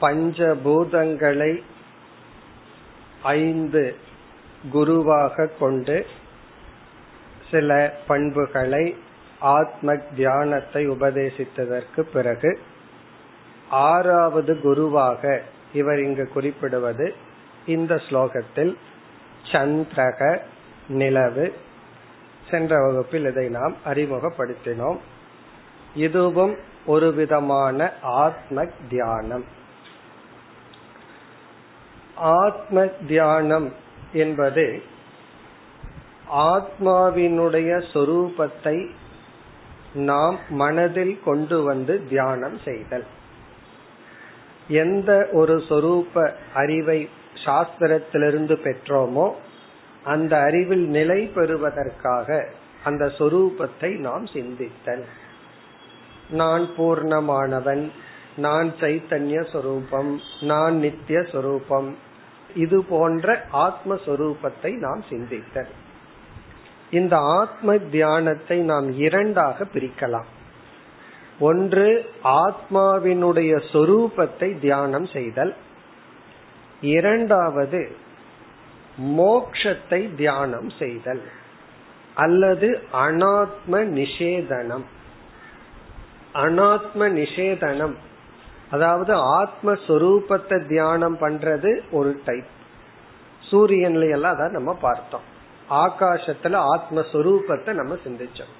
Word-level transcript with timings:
பஞ்சபூதங்களை 0.00 1.52
ஐந்து 3.36 3.82
குருவாக 4.70 5.46
கொண்டு 5.60 5.96
சில 7.50 7.70
பண்புகளை 8.08 8.84
ஆத்ம 9.41 9.95
தியானத்தை 9.95 10.89
உபதேசித்ததற்கு 10.89 12.01
பிறகு 12.01 12.59
ஆறாவது 13.69 14.61
குருவாக 14.61 15.41
இவர் 15.73 15.99
இங்கு 15.99 16.27
குறிப்பிடுவது 16.27 17.15
இந்த 17.65 17.95
ஸ்லோகத்தில் 17.95 18.75
சந்திரக 19.51 20.37
நிலவு. 20.87 21.53
சென்ற 22.51 22.85
வகுப்பில் 22.85 23.25
இதை 23.25 23.49
நாம் 23.49 23.75
அறிமுகப்படுத்தினோம். 23.85 24.97
இதுவும் 25.95 26.57
ஒரு 26.85 27.13
விதமான 27.13 27.93
ஆத்ம 28.01 28.65
தியானம் 28.89 29.45
ஆத்ம 32.15 32.85
தியானம் 32.85 33.73
என்பது 34.11 34.83
ஆத்மாவினுடைய 36.35 37.83
சொரூபத்தை 37.93 38.89
நாம் 39.93 40.39
மனதில் 40.49 41.19
கொண்டு 41.23 41.63
வந்து 41.63 42.07
தியானம் 42.09 42.57
செய்தல். 42.63 43.05
எந்த 44.67 45.29
ஒரு 45.31 45.63
சொரூப 45.69 46.33
அறிவை 46.53 47.09
சாஸ்திரத்திலிருந்து 47.45 48.55
பெற்றோமோ 48.63 49.33
அந்த 50.03 50.39
அறிவில் 50.39 50.87
நிலை 50.87 51.25
பெறுவதற்காக 51.25 52.47
அந்த 52.83 53.05
சொரூபத்தை 53.05 53.97
நாம் 53.97 54.25
சிந்தித்தல். 54.25 55.03
நான் 56.29 56.69
பூர்ணமானவன் 56.77 57.91
நான் 58.35 58.73
சைத்தன்ய 58.79 59.51
சொரூபம் 59.51 60.21
நான் 60.41 60.75
நித்திய 60.75 61.25
சொரூபம் 61.31 61.95
இது 62.55 62.83
போன்ற 62.83 63.45
ஆத்மஸ்வரூபத்தை 63.53 64.77
நாம் 64.77 65.03
சிந்தித்தல். 65.09 65.67
இந்த 66.91 67.17
ஆத்ம 67.17 67.75
தியானத்தை 67.75 68.57
நாம் 68.57 68.97
இரண்டாக 68.97 69.65
பிரிக்கலாம். 69.73 70.25
ஒன்று 71.39 72.09
ஆத்மாவினுடைய 72.23 73.63
சொரூபத்தை 73.73 74.59
தியானம் 74.59 75.05
செய்தல். 75.05 75.55
இரண்டாவது 76.81 77.95
மோக்ஷத்தை 79.01 80.15
தியானம் 80.15 80.69
செய்தல். 80.69 81.21
அல்லது 82.13 82.83
அனாத்ம 82.93 83.71
நிஷேதனம். 83.71 84.83
அனாத்ம 86.33 86.99
நிஷேதனம். 86.99 87.95
அதாவது 88.71 89.15
ஆத்மஸ்வரூபத்தை 89.15 90.67
தியானம் 90.67 91.17
பண்றது 91.17 91.81
ஒரு 91.91 92.21
டைப் 92.25 92.45
சூரியன்ல 93.51 94.09
எல்லாம் 94.11 94.37
அதான் 94.37 94.49
நம்ம 94.49 94.73
பார்த்தோம். 94.73 95.30
ஆகாசத்துல 95.71 96.59
ஆத்மஸ்வரூபத்தை 96.73 97.73
நம்ம 97.73 97.97
சிந்திச்சோம். 98.05 98.53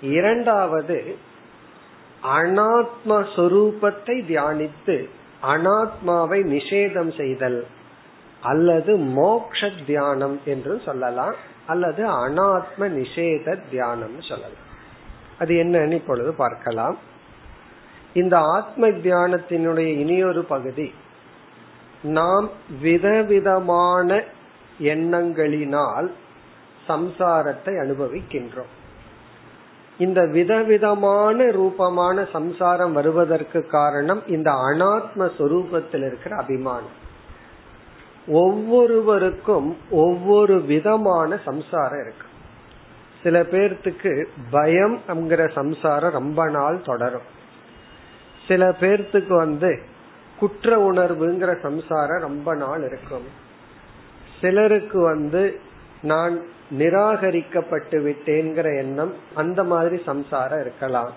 இரண்டாவது 0.00 1.16
அனாத்மஸ்வரூபத்தை 2.22 4.16
தியானித்து 4.30 4.96
அனாத்மாவை 5.42 6.40
நிஷேதம் 6.54 7.16
செய்தல் 7.16 7.66
அல்லது 8.40 8.96
மோக்ஷ 8.96 9.70
தியானம் 9.86 10.40
என்று 10.44 10.82
சொல்லலாம் 10.84 11.34
அல்லது 11.66 12.02
அனாத்ம 12.06 12.78
நிஷேத 12.78 13.56
தியானம் 13.70 14.20
சொல்லலாம். 14.20 14.68
அது 15.38 15.54
என்னன்னு 15.54 15.92
இப்பொழுது 15.92 16.32
பார்க்கலாம். 16.32 16.98
இந்த 18.14 18.38
ஆத்ம 18.38 18.88
தியானத்தினுடைய 18.88 19.90
இனியொரு 19.98 20.42
பகுதி 20.42 20.94
நாம் 22.02 22.50
விதவிதமான 22.80 24.24
எண்ணங்களினால் 24.78 26.10
சம்சாரத்தை 26.88 27.74
அனுபவிக்கின்றோம். 27.80 28.72
இந்த 29.98 30.26
விதவிதமான 30.26 31.50
ரூபமான 31.50 32.24
சம்சாரம் 32.32 32.92
வருவதற்கு 32.92 33.66
காரணம் 33.66 34.26
இந்த 34.26 34.50
அனாத்ம 34.50 35.30
சொரூபத்தில் 35.38 36.06
இருக்கிற 36.06 36.36
அபிமானம். 36.36 37.00
ஒவ்வொருவருக்கும் 38.26 39.76
ஒவ்வொரு 39.90 40.60
விதமான 40.60 41.38
சம்சாரம் 41.44 42.00
இருக்கு. 42.00 42.26
சில 43.22 43.42
பேர்த்துக்கு 43.42 44.24
பயம் 44.50 45.00
என்கிற 45.08 45.46
சம்சாரம் 45.46 46.12
ரொம்ப 46.12 46.50
நாள் 46.50 46.82
தொடரும். 46.82 47.28
சில 48.48 48.68
பேர்த்துக்கு 48.68 49.36
வந்து 49.36 49.82
குற்ற 50.38 50.92
உணர்வுங்கிற 50.92 51.60
சம்சாரம் 51.60 52.20
ரொம்ப 52.20 52.54
நாள் 52.54 52.84
இருக்கும். 52.84 53.26
சிலருக்கு 54.40 55.00
வந்து 55.00 55.60
நான் 56.02 56.40
நிராகரிக்கப்பட்டு 56.78 57.96
விட்டேங்கிற 57.96 58.78
எண்ணம் 58.78 59.14
அந்த 59.34 59.64
மாதிரி 59.64 60.02
சம்சாரம் 60.02 60.60
இருக்கலாம். 60.60 61.12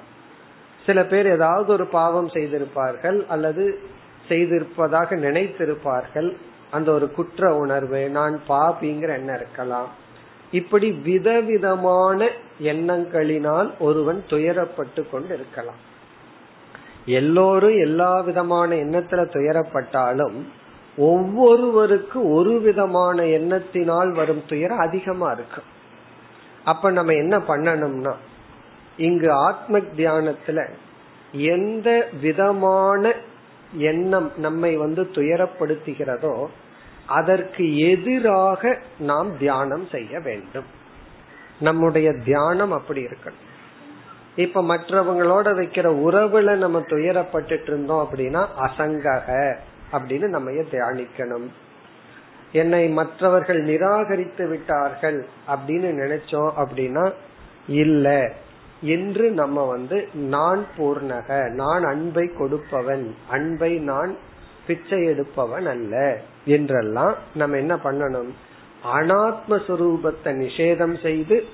சில 0.86 1.06
பேர் 1.06 1.28
ஏதாவது 1.28 1.72
ஒரு 1.72 1.86
பாவம் 1.86 2.28
செய்திருப்பார்கள் 2.28 3.26
அல்லது 3.26 3.80
செய்திருப்பதாக 4.30 5.16
நினைத்திருப்பார்கள். 5.16 6.36
அந்த 6.72 6.92
ஒரு 6.92 7.12
குற்ற 7.12 7.56
உணர்வு 7.56 8.10
நான் 8.10 8.42
பாபிங்கிற 8.50 9.10
எண்ணம் 9.14 9.36
இருக்கலாம். 9.36 9.90
இப்படி 10.52 10.92
விதவிதமான 10.92 12.30
எண்ணங்களினால் 12.64 13.70
ஒருவன் 13.80 14.24
துயரப்பட்டு 14.30 15.10
கொண்டு 15.12 15.34
இருக்கலாம் 15.34 15.82
எல்லோரும் 17.06 17.78
எல்லா 17.78 18.20
விதமான 18.20 18.76
எண்ணத்துல 18.76 19.24
துயரப்பட்டாலும் 19.36 20.38
ஒவ்வொருவருக்கு 20.98 22.32
ஒரு 22.32 22.62
விதமான 22.62 23.24
எண்ணத்தினால் 23.24 24.12
வரும் 24.12 24.44
துயரம் 24.48 24.78
அதிகமா 24.78 25.32
இருக்கும் 25.32 25.64
அப்ப 26.66 26.92
நம்ம 26.92 27.14
என்ன 27.14 27.38
பண்ணணும்னா 27.38 28.14
இங்கு 28.98 29.32
ஆத்ம 29.32 29.80
தியானத்துல 29.80 30.70
எந்த 31.32 32.08
விதமான 32.22 33.14
எண்ணம் 33.74 34.32
நம்மை 34.38 34.76
வந்து 34.76 35.04
துயரப்படுத்துகிறதோ 35.04 36.46
அதற்கு 37.08 37.78
எதிராக 37.78 38.78
நாம் 39.00 39.38
தியானம் 39.38 39.88
செய்ய 39.88 40.20
வேண்டும். 40.20 40.64
நம்முடைய 41.60 42.14
தியானம் 42.14 42.72
அப்படி 42.72 43.04
இருக்கணும். 43.04 43.44
இப்ப 44.36 44.62
மற்றவங்களோட 44.62 45.46
வைக்கிற 45.46 45.88
உறவுல 46.08 46.56
நம்ம 46.56 46.80
துயரப்பட்டு 46.80 47.62
இருந்தோம் 47.62 48.08
அப்படின்னா 48.08 48.48
அசங்கக. 48.62 49.58
அப்படின்னு 49.98 50.28
நம்ம 50.28 50.52
தியானிக்கணும். 50.52 51.48
என்னை 52.52 52.88
மற்றவர்கள் 52.88 53.62
நிராகரித்து 53.64 54.48
விட்டார்கள் 54.48 55.26
அப்படின்னு 55.48 55.90
நினைச்சோம் 56.02 56.52
அப்படின்னா 56.58 57.12
இல்ல. 57.68 58.32
என்று 58.82 59.32
நம்ம 59.32 59.64
வந்து 59.64 60.08
நான் 60.14 60.66
பூர்ணக 60.78 61.50
நான் 61.52 61.84
அன்பை 61.84 62.32
கொடுப்பவன் 62.38 63.16
அன்பை 63.30 63.78
நான் 63.80 64.16
பிச்சை 64.68 65.06
எடுப்பவன் 65.06 65.66
அல்ல 65.66 66.18
என்றெல்லாம் 66.46 67.16
நம்ம 67.36 67.58
என்ன 67.58 67.76
பண்ணணும்? 67.76 68.32
அனாத்மஸ்வரூபத்தை 68.94 70.32
நிஷேதம் 70.42 71.02
செய்து 71.02 71.46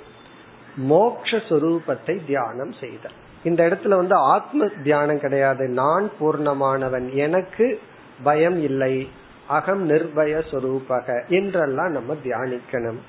மோக்ஷரூபத்தை 0.90 2.26
தியானம் 2.26 2.72
செய்த 2.72 3.10
இந்த 3.44 3.68
இடத்துல 3.68 3.96
வந்து 3.96 4.16
ஆத்ம 4.16 4.68
தியானம் 4.84 5.20
கிடையாது. 5.20 5.68
நான் 5.68 6.10
பூர்ணமானவன். 6.20 7.14
எனக்கு 7.14 7.80
பயம் 8.24 8.60
இல்லை. 8.62 9.08
அகம் 9.48 9.90
நிர்பய 9.90 10.34
சொரூபக 10.52 11.28
என்றெல்லாம் 11.28 11.92
நம்ம 11.92 12.16
தியானிக்கணும். 12.24 13.02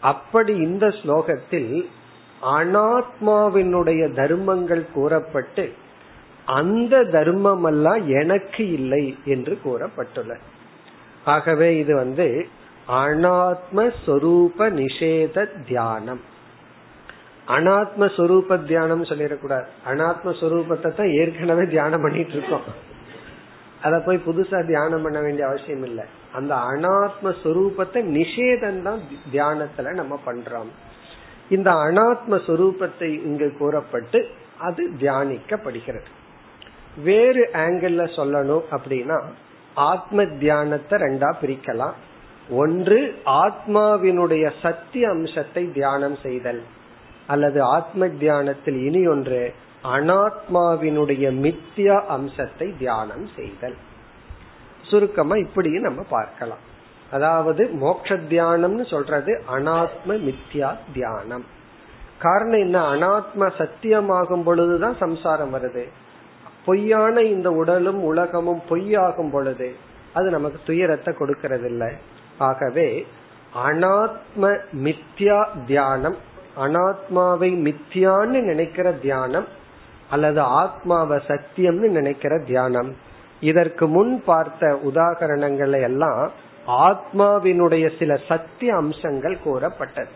அப்படி 0.00 0.56
இந்த 0.56 0.86
ஸ்லோகத்தில் 0.86 1.72
அனாத்மாவினுடைய 2.58 4.02
தர்மங்கள் 4.14 4.84
கூறப்பட்டு 4.94 5.72
அந்த 6.44 7.04
தர்மம் 7.04 7.64
எல்லாம் 7.64 8.08
எனக்கு 8.08 8.72
இல்லை 8.72 9.18
என்று 9.24 9.58
கூறப்பட்டுள்ள. 9.64 10.34
ஆகவே 11.24 11.78
இது 11.78 11.94
வந்து 11.94 12.46
அனாத்ம 12.88 13.78
சொரூப 14.06 14.58
நிஷேத 14.58 15.46
தியானம். 15.66 16.22
அனாத்ம 17.48 18.02
சொரூப 18.16 18.58
தியானம் 18.64 19.04
சொல்லிடக்கூடாது. 19.04 19.68
அனாத்ம 19.88 20.32
சொரூபத்தை 20.40 20.90
தான் 20.94 21.12
ஏற்கனவே 21.12 21.64
தியானம் 21.66 22.02
பண்ணிட்டு 22.02 22.32
இருக்கோம். 22.32 22.88
அத 23.82 23.98
போய் 23.98 24.18
புதுசா 24.26 24.66
தியானம் 24.66 25.02
பண்ண 25.02 25.20
வேண்டிய 25.20 25.46
அவசியம் 25.46 25.84
இல்லை. 25.84 26.04
அந்த 26.32 26.54
அனாத்ம 26.54 27.34
சொரூபத்தை 27.42 28.00
நிஷேதம் 28.16 28.82
தான் 28.82 29.00
தியானத்துல 29.32 29.94
நம்ம 29.94 30.18
பண்றோம். 30.26 30.70
இந்த 31.48 31.70
அனாத்ம 31.70 32.40
சொரூபத்தை 32.46 33.08
இங்கு 33.28 33.56
கூறப்பட்டு 33.58 34.28
அது 34.58 34.90
தியானிக்கப்படுகிறது. 35.00 36.10
வேறு 37.04 37.50
ஆங்கிள் 37.52 37.98
சொல்லணும் 38.16 38.64
அப்படின்னா 38.70 39.18
ஆத்ம 39.74 40.24
தியானத்தை 40.24 40.98
ரெண்டா 40.98 41.30
பிரிக்கலாம். 41.42 41.96
ஒன்று 42.50 43.00
ஆத்மாவினுடைய 43.24 44.52
சத்திய 44.62 45.08
அம்சத்தை 45.08 45.72
தியானம் 45.72 46.16
செய்தல். 46.22 46.62
அல்லது 47.26 47.62
ஆத்ம 47.62 48.08
தியானத்தில் 48.08 48.78
இனி 48.86 49.06
ஒன்று 49.06 49.54
அனாத்மாவினுடைய 49.84 51.24
மித்தியா 51.34 52.06
அம்சத்தை 52.06 52.76
தியானம் 52.78 53.28
செய்தல். 53.36 53.76
சுருக்கமா 54.82 55.36
இப்படியும் 55.36 55.82
நம்ம 55.82 56.02
பார்க்கலாம். 56.02 56.58
அதாவது 57.10 57.70
மோட்ச 57.80 58.08
தியானம்னு 58.08 58.90
சொல்றது 58.90 59.42
அனாத்ம 59.56 60.08
மித்யா 60.08 60.76
தியானம். 60.92 61.44
காரணம் 62.18 62.58
என்ன? 62.58 62.94
அனாத்ம 62.94 63.50
சத்தியமாகும் 63.58 64.42
பொழுதுதான் 64.42 64.96
சம்சாரம் 64.96 65.54
வருது. 65.54 65.84
பொய்யான 66.64 67.22
இந்த 67.22 67.50
உடலும் 67.50 68.02
உலகமும் 68.02 68.62
பொய்யாகும் 68.68 69.30
பொழுது 69.30 69.76
அது 70.12 70.30
நமக்கு 70.30 70.60
துயரத்தை 70.66 71.14
கொடுக்கறதில்லை. 71.14 71.92
ஆகவே 72.38 73.06
அனாத்ம 73.66 74.58
மித்யா 74.82 75.46
தியானம் 75.66 76.16
அனாத்மாவை 76.58 77.50
மித்தியான்னு 77.66 78.40
நினைக்கிற 78.40 78.92
தியானம் 78.92 79.58
அல்லது 80.10 80.40
ஆத்மாவை 80.40 81.18
சத்தியம்னு 81.28 81.88
நினைக்கிற 81.88 82.38
தியானம். 82.38 82.96
இதற்கு 83.40 83.86
முன் 83.86 84.22
பார்த்த 84.24 84.80
உதாகரணங்கள் 84.84 85.82
எல்லாம் 85.82 86.30
ஆத்மாவினுடைய 86.66 87.98
சில 87.98 88.18
சத்திய 88.28 88.74
அம்சங்கள் 88.74 89.42
கூறப்பட்டது. 89.44 90.08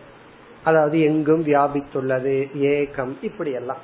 அதாவது 0.63 1.01
எங்கும் 1.01 1.43
வியாபித்துள்ளது 1.45 2.35
ஏகம் 2.69 3.13
இப்படி 3.21 3.51
எல்லாம் 3.51 3.83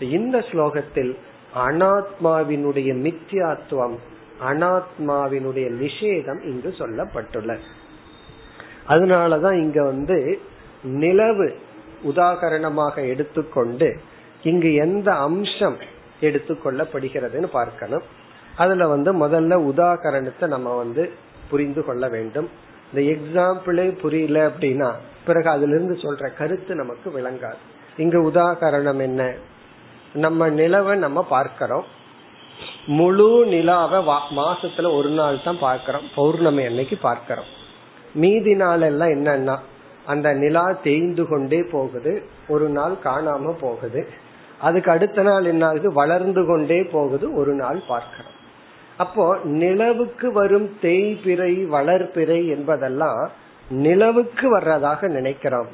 இந்த 0.00 0.38
ஸ்லோகத்தில் 0.38 1.16
அனாத்மாவினுடைய 1.56 2.90
மித்தியாத்துவம் 3.04 3.96
அனாத்மாவினுடைய 4.50 5.66
நிஷேதம் 5.82 6.44
இங்கு 6.44 6.74
சொல்லப்பட்டுள்ளது. 6.78 7.64
அதனாலதான் 8.88 9.52
இங்க 9.52 9.82
வந்து 9.82 10.40
நிலவு 10.84 11.58
உதாகரணமாக 12.04 13.08
எடுத்துக்கொண்டு 13.08 14.00
இங்கு 14.42 14.74
எந்த 14.74 15.12
அம்சம் 15.12 15.76
எடுத்துக்கொள்ளப்படுகிறதுன்னு 16.20 17.46
பார்க்கணும். 17.46 18.02
அதுல 18.56 18.88
வந்து 18.88 19.26
முதல்ல 19.26 19.72
உதாகரணத்தை 19.74 20.46
நம்ம 20.46 20.76
வந்து 20.76 21.12
புரிந்து 21.50 21.84
கொள்ள 21.84 22.08
வேண்டும். 22.08 22.50
இந்த 22.92 23.10
எக்ஸாம்பிளே 23.10 23.98
புரியல 24.00 24.48
அப்படின்னா 24.48 24.92
பிறகு 25.26 25.48
அதுல 25.50 25.74
இருந்து 25.74 25.94
சொல்ற 25.94 26.36
கருத்து 26.36 26.74
நமக்கு 26.74 27.10
விளங்காது. 27.10 27.56
இங்க 27.96 28.18
உதாகரணம் 28.18 29.00
என்ன? 29.00 29.34
நம்ம 30.14 30.48
நிலவை 30.48 30.96
நம்ம 30.96 31.22
பார்க்கிறோம். 31.24 31.84
முழு 32.86 33.46
நிலாவை 33.46 34.14
மாசத்துல 34.36 34.96
ஒரு 34.96 35.08
நாள் 35.08 35.42
தான் 35.44 35.58
பார்க்கிறோம். 35.58 36.02
பௌர்ணமி 36.14 36.64
அன்னைக்கு 36.64 36.96
பார்க்கிறோம். 36.96 37.44
மீதி 38.14 38.54
நாள் 38.54 38.80
எல்லாம் 38.80 39.08
என்னன்னா 39.08 39.58
அந்த 40.06 40.32
நிலா 40.32 40.78
தேய்ந்து 40.82 41.28
கொண்டே 41.28 41.62
போகுது. 41.62 42.26
ஒரு 42.48 42.68
நாள் 42.68 42.94
காணாம 43.04 43.56
போகுது. 43.60 44.08
அதுக்கு 44.60 44.90
அடுத்த 44.90 45.22
நாள் 45.22 45.44
என்ன 45.44 45.66
ஆகுது 45.66 45.92
வளர்ந்து 45.92 46.46
கொண்டே 46.46 46.82
போகுது. 46.82 47.34
ஒரு 47.34 47.54
நாள் 47.54 47.80
பார்க்கிறோம். 47.88 48.34
அப்போ 48.96 49.38
நிலவுக்கு 49.44 50.32
வரும் 50.32 50.76
தேய்பிறை 50.82 51.52
வளர்பிறை 51.72 52.46
என்பதெல்லாம் 52.46 53.30
நிலவுக்கு 53.70 54.58
வர்றதாக 54.58 55.08
நினைக்கிறோம். 55.08 55.68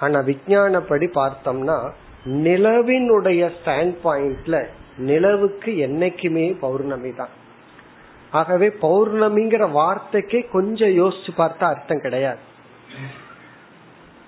ஆனா 0.00 0.20
விஞ்ஞானப்படி 0.20 1.06
பார்த்தோம்னா 1.14 1.90
நிலவினுடைய 2.24 3.50
ஸ்டாண்ட் 3.56 3.94
பாயிண்ட்ல 4.04 4.66
நிலவுக்கு 4.98 5.72
என்னைக்குமே 5.72 6.58
பௌர்ணமி 6.60 7.12
தான். 7.12 7.28
ஆகவே 8.30 8.68
பௌர்ணமிங்கிற 8.68 9.64
வார்த்தைக்கே 9.70 10.50
கொஞ்சம் 10.50 10.88
யோசிச்சு 10.88 11.30
பார்த்தா 11.36 11.64
அர்த்தம் 11.64 12.00
கிடையாது. 12.00 12.38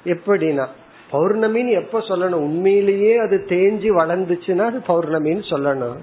எப்படின்னா 0.05 0.69
பௌர்ணமின்னு 1.13 1.71
எப்ப 1.71 1.99
சொல்லணும்? 1.99 2.45
உண்மையிலேயே 2.49 3.17
அது 3.17 3.45
தேஞ்சி 3.49 3.91
வளர்ந்துச்சுன்னா 3.91 4.65
அது 4.65 4.79
பௌர்ணமின்னு 4.89 5.45
சொல்லணும். 5.51 5.97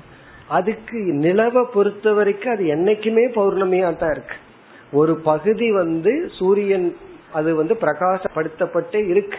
அதுக்கு 0.48 0.98
நிலவை 0.98 1.64
பொறுத்த 1.74 2.14
வரைக்கும் 2.14 2.54
அது 2.54 2.64
என்னைக்குமே 2.64 3.26
பௌர்ணமியா 3.36 3.98
தான் 3.98 4.12
இருக்கு. 4.12 4.36
ஒரு 4.92 5.16
பகுதி 5.16 5.72
வந்து 5.72 6.30
சூரியன் 6.40 6.96
அது 7.34 7.56
வந்து 7.56 7.74
பிரகாசப்படுத்தப்பட்டே 7.74 9.08
இருக்கு. 9.08 9.38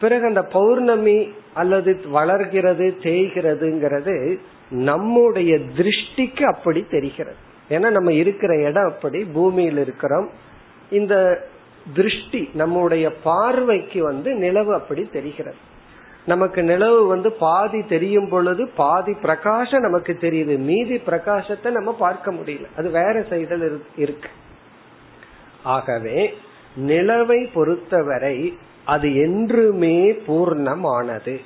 பிறகு 0.00 0.26
அந்த 0.26 0.42
பௌர்ணமி 0.42 1.32
அல்லது 1.54 2.00
வளர்கிறது 2.10 2.96
தேய்கிறதுங்கிறது 3.02 4.38
நம்முடைய 4.70 5.58
திருஷ்டிக்கு 5.76 6.42
அப்படி 6.42 6.86
தெரிகிறது. 6.90 7.36
ஏன்னா 7.68 7.90
நம்ம 7.90 8.12
இருக்கிற 8.12 8.56
இடம் 8.56 8.84
அப்படி 8.84 9.24
பூமியில் 9.24 9.78
இருக்கிறோம். 9.78 10.30
இந்த 10.90 11.44
திருஷ்டி 11.94 12.50
நம்முடைய 12.54 13.14
பார்வைக்கு 13.14 14.02
வந்து 14.02 14.34
நிலவு 14.34 14.74
அப்படி 14.74 15.08
தெரிகிறது. 15.12 15.56
நமக்கு 16.26 16.62
நிலவு 16.62 17.06
வந்து 17.06 17.32
பாதி 17.32 17.82
தெரியும் 17.82 18.28
பொழுது 18.28 18.68
பாதி 18.68 19.12
பிரகாசம் 19.12 19.80
நமக்கு 19.80 20.18
தெரியுது. 20.20 20.58
மீதி 20.58 20.96
பிரகாசத்தை 20.96 21.70
நம்ம 21.70 21.92
பார்க்க 21.94 22.32
முடியல. 22.32 22.64
அது 22.76 22.90
வேற 22.90 23.12
சைடில் 23.12 23.80
இருக்கு. 23.96 24.28
ஆகவே 25.62 26.34
நிலவை 26.78 27.48
பொறுத்தவரை 27.52 28.58
அது 28.84 29.16
என்றுமே 29.16 30.12
பூர்ணமானது. 30.12 31.40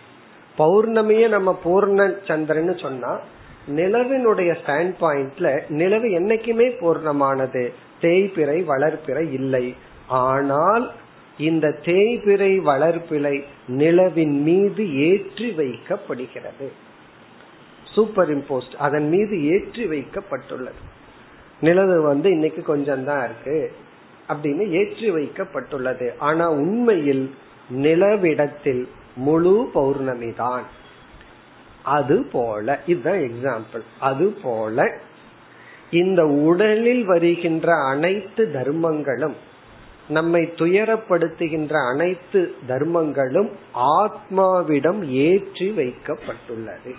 பௌர்ணமிய 0.58 1.28
நம்ம 1.28 1.58
பூர்ண 1.64 2.26
சந்திரன் 2.26 2.78
சொன்னா 2.78 3.20
நிலவினுடைய 3.70 4.56
ஸ்டாண்ட் 4.66 4.94
பாயிண்ட்ல 5.00 5.62
நிலவு 5.68 6.08
என்னைக்குமே 6.08 6.68
பூர்ணமானது. 6.80 7.72
தேய்பிறை 8.00 8.64
வளர்ப்பிறை 8.64 9.32
இல்லை. 9.32 9.74
ஆனால் 10.08 10.92
இந்த 11.38 11.68
தேய்பிறை 11.82 12.52
வளர்ப்பிலை 12.62 13.44
நிலவின் 13.68 14.42
மீது 14.42 14.94
ஏற்றி 14.94 15.50
வைக்கப்படுகிறது. 15.50 16.68
சூப்பர் 17.84 18.38
இம்போஸ்ட் 18.38 18.74
அதன் 18.78 19.08
மீது 19.08 19.44
ஏற்றி 19.44 19.86
வைக்கப்பட்டுள்ளது. 19.86 20.80
நிலவு 21.60 22.02
வந்து 22.02 22.30
இன்னைக்கு 22.30 22.62
கொஞ்சம் 22.62 23.04
தான் 23.04 23.24
இருக்கு 23.24 23.72
அப்படின்னு 24.28 24.68
ஏற்றி 24.70 25.10
வைக்கப்பட்டுள்ளது. 25.10 26.18
ஆனா 26.18 26.50
உண்மையில் 26.50 27.30
நிலவிடத்தில் 27.72 28.88
முழு 29.16 29.70
பௌர்ணமி 29.72 30.32
தான். 30.32 30.64
அது 31.82 32.24
போல 32.32 32.80
இதுதான் 32.86 33.18
எக்ஸாம்பிள் 33.18 33.82
அது 33.98 34.34
போல 34.42 34.96
இந்த 35.90 36.26
உடலில் 36.26 37.04
வருகின்ற 37.04 37.74
அனைத்து 37.74 38.50
தர்மங்களும் 38.52 39.36
நம்மை 40.08 40.52
துயரப்படுத்துகின்ற 40.56 41.74
அனைத்து 41.90 42.54
தர்மங்களும் 42.68 43.50
ஆத்மாவிடம் 43.74 45.00
ஏற்றி 45.08 45.68
வைக்கப்பட்டுள்ளது. 45.70 46.92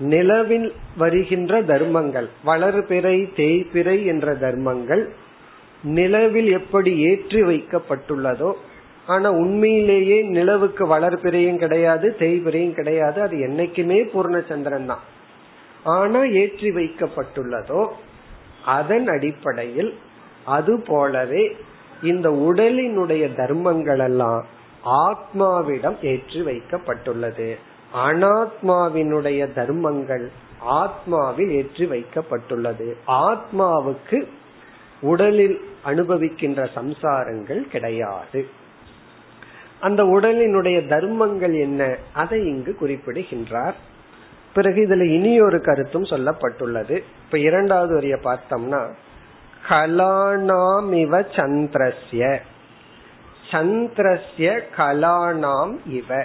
நிலவில் 0.00 0.72
வருகின்ற 0.96 1.62
தர்மங்கள் 1.62 2.28
வளர்பிறை 2.46 3.16
தேய்பிறை 3.36 4.04
என்ற 4.04 4.34
தர்மங்கள் 4.34 5.12
நிலவில் 5.82 6.50
எப்படி 6.50 6.98
ஏற்றி 6.98 7.42
வைக்கப்பட்டுள்ளதோ 7.42 8.52
ஆனா 9.06 9.30
உண்மையிலேயே 9.30 10.22
நிலவுக்கு 10.22 10.86
வளர்பிறையும் 10.86 11.56
கிடையாது 11.56 12.16
தேய்பிறையும் 12.18 12.74
கிடையாது 12.74 13.20
அது 13.22 13.36
என்னைக்குமே 13.36 13.98
பூர்ணச்சந்திரன் 14.14 14.86
தான். 14.86 15.02
ஆனா 15.84 16.22
ஏற்றி 16.24 16.70
வைக்கப்பட்டுள்ளதோ 16.70 17.88
அதன் 18.64 19.06
அடிப்படையில் 19.06 19.94
அது 20.44 20.80
போலவே 20.80 21.56
இந்த 22.02 22.30
உடலினுடைய 22.30 23.34
தர்மங்கள் 23.34 23.98
எல்லாம் 23.98 24.46
ஆத்மாவிடம் 24.84 25.96
ஏற்றி 26.02 26.40
வைக்கப்பட்டுள்ளது. 26.40 27.54
அனாத்மாவினுடைய 27.94 29.52
தர்மங்கள் 29.52 30.30
ஆத்மாவில் 30.70 31.48
ஏற்றி 31.48 31.84
வைக்கப்பட்டுள்ளது. 31.84 32.94
ஆத்மாவுக்கு 33.06 34.26
உடலில் 35.00 35.60
அனுபவிக்கின்ற 35.84 36.68
சம்சாரங்கள் 36.74 37.60
கிடையாது. 37.60 38.46
அந்த 39.80 40.04
உடலினுடைய 40.04 40.88
தர்மங்கள் 40.88 41.54
என்ன? 41.54 41.96
அதை 42.12 42.46
இங்கு 42.46 42.74
குறிப்பிடுகின்றார். 42.74 43.74
பிறகு 44.54 44.86
இதுல 44.86 45.02
இனி 45.02 45.40
ஒரு 45.40 45.60
கருத்தும் 45.60 46.02
சொல்லப்பட்டுள்ளது. 46.02 47.02
இப்ப 47.24 47.38
இரண்டாவது 47.38 47.94
வரிய 47.94 48.18
பார்த்தோம்னா 48.24 48.88
கலானாம் 49.68 50.92
இவ 50.92 51.20
சந்திரஸ்ய. 51.20 52.38
சந்திரஸ்ய 53.50 54.62
கலானாம் 54.76 55.76
இவ. 55.86 56.24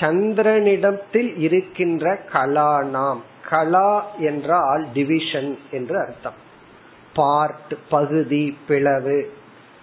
சந்திரனிடத்தில் 0.00 1.36
இருக்கின்ற 1.36 2.18
கலானாம். 2.32 3.18
கலா 3.48 4.06
என்றால் 4.18 4.86
டிவிஷன் 4.94 5.58
என்று 5.70 5.98
அர்த்தம். 5.98 6.32
பார்ட் 7.14 7.74
பகுதி 7.88 8.58
பிளவு 8.68 9.32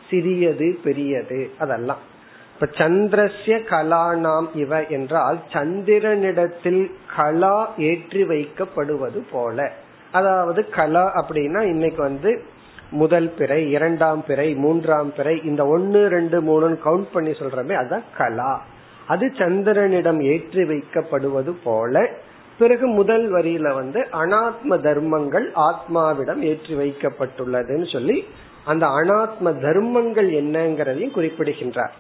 சிறியது 0.10 0.80
பெரியது 0.84 1.52
அதெல்லாம். 1.60 2.14
இப்ப 2.54 2.68
சந்திரஸ்ய 2.72 3.58
கலானாம் 3.70 4.48
இவ 4.54 4.86
என்றால் 4.86 5.40
சந்திரனிடத்தில் 5.54 6.92
கலா 7.16 7.74
ஏற்றி 7.78 8.24
வைக்கப்படுவது 8.24 9.24
போல. 9.32 9.72
அதாவது 10.12 10.70
கலா 10.70 11.12
அப்படின்னா 11.16 11.62
இன்னைக்கு 11.62 12.02
வந்து 12.02 12.54
முதல் 13.02 13.30
பிறை 13.38 13.60
இரண்டாம் 13.72 14.22
பிறை 14.28 14.48
மூன்றாம் 14.64 15.12
பிறை 15.18 15.36
இந்த 15.44 15.62
ஒன்னு 15.68 16.02
ரெண்டு 16.10 16.38
மூணு 16.42 16.68
கவுண்ட் 16.86 17.12
பண்ணி 17.14 17.32
சொல்றமே 17.32 17.76
அதுதான் 17.82 18.08
கலா. 18.18 18.54
அது 19.08 19.26
சந்திரனிடம் 19.38 20.20
ஏற்றி 20.34 20.64
வைக்கப்படுவது 20.64 21.54
போல 21.64 22.04
பிறகு 22.60 22.86
முதல் 23.00 23.26
வரியில 23.34 23.74
வந்து 23.74 24.02
அனாத்ம 24.22 24.80
தர்மங்கள் 24.88 25.48
ஆத்மாவிடம் 25.68 26.42
ஏற்றி 26.52 26.74
வைக்கப்பட்டுள்ளதுன்னு 26.76 27.88
சொல்லி 27.92 28.18
அந்த 28.66 28.86
அனாத்ம 29.00 29.54
தர்மங்கள் 29.66 30.30
என்னங்கிறதையும் 30.42 31.16
குறிப்பிடுகின்றார். 31.18 31.96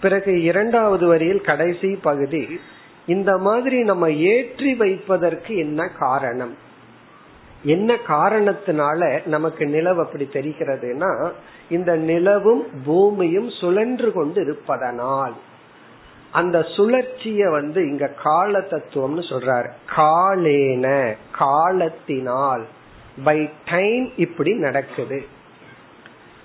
பிறகு 0.00 0.32
இரண்டாவது 0.42 1.06
வரியில் 1.06 1.46
கடைசி 1.50 1.90
பகுதி 2.02 2.44
இந்த 3.06 3.30
மாதிரி 3.46 3.78
நம்ம 3.82 4.08
ஏற்றி 4.34 4.70
வைப்பதற்கு 4.74 5.52
என்ன 5.64 5.88
காரணம்? 5.98 6.54
என்ன 7.62 7.94
காரணத்தினால 7.94 9.26
நமக்கு 9.26 9.66
நிலவு 9.66 10.02
அப்படி 10.02 10.28
தெரிகிறதுனா 10.32 11.32
இந்த 11.70 11.96
நிலவும் 11.96 12.66
பூமியும் 12.84 13.50
சுழன்று 13.50 14.12
கொண்டு 14.12 14.40
இருப்பதனால். 14.40 15.32
அந்த 16.32 16.58
சுழற்சிய 16.58 17.50
வந்து 17.50 17.88
இங்க 17.88 18.06
கால 18.06 18.58
தத்துவம்னு 18.58 19.22
சொல்றாரு. 19.28 19.70
காலேன 19.96 21.16
காலத்தினால் 21.38 22.66
பை 23.24 23.50
டைம் 23.70 24.12
இப்படி 24.16 24.52
நடக்குது. 24.52 25.24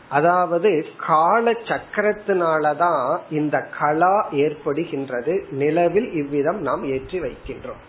அதாவது 0.09 0.85
கால 1.07 1.51
சக்கரத்தினாலதான் 1.51 3.17
இந்த 3.29 3.67
கலா 3.79 4.29
ஏற்படுகின்றது. 4.31 5.51
நிலவில் 5.51 6.11
இவ்விதம் 6.11 6.61
நாம் 6.61 6.83
ஏற்றி 6.83 7.19
வைக்கின்றோம். 7.19 7.81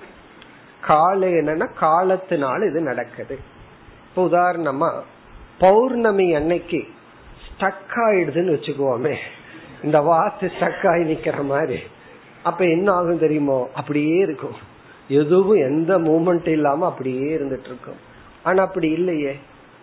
காலேன 0.88 1.68
காலத்தினால் 1.74 2.68
இது 2.70 2.80
நடக்குது. 2.80 3.38
இப்ப 4.08 4.26
உதாரணமா 4.26 4.90
பௌர்ணமி 5.58 6.34
அன்னைக்கு 6.34 6.84
ஸ்டக் 7.46 7.94
ஆயிடுதுன்னு 7.94 8.54
வச்சுக்கோமே. 8.56 9.14
இந்த 9.82 10.00
வாத்து 10.00 10.50
ஸ்டக் 10.60 10.90
ஆகி 10.90 11.14
நிக்கிற 11.14 11.44
மாதிரி. 11.44 11.78
அப்ப 12.42 12.64
என்ன 12.64 12.92
ஆகும் 12.92 13.18
தெரியுமோ? 13.18 13.70
அப்படியே 13.74 14.16
இருக்கும். 14.16 14.54
எதுவும் 15.08 15.56
எந்த 15.56 15.98
மூமெண்ட் 15.98 16.48
இல்லாம 16.48 16.86
அப்படியே 16.86 17.34
இருந்துட்டு 17.34 17.64
இருக்கும். 17.64 17.96
ஆனா 18.42 18.62
அப்படி 18.62 18.90
இல்லையே. 18.90 19.36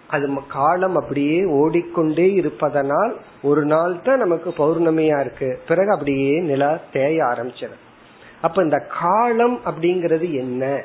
அது 0.09 0.37
காலம் 0.47 0.95
அப்படியே 0.95 1.45
ஓடிக்கொண்டே 1.45 2.33
இருப்பதனால் 2.33 3.17
ஒரு 3.43 3.65
நாள் 3.65 4.01
தான் 4.01 4.17
நமக்கு 4.17 4.49
பௌர்ணமியா 4.49 5.19
இருக்கு. 5.19 5.61
பிறகு 5.67 5.91
அப்படியே 5.91 6.39
நிலா 6.39 6.79
தேய 6.93 7.23
ஆரம்பிச்சிடும் 7.23 7.81
அப்ப 8.43 8.63
இந்த 8.63 8.79
காலம் 8.99 9.59
அப்படிங்கிறது 9.65 10.33
என்ன? 10.33 10.81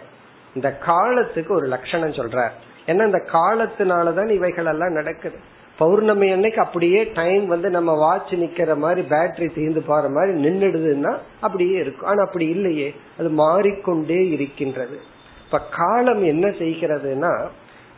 இந்த 0.55 0.73
காலத்துக்கு 0.77 1.55
ஒரு 1.55 1.67
லட்சணம் 1.67 2.11
சொல்ற 2.11 2.49
ஏன்னா 2.87 3.05
இந்த 3.07 3.23
காலத்தினாலதான் 3.33 4.31
இவைகள் 4.31 4.67
எல்லாம் 4.67 4.93
நடக்குது. 4.93 5.39
பௌர்ணமி 5.79 6.31
அன்னைக்கு 6.31 6.61
அப்படியே 6.61 7.11
டைம் 7.15 7.47
வந்து 7.47 7.71
நம்ம 7.71 7.95
வாட்ச் 7.95 8.33
நிக்கிற 8.33 8.77
மாதிரி 8.77 9.09
பேட்டரி 9.09 9.55
தீர்ந்து 9.55 9.83
போற 9.83 10.09
மாதிரி 10.09 10.45
நின்றுடுதுன்னா 10.45 11.19
அப்படியே 11.41 11.79
இருக்கும். 11.79 12.09
ஆனா 12.09 12.25
அப்படி 12.25 12.47
இல்லையே. 12.47 12.95
அது 13.19 13.29
மாறிக்கொண்டே 13.29 14.29
இருக்கின்றது. 14.29 14.99
இப்ப 15.45 15.61
காலம் 15.77 16.25
என்ன 16.25 16.49
செய்கிறதுனா 16.49 17.47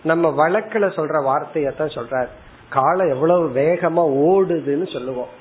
நம்ம 0.04 0.30
வழக்கில் 0.30 0.94
சொல்ற 0.96 1.24
வார்த்தையத்தான் 1.24 1.98
சொல்றார். 1.98 2.28
காலம் 2.68 3.10
எவ்வளவு 3.10 3.48
வேகமா 3.48 4.02
ஓடுதுன்னு 4.30 4.92
சொல்லுவோம். 4.92 5.38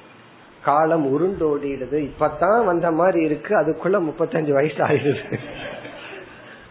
காலம் 0.64 1.06
உருண்டோடிடுது. 1.14 2.10
இப்பதான் 2.10 2.66
வந்த 2.66 2.92
மாதிரி 2.92 3.26
இருக்கு. 3.26 3.52
அதுக்குள்ள 3.58 3.98
முப்பத்தஞ்சு 4.08 4.52
வயசு 4.52 4.80
ஆயிடுது. 4.88 5.40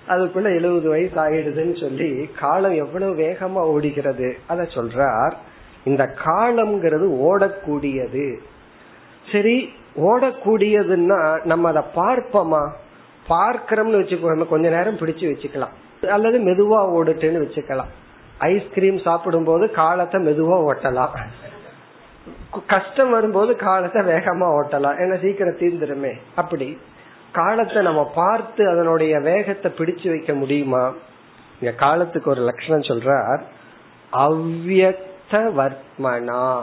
அதுக்குள்ள 0.08 0.48
எழுபது 0.58 0.88
வயசு 0.88 1.16
ஆயிடுதுன்னு 1.24 1.80
சொல்லி 1.80 2.28
காலம் 2.38 2.74
எவ்வளவு 2.74 3.14
வேகமா 3.14 3.62
ஓடுகிறது 3.74 4.36
அத 4.46 4.62
சொல்றார். 4.62 5.34
இந்த 5.84 6.04
காலம்ங்கிறது 6.24 7.06
ஓடக்கூடியது. 7.28 8.38
சரி 9.32 9.56
ஓடக்கூடியதுன்னா 9.96 11.44
நம்ம 11.44 11.68
அதை 11.68 11.82
பார்ப்போமா? 11.94 12.62
பார்க்கிறோம்னு 13.28 14.00
வச்சுக்கோ 14.00 14.46
கொஞ்ச 14.46 14.68
நேரம் 14.68 14.96
பிடிச்சு 14.96 15.24
வச்சுக்கலாம். 15.30 15.74
அல்லது 16.06 16.38
மெதுவா 16.38 16.80
ஓடுட்டுன்னு 16.96 17.44
வச்சுக்கலாம். 17.44 17.92
ஐஸ்கிரீம் 18.38 18.98
சாப்பிடும் 18.98 19.44
போது 19.44 19.70
காலத்தை 19.70 20.22
மெதுவா 20.26 20.56
ஓட்டலாம். 20.68 21.14
கஷ்டம் 22.66 23.10
வரும்போது 23.10 23.56
காலத்தை 23.56 24.02
வேகமா 24.02 24.46
ஓட்டலாம். 24.58 24.98
ஏன்னா 24.98 25.20
சீக்கிரம் 25.20 25.58
தீர்ந்துருமே 25.58 26.12
அப்படி. 26.34 26.78
காலத்தை 27.32 27.82
நம்ம 27.82 28.10
பார்த்து 28.14 28.70
அதனுடைய 28.70 29.20
வேகத்தை 29.20 29.72
பிடிச்சு 29.78 30.08
வைக்க 30.08 30.34
முடியுமா? 30.34 30.92
இங்க 31.60 31.72
காலத்துக்கு 31.72 32.30
ஒரு 32.30 32.42
லட்சணம் 32.42 32.88
சொல்றார். 32.90 33.42
அவ்வியக்த 34.12 35.32
வர்த்மனா 35.32 36.60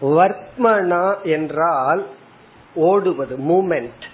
வர்த்மனா 0.00 1.22
என்றால் 1.22 2.06
ஓடுவது 2.74 3.36
மூமெண்ட். 3.36 4.04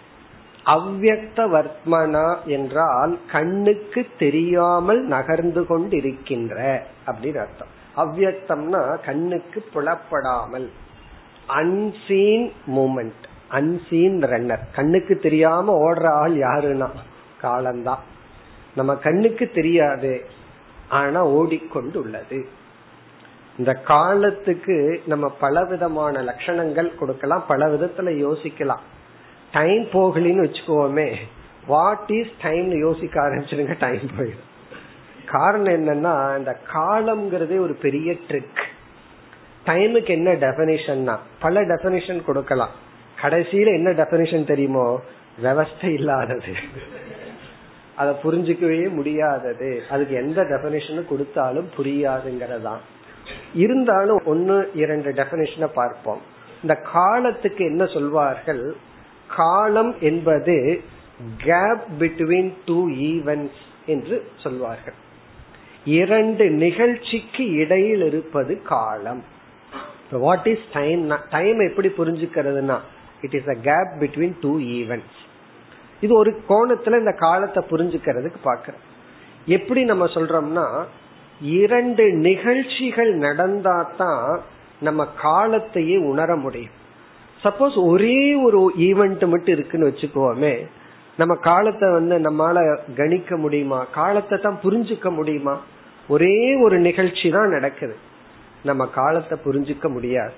அவ்வக்த 0.64 1.38
வர்த்மனா 1.48 2.44
என்றால் 2.44 3.18
கண்ணுக்கு 3.30 4.06
தெரியாமல் 4.18 5.04
நகர்ந்து 5.04 5.62
கொண்டிருக்கின்ற 5.62 6.80
அப்படின்னு 7.06 7.36
அர்த்தம். 7.36 7.76
அவ்வக்தம்னா 7.98 9.04
கண்ணுக்கு 9.04 9.64
புலப்படாமல். 9.74 10.70
அன்சீன் 11.48 12.52
மூமெண்ட் 12.76 13.24
அன்சீன் 13.50 14.18
ரன்னர் 14.24 14.64
கண்ணுக்கு 14.74 15.18
தெரியாம 15.18 15.76
ஓடுற 15.78 16.06
ஆள் 16.06 16.36
யாருன்னா? 16.36 16.88
காலம்தான் 17.40 18.02
நம்ம 18.76 18.94
கண்ணுக்கு 18.94 19.50
தெரியாது. 19.50 20.26
ஆனா 20.88 21.24
ஓடிக்கொண்டு 21.24 22.00
உள்ளது 22.00 22.48
இந்த 23.58 23.72
காலத்துக்கு 23.74 25.02
நம்ம 25.06 25.28
பலவிதமான 25.28 26.22
லட்சணங்கள் 26.22 26.94
கொடுக்கலாம். 26.94 27.44
பல 27.48 27.66
விதத்துல 27.66 28.10
யோசிக்கலாம். 28.24 28.84
டைம் 29.52 29.84
போகலின்னு 29.84 30.44
வச்சுக்கோமே. 30.44 31.16
வாட் 31.66 32.10
இஸ் 32.10 32.30
டைம் 32.42 32.70
யோசிக்க 32.70 33.20
ஆரம்பிச்சிருங்க 33.20 33.74
டைம் 33.78 34.10
போயிடும். 34.18 34.47
காரணம் 35.30 35.72
என்னன்னா 35.72 36.38
இந்த 36.38 36.56
காலம்ங்கிறதே 36.74 37.58
ஒரு 37.58 37.74
பெரிய 37.74 38.12
ட்ரிக் 38.12 38.66
டைமுக்கு 39.66 40.08
என்ன 40.08 40.32
டெபனிஷன்னா 40.32 41.16
பல 41.38 41.62
டெபனிஷன் 41.62 42.24
கொடுக்கலாம். 42.24 42.70
கடைசியில 43.22 43.66
என்ன 43.66 43.90
டெபனிஷன் 43.90 44.46
தெரியுமோ? 44.46 45.00
விவஸ்தை 45.42 45.92
இல்லாதது. 45.92 46.54
அதை 47.94 48.14
புரிஞ்சுக்கவே 48.22 48.90
முடியாதது. 48.90 49.82
அதுக்கு 49.90 50.14
எந்த 50.14 50.42
டெபனிஷனும் 50.42 51.08
கொடுத்தாலும் 51.08 51.70
புரியாதுங்கிறதா 51.76 52.76
இருந்தாலும் 53.54 54.20
ஒன்னு 54.24 54.70
இரண்டு 54.74 55.12
டெபனிஷனை 55.12 55.66
பார்ப்போம். 55.66 56.20
இந்த 56.62 56.74
காலத்துக்கு 56.74 57.64
என்ன 57.64 57.86
சொல்வார்கள்? 57.86 58.76
காலம் 59.36 59.96
என்பது 60.00 60.80
கேப் 61.36 61.82
பிட்வீன் 61.98 62.52
டூ 62.66 62.88
ஈவென்ட்ஸ் 62.88 63.60
என்று 63.86 64.30
சொல்வார்கள். 64.36 64.94
இரண்டு 65.96 66.44
நிகழ்ச்சிக்கு 66.64 67.44
இடையில் 67.62 68.04
இருப்பது 68.06 68.62
காலம். 68.62 69.22
வாட் 70.10 70.46
இஸ் 70.46 70.66
டைம் 70.72 71.02
டைம் 71.30 71.58
எப்படி 71.68 71.88
புரிஞ்சுக்கிறதுனா 71.88 72.78
it 73.22 73.34
is 73.34 73.48
a 73.48 73.56
gap 73.68 73.90
between 74.00 74.36
two 74.40 74.52
events 74.58 75.18
இது 76.00 76.12
ஒரு 76.14 76.30
கோணத்துல 76.48 76.98
இந்த 76.98 77.12
காலத்தை 77.12 77.64
புரிஞ்சுக்கிறதுக்கு 77.70 78.40
பாக்கிறோம் 78.44 78.84
எப்படி 79.46 79.82
நம்ம 79.84 80.04
சொல்றோம்னா 80.06 80.66
இரண்டு 81.40 82.04
நிகழ்ச்சிகள் 82.12 83.12
நடந்தாதான் 83.18 84.38
நம்ம 84.80 85.06
காலத்தையே 85.22 85.96
உணர 86.10 86.36
முடியும். 86.36 86.76
சப்போஸ் 87.42 87.76
ஒரே 87.86 88.34
ஒரு 88.34 88.60
ஈவெண்ட் 88.78 89.24
மட்டும் 89.26 89.54
இருக்குன்னு 89.56 89.88
வச்சுக்கோமே 89.88 90.54
நம்ம 91.16 91.34
காலத்தை 91.34 91.86
வந்து 91.90 92.16
நம்மால 92.18 92.58
கணிக்க 92.96 93.36
முடியுமா? 93.36 93.78
காலத்தை 93.92 94.36
தான் 94.38 94.58
புரிஞ்சுக்க 94.62 95.08
முடியுமா? 95.14 95.54
ஒரே 96.08 96.54
ஒரு 96.54 96.78
நிகழ்ச்சி 96.78 97.30
தான் 97.30 97.48
நடக்குது. 97.48 97.96
நம்ம 98.62 98.86
காலத்தை 98.86 99.38
புரிஞ்சுக்க 99.44 99.88
முடியாது. 99.88 100.32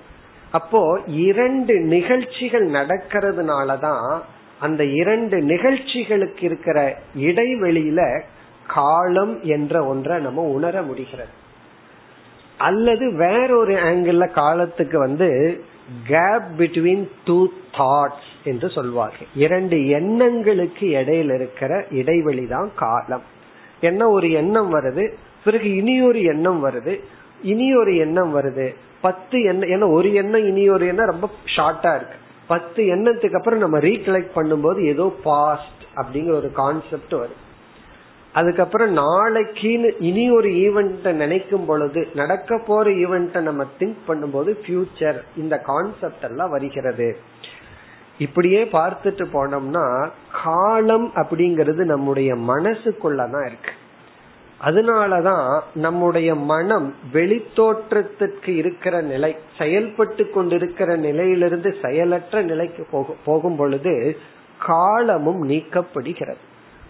அப்போ 0.51 0.99
இரண்டு 1.07 1.79
நிகழ்ச்சிகள் 1.79 2.69
நடக்கிறதுனாலதான் 2.69 4.19
அந்த 4.59 4.83
இரண்டு 4.83 5.37
நிகழ்ச்சிகளுக்கு 5.37 6.43
இருக்கிற 6.43 6.97
இடைவெளியில 7.17 8.21
காலம் 8.67 9.43
என்ற 9.43 9.85
ஒன்றை 9.85 10.21
நம்ம 10.21 10.41
உணர 10.41 10.81
முடிகிறது. 10.81 11.29
அல்லது 12.57 13.13
வேறொரு 13.13 13.73
ஆங்கிள் 13.73 14.31
காலத்துக்கு 14.31 14.99
வந்து 14.99 15.63
கேப் 16.07 16.43
பிட்வீன் 16.57 17.07
டூ 17.25 17.47
தாட்ஸ் 17.71 18.29
என்று 18.43 18.69
சொல்வார்கள். 18.69 19.27
இரண்டு 19.35 19.87
எண்ணங்களுக்கு 19.87 20.87
இடையில 20.87 21.35
இருக்கிற 21.35 21.85
இடைவெளி 21.91 22.47
தான் 22.47 22.71
காலம். 22.75 23.23
என்ன 23.81 24.09
ஒரு 24.09 24.31
எண்ணம் 24.31 24.73
வருது? 24.73 25.13
பிறகு 25.43 25.75
இனி 25.75 26.01
ஒரு 26.01 26.23
எண்ணம் 26.23 26.65
வருது. 26.65 26.99
இனி 27.43 27.75
ஒரு 27.75 27.97
எண்ணம் 27.97 28.35
வருது. 28.37 28.75
பத்து 29.01 29.41
எண்ணம் 29.41 29.69
ஏன்னா 29.69 29.93
ஒரு 29.93 30.13
எண்ணம் 30.13 30.45
இனி 30.45 30.69
ஒரு 30.69 30.87
எண்ணம் 30.87 31.09
ரொம்ப 31.09 31.29
ஷார்ட்டா 31.57 31.95
இருக்கு. 31.95 32.15
பத்து 32.47 32.83
எண்ணத்துக்கு 32.83 33.35
அப்புறம் 33.35 33.59
நம்ம 33.59 33.77
ரீகலெக்ட் 33.77 34.29
பண்ணும்போது 34.35 34.85
ஏதோ 34.85 35.15
பாஸ்ட் 35.23 35.81
அப்படிங்கிற 35.95 36.31
ஒரு 36.31 36.51
கான்செப்ட் 36.51 37.11
வரும். 37.11 37.49
அதுக்கப்புறம் 38.33 38.97
நாளைக்குன்னு 38.97 39.91
இனி 39.99 40.31
ஒரு 40.31 40.49
ஈவெண்ட்டை 40.49 41.11
நினைக்கும் 41.11 41.65
பொழுது 41.65 42.07
நடக்க 42.15 42.57
போற 42.57 42.91
ஈவெண்ட்டை 42.91 43.39
நம்ம 43.39 43.65
திங்க் 43.79 43.97
பண்ணும்போது 44.07 44.55
ஃபியூச்சர் 44.65 45.21
இந்த 45.37 45.57
கான்செப்ட் 45.57 46.23
எல்லாம் 46.23 46.49
வருகிறது. 46.49 47.17
இப்படியே 48.17 48.63
பார்த்துட்டு 48.63 49.25
போனோம்னா 49.33 50.09
காலம் 50.43 51.11
அப்படிங்கிறது 51.15 51.83
நம்முடைய 51.83 52.35
மனசுக்குள்ளதான் 52.35 53.45
இருக்கு. 53.45 53.71
அதனாலதான் 54.63 55.59
நம்முடைய 55.73 56.35
மனம் 56.35 56.93
வெளித்தோற்றத்திற்கு 57.13 58.47
இருக்கிற 58.47 59.01
நிலை 59.01 59.35
செயல்பட்டு 59.57 60.29
கொண்டிருக்கிற 60.29 60.95
நிலையிலிருந்து 60.95 61.75
செயலற்ற 61.83 62.41
நிலைக்கு 62.41 62.85
போகும் 63.25 63.55
பொழுது 63.55 64.17
காலமும் 64.59 65.49
நீக்கப்படுகிறது. 65.49 66.41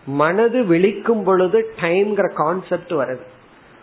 மனது 0.06 0.64
விழிக்கும் 0.64 1.24
பொழுது 1.24 1.74
டைம்ங்கிற 1.82 2.34
கான்செப்ட் 2.34 2.92
வருது. 2.92 3.26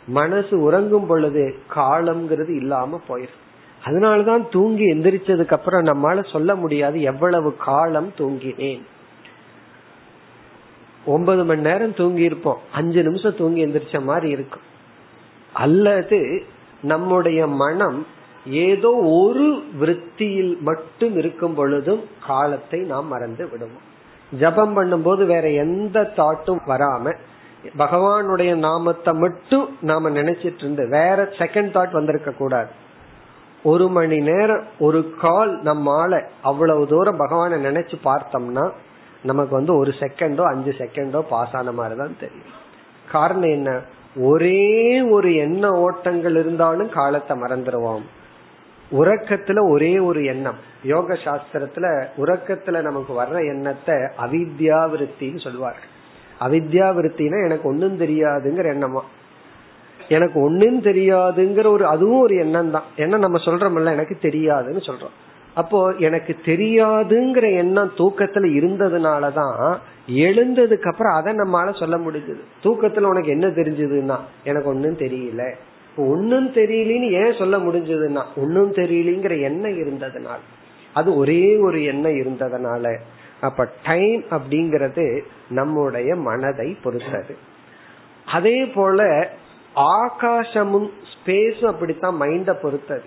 மனசு 0.06 0.60
உறங்கும் 0.60 1.06
பொழுது 1.06 1.54
காலம்ங்கிறது 1.74 2.54
இல்லாம 2.56 3.00
போயிருது 3.08 3.38
அதனாலதான் 3.84 4.48
தூங்கி 4.50 4.84
எந்திரிச்சதுக்கு 4.94 5.52
அப்புறம் 5.52 5.84
நம்மால 5.84 6.30
சொல்ல 6.32 6.54
முடியாது 6.54 7.02
எவ்வளவு 7.02 7.56
காலம் 7.56 8.12
தூங்கினேன். 8.18 8.82
ஒன்பது 11.04 11.44
மணி 11.44 11.60
நேரம் 11.60 11.94
தூங்கி 11.94 12.22
இருப்போம். 12.22 12.58
அஞ்சு 12.72 13.02
நிமிஷம் 13.02 13.36
தூங்கி 13.36 13.66
எந்திரிச்ச 13.66 14.02
மாதிரி 14.02 14.28
இருக்கும். 14.28 14.62
அல்லது 15.52 16.42
நம்முடைய 16.82 17.46
மனம் 17.46 18.06
ஏதோ 18.46 18.90
ஒரு 18.90 19.62
விருத்தியில் 19.80 20.60
மட்டும் 20.60 21.16
இருக்கும் 21.16 21.54
பொழுதும் 21.54 22.02
காலத்தை 22.26 22.80
நாம் 22.80 23.06
மறந்து 23.06 23.48
விடுவோம். 23.50 23.86
ஜபம் 24.38 24.76
பண்ணும்போது 24.76 25.26
வேற 25.26 25.50
எந்த 25.50 26.12
தாட்டும் 26.16 26.60
வராம 26.66 27.14
பகவானுடைய 27.78 28.54
நாமத்தை 28.54 29.14
மட்டும் 29.14 29.76
நாம 29.80 30.10
நினைச்சிட்டு 30.10 30.58
இருந்து 30.58 30.88
வேற 30.88 31.22
செகண்ட் 31.22 31.72
தாட் 31.74 31.90
வந்திருக்க 31.90 32.30
கூடாது. 32.30 32.68
ஒரு 33.62 33.88
மணி 33.88 34.16
நேரம் 34.16 34.62
ஒரு 34.78 35.14
கால் 35.20 35.62
நம்மால 35.62 36.24
அவ்வளவு 36.42 36.86
தூரம் 36.86 37.16
பகவானை 37.16 37.64
நினைச்சு 37.64 37.94
பார்த்தோம்னா 38.04 38.70
நமக்கு 39.22 39.54
வந்து 39.54 39.76
ஒரு 39.76 39.90
செகண்டோ 39.90 40.42
அஞ்சு 40.42 40.74
செகண்டோ 40.78 41.20
பாஸ் 41.20 41.56
ஆன 41.56 41.72
மாதிரி 41.72 41.96
தான் 41.96 42.18
தெரியும். 42.20 42.52
காரணம் 43.10 43.50
என்ன? 43.50 43.80
ஒரே 44.16 45.00
ஒரு 45.00 45.34
எண்ண 45.34 45.72
ஓட்டங்கள் 45.72 46.36
இருந்தாலும் 46.36 46.88
காலத்தை 46.88 47.36
மறந்துடுவோம் 47.40 48.02
உறக்கத்துல 48.92 49.70
ஒரே 49.70 49.98
ஒரு 49.98 50.24
எண்ணம். 50.24 50.54
யோக 50.82 51.14
சாஸ்திரத்துல 51.14 52.06
உறக்கத்துல 52.18 52.82
நமக்கு 52.82 53.22
வர்ற 53.22 53.48
எண்ணத்தை 53.48 53.94
அவித்யா 53.94 54.78
விருத்தின்னு 54.92 55.40
சொல்லுவார் 55.40 55.76
அவித்யா 56.40 56.88
விருத்தினா 56.94 57.44
எனக்கு 57.44 57.68
ஒன்னும் 57.68 58.00
தெரியாதுங்கிற 58.00 58.66
எண்ணமா? 58.74 59.00
எனக்கு 60.08 60.40
ஒன்னும் 60.40 60.82
தெரியாதுங்கிற 60.82 61.66
ஒரு 61.66 61.86
அதுவும் 61.86 62.20
ஒரு 62.20 62.36
எண்ணம் 62.36 62.70
தான் 62.70 62.82
என்ன 62.96 63.16
நம்ம 63.16 63.38
சொல்றோம்ல 63.38 63.92
எனக்கு 63.92 64.18
தெரியாதுன்னு 64.22 64.82
சொல்றோம். 64.86 65.16
அப்போ 65.58 65.92
எனக்கு 65.98 66.36
தெரியாதுங்கிற 66.44 67.56
எண்ணம் 67.56 67.92
தூக்கத்துல 67.96 68.46
இருந்ததுனாலதான் 68.58 69.76
எழுந்ததுக்கு 70.08 70.90
அப்புறம் 70.90 71.14
அதை 71.14 71.34
நம்மளால 71.34 71.78
சொல்ல 71.78 71.96
முடிஞ்சது. 71.96 72.40
தூக்கத்துல 72.62 73.00
உனக்கு 73.00 73.28
என்ன 73.28 73.46
தெரிஞ்சதுன்னா 73.46 74.16
எனக்கு 74.44 74.68
ஒன்னும் 74.68 74.96
தெரியல. 74.96 75.54
ஒன்னும் 75.96 76.52
தெரியலன்னு 76.52 77.10
ஏன் 77.10 77.34
சொல்ல 77.38 77.58
முடிஞ்சதுன்னா 77.58 78.22
ஒன்னும் 78.36 78.72
தெரியலங்கிற 78.72 79.40
எண்ணம் 79.40 79.80
இருந்ததுனால. 79.80 80.42
அது 80.94 81.16
ஒரே 81.16 81.56
ஒரு 81.56 81.84
எண்ணம் 81.84 82.20
இருந்ததுனால. 82.20 82.98
அப்ப 83.40 83.68
டைம் 83.84 84.24
அப்படிங்கறது 84.30 85.20
நம்முடைய 85.50 86.14
மனதை 86.14 86.76
பொறுத்தது. 86.82 87.36
அதே 88.26 88.64
போல 88.64 89.30
ஆகாசமும் 89.76 90.90
ஸ்பேஸும் 91.12 91.64
அப்படித்தான் 91.64 92.20
மைண்ட 92.20 92.52
பொறுத்தது. 92.52 93.02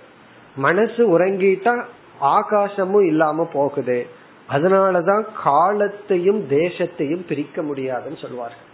மனசு 0.56 1.20
உறங்கிட்டா 1.20 1.84
ஆகாசமும் 2.22 3.06
இல்லாம 3.06 3.46
போகுது. 3.54 4.06
அதனாலதான் 4.50 5.26
காலத்தையும் 5.44 6.42
தேசத்தையும் 6.50 7.28
பிரிக்க 7.28 7.62
முடியாதுன்னு 7.62 8.18
சொல்லுவார்கள் 8.18 8.68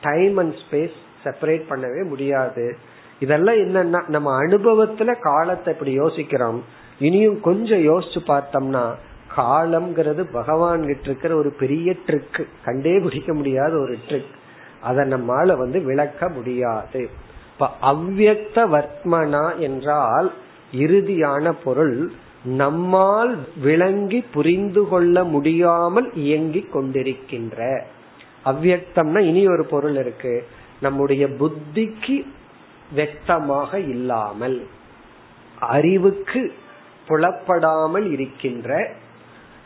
டைம் 0.00 0.36
அண்ட் 0.36 0.54
ஸ்பேஸ் 0.62 0.98
செப்பரேட் 1.24 1.64
பண்ணவே 1.68 2.08
முடியாது. 2.08 2.76
இதெல்லாம் 3.20 3.54
என்னன்னா 3.54 4.08
நம்ம 4.08 4.42
அனுபவத்துல 4.42 5.20
காலத்தை 5.20 5.72
இப்படி 5.72 5.92
யோசிக்கிறோம். 5.92 6.64
இனியும் 6.98 7.40
கொஞ்சம் 7.40 7.84
யோசிச்சு 7.90 8.20
பார்த்தோம்னா 8.26 8.84
காலம்ங்கிறது 9.36 10.22
பகவான் 10.32 10.86
கிட்ட 10.86 11.02
இருக்கிற 11.02 11.36
ஒரு 11.36 11.50
பெரிய 11.58 11.92
ட்ரிக் 12.06 12.46
கண்டே 12.64 12.98
பிடிக்க 12.98 13.34
முடியாத 13.34 13.72
ஒரு 13.78 13.98
ட்ரிக் 14.08 14.34
அதை 14.82 15.08
நம்மால 15.08 15.56
வந்து 15.56 15.80
விளக்க 15.80 16.28
முடியாது. 16.28 17.08
இப்ப 17.52 17.70
அவ்வக்த 17.82 18.56
வர்த்மனா 18.74 19.56
என்றால் 19.58 20.32
இறுதியான 20.72 21.52
பொருள் 21.64 22.12
நம்மால் 22.44 23.38
விளங்கி 23.62 24.20
புரிந்து 24.20 24.88
கொள்ள 24.88 25.24
முடியாமல் 25.24 26.14
இயங்கிக் 26.14 26.76
கொண்டிருக்கின்ற. 26.76 27.80
அவ்வக்தம்னா 28.44 29.18
இனி 29.18 29.48
ஒரு 29.48 29.64
பொருள் 29.64 29.96
இருக்கு. 29.96 30.46
நம்முடைய 30.80 31.26
புத்திக்கு 31.26 32.24
வெக்தமாக 32.96 33.88
இல்லாமல் 33.88 34.66
அறிவுக்கு 35.60 36.52
புலப்படாமல் 37.08 38.10
இருக்கின்ற 38.10 38.90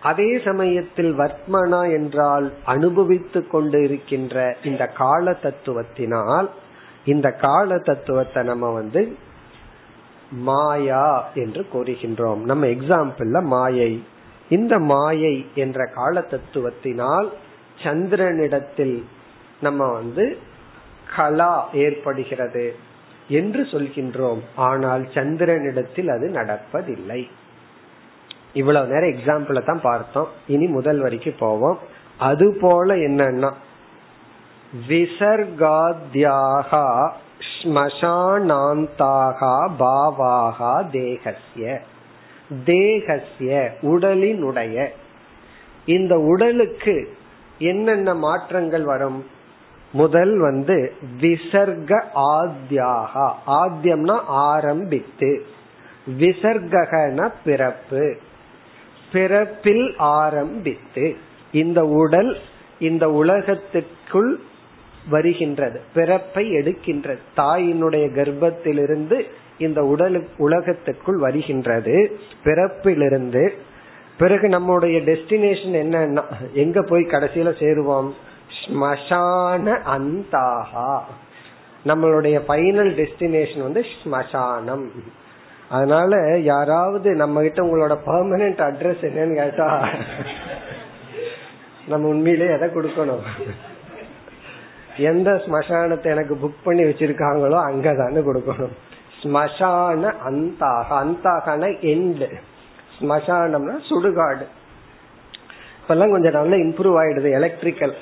அதே 0.03 0.39
சமயத்தில் 0.39 1.19
வர்த்மனா 1.19 1.93
என்றால் 1.93 2.53
அனுபவித்து 2.65 3.47
கொண்டு 3.47 3.83
இருக்கின்ற 3.83 4.57
இந்த 4.65 4.87
கால 4.87 5.31
தத்துவத்தினால் 5.31 6.49
இந்த 7.05 7.31
கால 7.31 7.79
தத்துவத்தை 7.79 8.43
நம்ம 8.43 8.71
வந்து 8.71 9.17
மாயா 10.31 11.31
என்று 11.35 11.67
கூறுகின்றோம். 11.73 12.37
நம்ம 12.37 12.67
எக்ஸாம்பிள்ல 12.67 13.43
மாயை. 13.43 14.05
இந்த 14.49 14.79
மாயை 14.79 15.47
என்ற 15.55 15.87
கால 15.87 16.21
தத்துவத்தினால் 16.21 17.29
சந்திரனிடத்தில் 17.83 19.05
நம்ம 19.61 19.93
வந்து 19.93 20.39
கலா 21.17 21.69
ஏற்படுகிறது 21.73 22.77
என்று 23.29 23.63
சொல்கின்றோம். 23.63 24.39
ஆனால் 24.57 25.09
சந்திரனிடத்தில் 25.15 26.09
அது 26.09 26.29
நடப்பதில்லை. 26.29 27.29
இவ்வளவு 28.53 28.87
நேரம் 28.87 29.11
எக்ஸாம்பிள 29.11 29.65
தான் 29.65 29.81
பார்த்தோம். 29.81 30.29
இனி 30.47 30.67
முதல் 30.67 30.99
வரைக்கும் 30.99 31.39
போவோம். 31.39 31.79
அது 32.19 32.57
போல 32.61 32.95
என்னன்னா 32.95 33.53
விசர்காத்யாகா 34.89 37.11
ஸ்மசானாந்தாகா 37.41 39.71
பாவாகா 39.79 40.91
தேகசிய 40.91 41.81
தேகசிய 42.65 43.75
உடலினுடைய. 43.83 44.89
இந்த 45.87 46.19
உடலுக்கு 46.19 47.17
என்னென்ன 47.59 48.15
மாற்றங்கள் 48.15 48.85
வரும்? 48.85 49.27
முதல் 49.93 50.39
வந்து 50.39 50.95
விசர்க 51.21 52.05
ஆத்யாகா. 52.15 53.33
ஆத்தியம்னா 53.47 54.21
ஆரம்பித்து. 54.27 55.47
விசர்கன 56.19 57.33
பிறப்பு. 57.45 58.17
பிறப்பில் 59.13 59.95
ஆரம்பித்து. 59.97 61.17
இந்த 61.53 61.85
உடல் 61.85 62.39
இந்த 62.79 63.11
உலகத்திற்குள் 63.11 64.41
வருகின்றது 65.11 65.81
பிறப்பை 65.95 66.51
எடுக்கின்றது. 66.51 67.19
தாயினுடைய 67.37 68.07
கர்ப்பத்திலிருந்து 68.15 69.23
இந்த 69.59 69.85
உடல் 69.85 70.29
உலகத்திற்குள் 70.37 71.17
வருகின்றது. 71.17 72.19
பிறப்பிலிருந்து 72.45 73.51
பிறகு 74.19 74.49
நம்முடைய 74.49 74.99
டெஸ்டினேஷன் 74.99 75.75
என்னன்னா 75.83 76.23
எங்க 76.53 76.83
போய் 76.83 77.03
கடைசியில 77.03 77.53
சேருவோம்? 77.63 78.11
ஸ்மசான 78.61 79.79
அந்தாகா 79.97 80.99
நம்மளுடைய 81.87 82.37
ஃபைனல் 82.49 82.93
டெஸ்டினேஷன் 83.01 83.63
வந்து 83.63 83.85
ஸ்மசானம். 84.03 84.93
அதனால 85.71 86.39
யாராவது 86.39 87.15
நம்ம 87.15 87.41
கிட்ட 87.41 87.63
உங்களோட 87.63 87.97
பர்மனன்ட் 88.07 88.61
அட்ரஸ் 88.69 89.03
என்னன்னு 89.03 89.35
கேட்டா 89.35 89.89
நம்ம 91.89 92.09
உண்மையிலே 92.09 92.47
எதை 92.47 92.69
கொடுக்கணும். 92.69 93.23
எந்த 94.99 95.43
ஸ்மசானத்தை 95.47 96.05
எனக்கு 96.05 96.35
புக் 96.35 96.65
பண்ணி 96.65 96.83
வச்சிருக்காங்களோ 96.83 97.59
அங்கதானே 97.69 98.21
கொடுக்கணும். 98.29 98.77
ஸ்மசான 99.23 100.13
அந்தாக 100.29 100.89
அந்தாகன 101.03 101.71
எண்டு 101.93 102.29
ஸ்மசானம்னா 103.01 103.75
சுடுகாடு. 103.89 104.47
இப்பெல்லாம் 105.81 106.11
கொஞ்சம் 106.11 106.33
நல்லா 106.33 106.57
இம்ப்ரூவ் 106.57 106.99
ஆயிடுது 107.03 107.31
எலக்ட்ரிக்கல் 107.31 107.95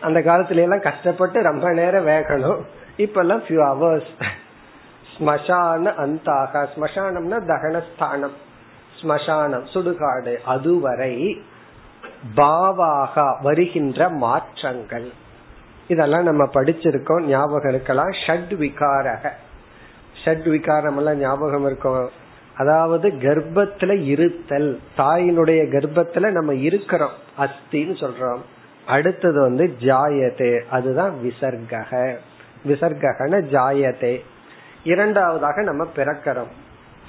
அந்த 0.00 0.20
காலத்துல 0.20 0.64
எல்லாம் 0.66 0.80
கஷ்டப்பட்டு 0.80 1.42
ரொம்ப 1.42 1.72
நேரம் 1.72 2.04
வேகணும். 2.04 2.60
இப்பெல்லாம் 2.96 3.42
ஃபியூ 3.46 3.62
அவர்ஸ் 3.74 4.12
ஸ்மசான 5.14 5.92
அந்தாக 6.04 6.62
ஸ்மசானம்னா 6.74 7.40
தகனஸ்தானம். 7.52 8.36
ஸ்மசானம் 9.00 9.66
சுடுகாடு. 9.74 10.36
அதுவரை 10.44 11.42
பாவாக 12.36 13.36
வருகின்ற 13.42 14.08
மாற்றங்கள். 14.08 15.19
இதெல்லாம் 15.90 16.22
நம்ம 16.22 16.44
படிச்சிருக்கோம் 16.44 17.22
ஞாபகம் 17.22 17.68
இருக்கலாம். 17.68 18.10
ஷட் 18.26 18.52
விகாரக. 18.54 19.28
ஷட் 20.24 20.48
விகாரம் 20.48 20.96
எல்லாம் 20.96 21.16
ஞாபகம் 21.16 21.66
இருக்கும். 21.66 22.08
அதாவது 22.56 23.08
கர்ப்பத்துல 23.08 24.04
இருத்தல் 24.04 24.80
தாயினுடைய 24.98 25.60
கர்ப்பத்துல 25.70 26.30
நம்ம 26.30 26.54
இருக்கிறோம் 26.54 27.16
அஸ்தின்னு 27.38 27.96
சொல்றோம். 28.02 28.40
அடுத்தது 28.86 29.40
வந்து 29.40 29.74
ஜாயதே 29.80 30.60
அதுதான் 30.70 31.14
விசர்கக. 31.24 32.14
விசர்கன 32.68 33.42
ஜாயதே 33.52 34.20
இரண்டாவதாக 34.84 35.62
நம்ம 35.62 35.86
பிறக்கிறோம். 35.96 36.52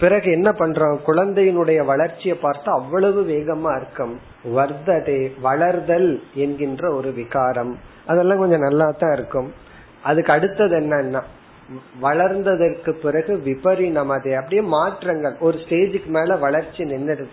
பிறகு 0.02 0.32
என்ன 0.32 0.50
பண்றோம்? 0.52 0.98
குழந்தையினுடைய 1.08 1.86
வளர்ச்சியை 1.86 2.38
பார்த்தா 2.42 2.70
அவ்வளவு 2.70 3.22
வேகமா 3.24 3.72
இருக்கும் 3.76 4.20
வர்த்ததே 4.56 5.32
வளர்தல் 5.44 6.22
என்கின்ற 6.34 6.94
ஒரு 6.96 7.12
விகாரம். 7.12 7.78
அதெல்லாம் 8.06 8.38
கொஞ்சம் 8.38 8.60
நல்லா 8.60 8.88
தான் 9.00 9.14
இருக்கும். 9.14 9.54
அதுக்கு 10.04 10.32
அடுத்தது 10.34 10.80
என்னன்னா 10.80 11.22
வளர்ந்ததற்கு 12.02 12.92
பிறகு 12.92 13.42
விபரிணமதே 13.46 14.34
அப்படியே 14.34 14.62
மாற்றங்கள். 14.62 15.36
ஒரு 15.40 15.58
ஸ்டேஜுக்கு 15.58 16.06
மேல 16.06 16.36
வளர்ச்சி 16.36 16.84
நின்றுது. 16.84 17.26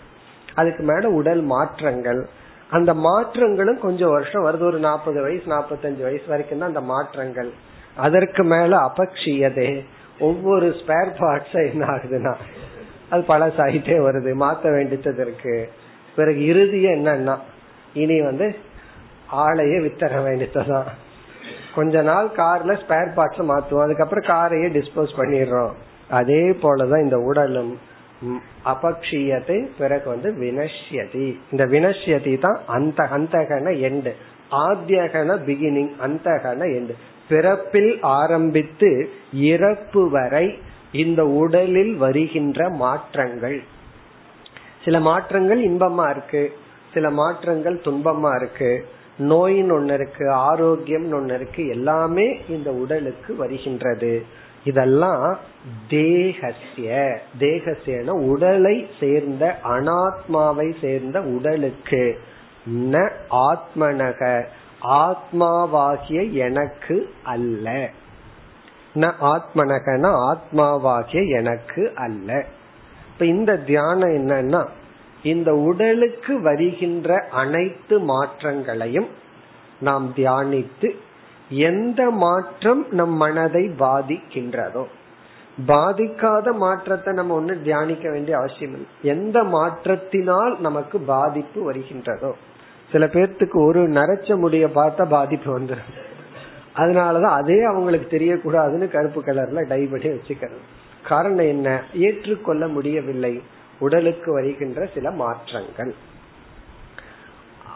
அதுக்கு 0.55 0.83
மேல 0.83 1.09
உடல் 1.09 1.43
மாற்றங்கள். 1.43 2.29
அந்த 2.71 2.95
மாற்றங்களும் 2.95 3.79
கொஞ்சம் 3.79 4.11
வருஷம் 4.11 4.47
வருது. 4.47 4.63
ஒரு 4.63 4.79
நாற்பது 4.79 5.23
வயசு 5.23 5.47
நாற்பத்தஞ்சு 5.47 6.03
வயசு 6.03 6.25
வரைக்கும் 6.29 6.59
தான் 6.59 6.69
அந்த 6.69 6.81
மாற்றங்கள். 6.81 7.51
அதற்கு 7.97 8.45
மேல 8.45 8.77
அபக்ஷியதே. 8.89 9.85
ஒவ்வொரு 10.21 10.69
ஸ்பேர் 10.81 11.11
பார்ட்ஸ் 11.19 11.59
என்ன 11.73 11.85
ஆகுதுன்னா 11.87 12.35
அது 13.11 13.23
பழசாயிட்டே 13.29 13.97
வருது 14.07 14.31
மாத்த 14.43 14.73
வேண்டியது 14.73 15.23
இருக்கு. 15.25 15.69
பிறகு 16.17 16.41
இறுதிய 16.53 16.87
என்னன்னா 16.99 17.37
இனி 17.95 18.21
வந்து 18.21 18.47
ஆளையே 19.45 19.79
வித்தர 19.85 20.23
வேண்டியதுதான். 20.23 20.89
கொஞ்ச 21.75 22.03
நாள் 22.03 22.29
கார்ல 22.37 22.73
ஸ்பேர் 22.83 23.11
பார்ட்ஸ் 23.17 23.43
மாத்துவோம் 23.51 23.85
அதுக்கப்புறம் 23.85 24.25
காரையே 24.25 24.69
டிஸ்போஸ் 24.79 25.19
பண்ணிடுறோம். 25.19 25.73
அதே 26.09 26.43
போலதான் 26.63 27.03
இந்த 27.03 27.19
உடலும் 27.19 27.73
அபக்ஷியத்தை 28.65 29.59
பிறகு 29.79 30.07
வந்து 30.09 30.31
வினஷ்யதி. 30.33 31.27
இந்த 31.51 31.65
வினஷ்யதி 31.67 32.39
தான் 32.39 32.59
அந்த 32.67 33.03
அந்தகன 33.17 33.75
எண்டு 33.89 34.13
ஆத்தியகன 34.65 35.37
பிகினிங் 35.47 35.93
அந்தகன 36.07 36.61
எண்டு 36.79 36.95
பிறப்பில் 37.29 37.99
ஆரம்பித்து 38.01 39.11
இறப்பு 39.33 40.11
வரை 40.11 40.59
இந்த 40.93 41.27
உடலில் 41.27 41.95
வருகின்ற 41.95 42.69
மாற்றங்கள். 42.69 43.63
சில 44.85 45.01
மாற்றங்கள் 45.01 45.65
இன்பமா 45.67 46.11
இருக்கு 46.11 46.53
சில 46.95 47.11
மாற்றங்கள் 47.11 47.81
துன்பமா 47.85 48.37
இருக்கு 48.37 48.87
நோயின்னு 49.19 49.73
ஒன்னு 49.73 49.95
இருக்கு 49.95 50.31
ஆரோக்கியம் 50.31 51.13
ஒன்னு 51.13 51.35
இருக்கு 51.35 51.69
எல்லாமே 51.69 52.41
இந்த 52.49 52.71
உடலுக்கு 52.73 53.37
வருகின்றது. 53.37 54.25
இதெல்லாம் 54.65 55.39
தேகசிய 55.89 57.21
தேகசியன 57.41 58.09
உடலை 58.09 58.87
சேர்ந்த 59.01 59.59
அனாத்மாவை 59.65 60.75
சேர்ந்த 60.81 61.23
உடலுக்கு. 61.23 62.19
ந 62.67 63.11
ஆத்மனக. 63.31 64.45
ஆத்மாவாகிய 64.83 66.33
எனக்கு 66.33 67.15
அல்ல. 67.23 67.91
ந 68.95 69.13
ஆத்மனகன 69.21 70.11
ஆத்மாவாகிய 70.31 71.29
எனக்கு 71.29 71.93
அல்ல. 71.95 72.47
இப்ப 73.13 73.25
இந்த 73.25 73.57
தியானம் 73.57 74.11
என்னன்னா 74.11 74.67
இந்த 75.23 75.55
உடலுக்கு 75.55 76.43
வருகின்ற 76.43 77.29
அனைத்து 77.31 77.99
மாற்றங்களையும் 77.99 79.07
நாம் 79.81 80.13
தியானித்து 80.17 80.95
எந்த 81.49 82.11
மாற்றம் 82.11 82.87
நம் 82.91 83.13
மனதை 83.13 83.71
பாதிக்கின்றதோ 83.79 84.85
பாதிக்காத 85.67 86.53
மாற்றத்தை 86.53 87.15
நம்ம 87.15 87.41
ஒண்ணு 87.41 87.63
தியானிக்க 87.63 88.11
வேண்டிய 88.11 88.37
அவசியம் 88.37 88.73
இல்லை. 88.73 88.87
எந்த 89.03 89.43
மாற்றத்தினால் 89.43 90.59
நமக்கு 90.59 90.99
பாதிப்பு 90.99 91.73
வருகின்றதோ 91.73 92.33
சில 92.93 93.07
பேர்த்துக்கு 93.07 93.65
ஒரு 93.65 93.89
நரைச்ச 93.89 94.39
முடிய 94.39 94.67
பார்த்தா 94.67 95.09
பாதிப்பு 95.09 95.61
வந்துடும் 95.61 95.97
அதனாலதான் 96.77 97.23
அதே 97.23 97.63
அவங்களுக்கு 97.63 98.19
தெரியக்கூடாதுன்னு 98.19 98.89
கருப்பு 98.89 99.23
கலர்ல 99.23 99.69
டை 99.69 99.87
பண்ணி 99.87 100.07
வச்சுக்கிறது. 100.07 100.57
காரணம் 101.09 101.47
என்ன? 101.47 101.83
ஏற்றுக்கொள்ள 101.95 102.69
முடியவில்லை. 102.69 103.43
உடலுக்கு 103.79 104.33
வருகின்ற 104.33 104.89
சில 104.95 105.11
மாற்றங்கள். 105.11 105.95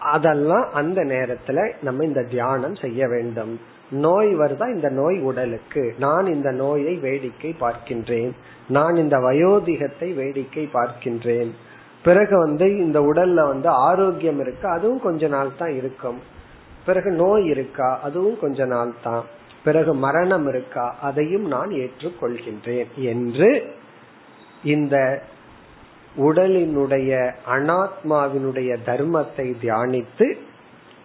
அதெல்லாம் 0.01 0.73
அந்த 0.73 1.03
நேரத்துல 1.03 1.73
நம்ம 1.83 2.05
இந்த 2.05 2.23
தியானம் 2.23 2.75
செய்ய 2.75 3.09
வேண்டும். 3.09 3.61
நோய் 3.91 4.37
வருதா? 4.37 4.75
இந்த 4.75 4.89
நோய் 4.89 5.19
உடலுக்கு. 5.19 5.95
நான் 5.99 6.27
இந்த 6.27 6.51
நோயை 6.51 6.95
வேடிக்கை 6.95 7.57
பார்க்கின்றேன். 7.61 8.31
நான் 8.69 8.97
இந்த 8.97 9.19
வயோதிகத்தை 9.19 10.15
வேடிக்கை 10.15 10.69
பார்க்கின்றேன். 10.75 11.51
பிறகு 12.05 12.39
வந்து 12.39 12.77
இந்த 12.77 13.01
உடல்ல 13.01 13.35
வந்து 13.35 13.69
ஆரோக்கியம் 13.69 14.41
இருக்கு? 14.41 14.69
அதுவும் 14.69 15.01
கொஞ்ச 15.01 15.29
நாள் 15.29 15.57
தான் 15.59 15.75
இருக்கும். 15.75 16.19
பிறகு 16.87 17.11
நோய் 17.11 17.45
இருக்கா? 17.45 18.01
அதுவும் 18.03 18.39
கொஞ்ச 18.41 18.65
நாள் 18.65 18.93
தான். 19.03 19.25
பிறகு 19.65 19.95
மரணம் 19.95 20.49
இருக்கா? 20.49 20.97
அதையும் 21.03 21.47
நான் 21.47 21.69
ஏற்றுக்கொள்கின்றேன் 21.69 22.87
என்று 22.97 23.75
இந்த 24.65 25.23
உடலினுடைய 26.19 27.33
அனாத்மாவினுடைய 27.49 28.77
தர்மத்தை 28.87 29.55
தியானித்து 29.63 30.37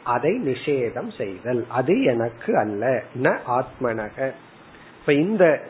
அதை 0.03 0.31
நிஷேதம் 0.31 1.17
செய்தல். 1.17 1.65
அது 1.69 2.03
எனக்கு 2.03 2.57
அல்ல 2.57 3.01
ந 3.23 3.37
ஆத்மனக. 3.47 4.31
இப்ப 4.99 5.13
இந்த 5.13 5.61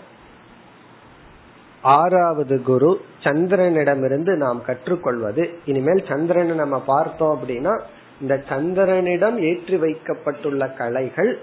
ஆறாவது 1.82 2.63
குரு 2.63 3.02
சந்திரனிடமிருந்து 3.28 4.36
நாம் 4.36 4.66
கற்றுக்கொள்வது. 4.66 5.60
இனிமேல் 5.66 6.06
சந்திரனை 6.08 6.56
நம்ம 6.56 6.80
பார்த்தோம் 6.80 7.40
அப்படின்னா 7.40 7.82
இந்த 8.22 8.44
சந்திரனிடம் 8.50 9.38
ஏற்றி 9.38 9.78
வைக்கப்பட்டுள்ள 9.78 10.70
கலைகள் 10.70 11.40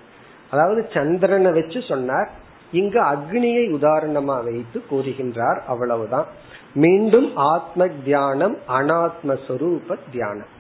அதாவது 0.51 0.91
சந்திரனை 0.95 1.53
வச்சு 1.53 1.83
சொன்னார் 1.89 2.31
இங்கு 2.73 3.01
அக்னியை 3.03 3.65
உதாரணமா 3.79 4.45
வைத்து 4.45 4.83
கூறுகின்றார் 4.91 5.59
அவ்வளவுதான். 5.67 6.27
மீண்டும் 6.75 7.37
ஆத்ம 7.37 7.89
தியானம் 8.05 8.57
அனாத்ம 8.69 9.39
சொரூப 9.49 9.97
தியானம். 10.11 10.59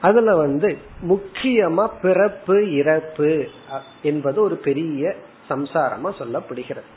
அதுல 0.00 0.36
வந்து 0.36 0.78
முக்கியமா 1.08 1.88
பிறப்பு 2.02 2.72
இறப்பு 2.74 3.46
என்பது 4.02 4.42
ஒரு 4.42 4.56
பெரிய 4.56 5.14
சம்சாரமா 5.48 6.10
சொல்லப்படுகிறது. 6.18 6.88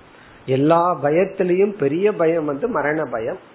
எல்லா 0.46 1.02
பயத்திலையும் 1.04 1.74
பெரிய 1.78 2.12
பயம் 2.12 2.46
வந்து 2.46 2.68
மரண 2.68 3.04
பயம். 3.04 3.52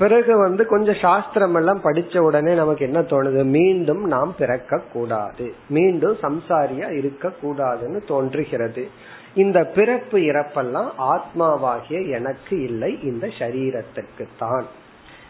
பிறகு 0.00 0.36
வந்து 0.36 0.66
கொஞ்சம் 0.66 0.96
சாஸ்திரம் 1.00 1.54
எல்லாம் 1.54 1.80
படிச்ச 1.84 2.18
உடனே 2.18 2.54
நமக்கு 2.54 2.84
என்ன 2.84 3.00
தோணுது? 3.00 3.44
மீண்டும் 3.44 4.04
நாம் 4.04 4.34
பிறக்க 4.38 4.80
கூடாது 4.92 5.54
மீண்டும் 5.68 6.16
சம்சாரியா 6.22 6.90
இருக்க 6.90 7.32
கூடாதுன்னு 7.42 8.06
தோன்றுகிறது. 8.06 8.88
இந்த 9.34 9.64
பிறப்பு 9.64 10.18
இறப்பெல்லாம் 10.18 10.90
ஆத்மாவாகிய 10.98 12.10
எனக்கு 12.10 12.62
இல்லை 12.62 13.02
இந்த 13.02 13.26
சரீரத்திற்கு 13.26 14.26
தான் 14.38 14.66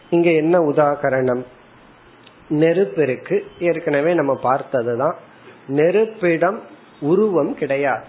இங்க 0.09 0.29
என்ன 0.29 0.59
உதாகரணம்? 0.59 1.43
நெருப்பு 2.49 3.01
இருக்கு. 3.01 3.45
ஏற்கனவே 3.59 4.13
நம்ம 4.13 4.35
பார்த்ததுதான். 4.35 5.15
நெருப்பிடம் 5.67 6.61
உருவம் 7.01 7.55
கிடையாது. 7.55 8.05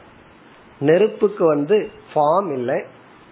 நெருப்புக்கு 0.81 1.47
வந்து 1.47 1.89
ஃபார்ம் 2.15 2.53
இல்லை. 2.53 2.83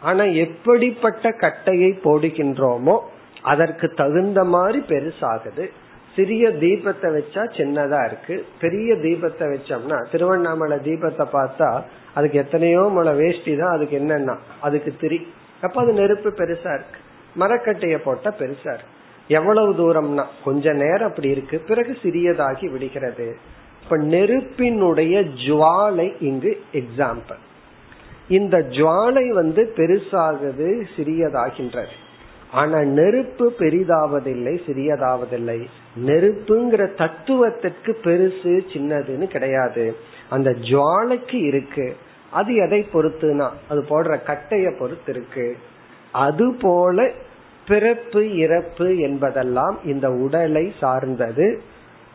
ஆனா 0.01 0.25
எப்படிப்பட்ட 0.25 1.31
கட்டையை 1.31 1.99
போடுகின்றோமோ 2.05 3.01
அதற்கு 3.43 3.87
தகுந்த 3.95 4.45
மாதிரி 4.45 4.79
பெருசாகுது. 4.89 5.71
சிறிய 6.15 6.49
தீபத்தை 6.51 7.09
வச்சா 7.17 7.43
சின்னதா 7.57 8.05
இருக்கு. 8.05 8.47
பெரிய 8.61 8.95
தீபத்தை 8.95 9.47
வச்சோம்னா 9.55 9.99
திருவண்ணாமலை 10.11 10.77
தீபத்தை 10.77 11.27
பார்த்தா 11.33 11.83
அதுக்கு 12.15 12.39
எத்தனையோ 12.39 12.81
மலை 12.81 13.13
வேஷ்டி 13.15 13.57
தான் 13.57 13.71
அதுக்கு 13.71 13.99
என்னன்னா 13.99 14.37
அதுக்கு 14.61 14.95
திரி. 15.01 15.27
அப்ப 15.63 15.81
அது 15.81 15.93
நெருப்பு 15.93 16.31
பெருசா 16.31 16.73
இருக்கு. 16.79 17.01
மரக்கட்டைய 17.39 17.97
போட்டா 17.97 18.31
பெருசா 18.39 18.73
இருக்கு. 18.77 18.97
எவ்வளவு 19.29 19.73
தூரம்னா 19.73 20.25
கொஞ்ச 20.45 20.73
நேரம் 20.73 21.09
அப்படி 21.09 21.29
இருக்கு. 21.29 21.59
பிறகு 21.59 21.97
சிறியதாகி 22.03 22.71
விடுகிறது. 22.71 23.37
இப்ப 23.83 23.97
நெருப்பினுடைய 23.97 25.21
ஜுவாலை 25.21 26.15
இங்கு 26.21 26.63
எக்ஸாம்பிள் 26.73 27.41
இந்த 28.29 28.59
ஜுவாலை 28.59 29.29
வந்து 29.29 29.73
பெருசாகுது 29.77 30.83
சிறியதாகின்றது. 30.97 31.95
ஆனா 32.53 32.83
நெருப்பு 32.83 33.55
பெரிதாவதில்லை 33.59 34.61
சிறியதாவதில்லை. 34.67 35.65
நெருப்புங்கிற 36.07 36.95
தத்துவத்திற்கு 36.95 37.99
பெருசு 38.05 38.61
சின்னதுன்னு 38.73 39.27
கிடையாது. 39.27 39.97
அந்த 40.31 40.51
ஜுவாலைக்கு 40.51 41.35
இருக்கு. 41.35 41.97
அது 42.31 42.55
எதை 42.55 42.87
பொறுத்துனா 42.93 43.51
அது 43.69 43.81
போடுற 43.89 44.19
கட்டைய 44.27 44.79
பொறுத்து 44.79 45.13
இருக்கு. 45.13 45.57
அது 46.13 46.55
போல 46.61 47.11
பிறப்பு 47.69 48.37
இறப்பு 48.37 48.99
என்பதெல்லாம் 48.99 49.79
இந்த 49.85 50.11
உடலை 50.11 50.73
சார்ந்தது 50.81 51.63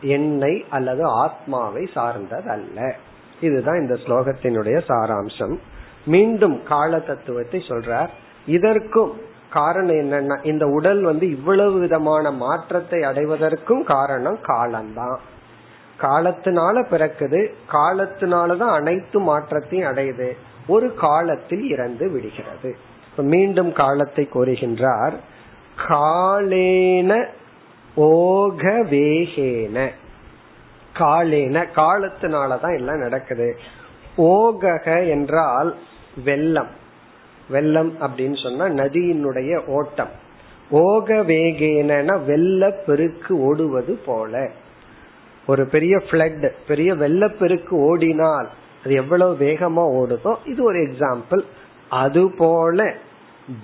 என்னை 0.00 0.64
அல்லது 0.68 1.04
ஆத்மாவை 1.04 1.88
சார்ந்தது 1.94 2.50
அல்ல 2.50 2.94
இதுதான் 3.40 3.80
இந்த 3.80 3.94
ஸ்லோகத்தினுடைய 3.94 4.80
சாராம்சம். 4.88 5.58
மீண்டும் 6.06 6.62
கால 6.62 6.98
தத்துவத்தை 6.98 7.64
சொல்றார். 7.68 8.08
இதற்கும் 8.46 9.34
காரணம் 9.50 9.94
என்னன்னா 9.94 10.46
இந்த 10.46 10.66
உடல் 10.66 11.02
வந்து 11.02 11.30
இவ்வளவு 11.30 11.78
விதமான 11.78 12.30
மாற்றத்தை 12.30 13.02
அடைவதற்கும் 13.02 13.84
காரணம் 13.84 14.38
காலம்தான். 14.42 15.20
காலத்தினால 16.00 16.84
பிறக்குது 16.86 17.52
காலத்தினாலதான் 17.72 18.74
அனைத்து 18.74 19.20
மாற்றத்தையும் 19.20 19.90
அடையுது. 19.92 20.32
ஒரு 20.66 20.94
காலத்தில் 20.94 21.68
இறந்து 21.68 22.10
விடுகிறது. 22.10 22.76
மீண்டும் 23.16 23.72
காலத்தை 23.72 24.28
கூறுகின்றார் 24.34 25.12
காலேன 25.88 27.26
ஓக 27.96 28.62
வேகேன 28.90 29.88
காலேன 30.94 31.66
காலத்தினாலதான் 31.76 32.76
எல்லாம் 32.76 32.98
நடக்குது. 32.98 33.58
ஓகக 34.18 35.08
என்றால் 35.08 35.76
வெள்ளம். 36.24 36.84
வெள்ளம் 37.48 37.96
அப்படின்னு 38.00 38.42
சொன்னா 38.42 38.84
நதியினுடைய 38.84 39.66
ஓட்டம். 39.66 40.10
ஓக 40.70 41.08
வேகேன 41.32 42.24
வெள்ள 42.24 42.70
பெருக்கு 42.86 43.40
ஓடுவது 43.40 44.00
போல. 44.06 44.50
ஒரு 45.46 45.66
பெரிய 45.66 45.96
பிளட் 45.96 46.52
பெரிய 46.66 46.94
வெள்ளப்பெருக்கு 46.94 47.70
ஓடினால் 47.70 48.48
அது 48.84 48.94
எவ்வளவு 48.94 49.34
வேகமா 49.34 49.84
ஓடுதோ 49.98 50.34
இது 50.44 50.62
ஒரு 50.62 50.78
எக்ஸாம்பிள் 50.78 51.44
அது 51.90 52.30
போல 52.30 52.94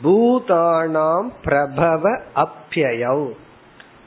பூதானாம் 0.05 1.29
பிரபவ 1.45 2.21
அப்பியவ் 2.37 3.31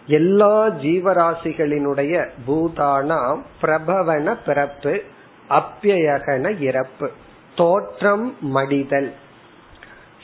எல்லா 0.07 0.67
ஜீவராசிகளினுடைய 0.67 2.29
பூதானாம் 2.47 3.41
பிரபவன 3.61 4.37
பிறப்பு 4.37 5.01
அப்பியகன 5.49 6.59
இறப்பு. 6.59 7.11
தோற்றம் 7.55 8.35
மடிதல். 8.55 9.11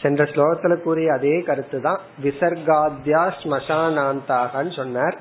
சென்ற 0.01 0.23
ஸ்லோகத்துல 0.23 0.81
கூறிய 0.81 1.13
அதே 1.13 1.41
கருத்து 1.41 1.81
தான் 1.81 1.99
விசர்காத்யா 2.23 3.31
ஸ்மசானாந்தாகன்னு 3.43 4.75
சொன்னார். 4.75 5.17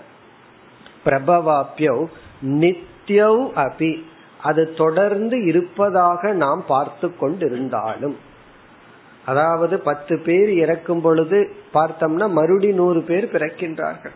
பிரபவாப்பியோ 1.04 2.06
நித்யவ் 2.42 3.44
அபி. 3.56 4.02
அது 4.42 4.74
தொடர்ந்து 4.74 5.44
இருப்பதாக 5.44 6.32
நாம் 6.32 6.64
பார்த்து 6.66 7.12
கொண்டிருந்தாலும். 7.20 8.14
அதாவது 9.26 9.80
பத்து 9.80 10.18
பேர் 10.18 10.50
இறக்கும் 10.50 11.00
பொழுது 11.00 11.50
பார்த்தோம்னா 11.74 12.30
மறுபடி 12.30 12.72
நூறு 12.72 13.02
பேர் 13.02 13.32
பிறக்கின்றார்கள். 13.32 14.14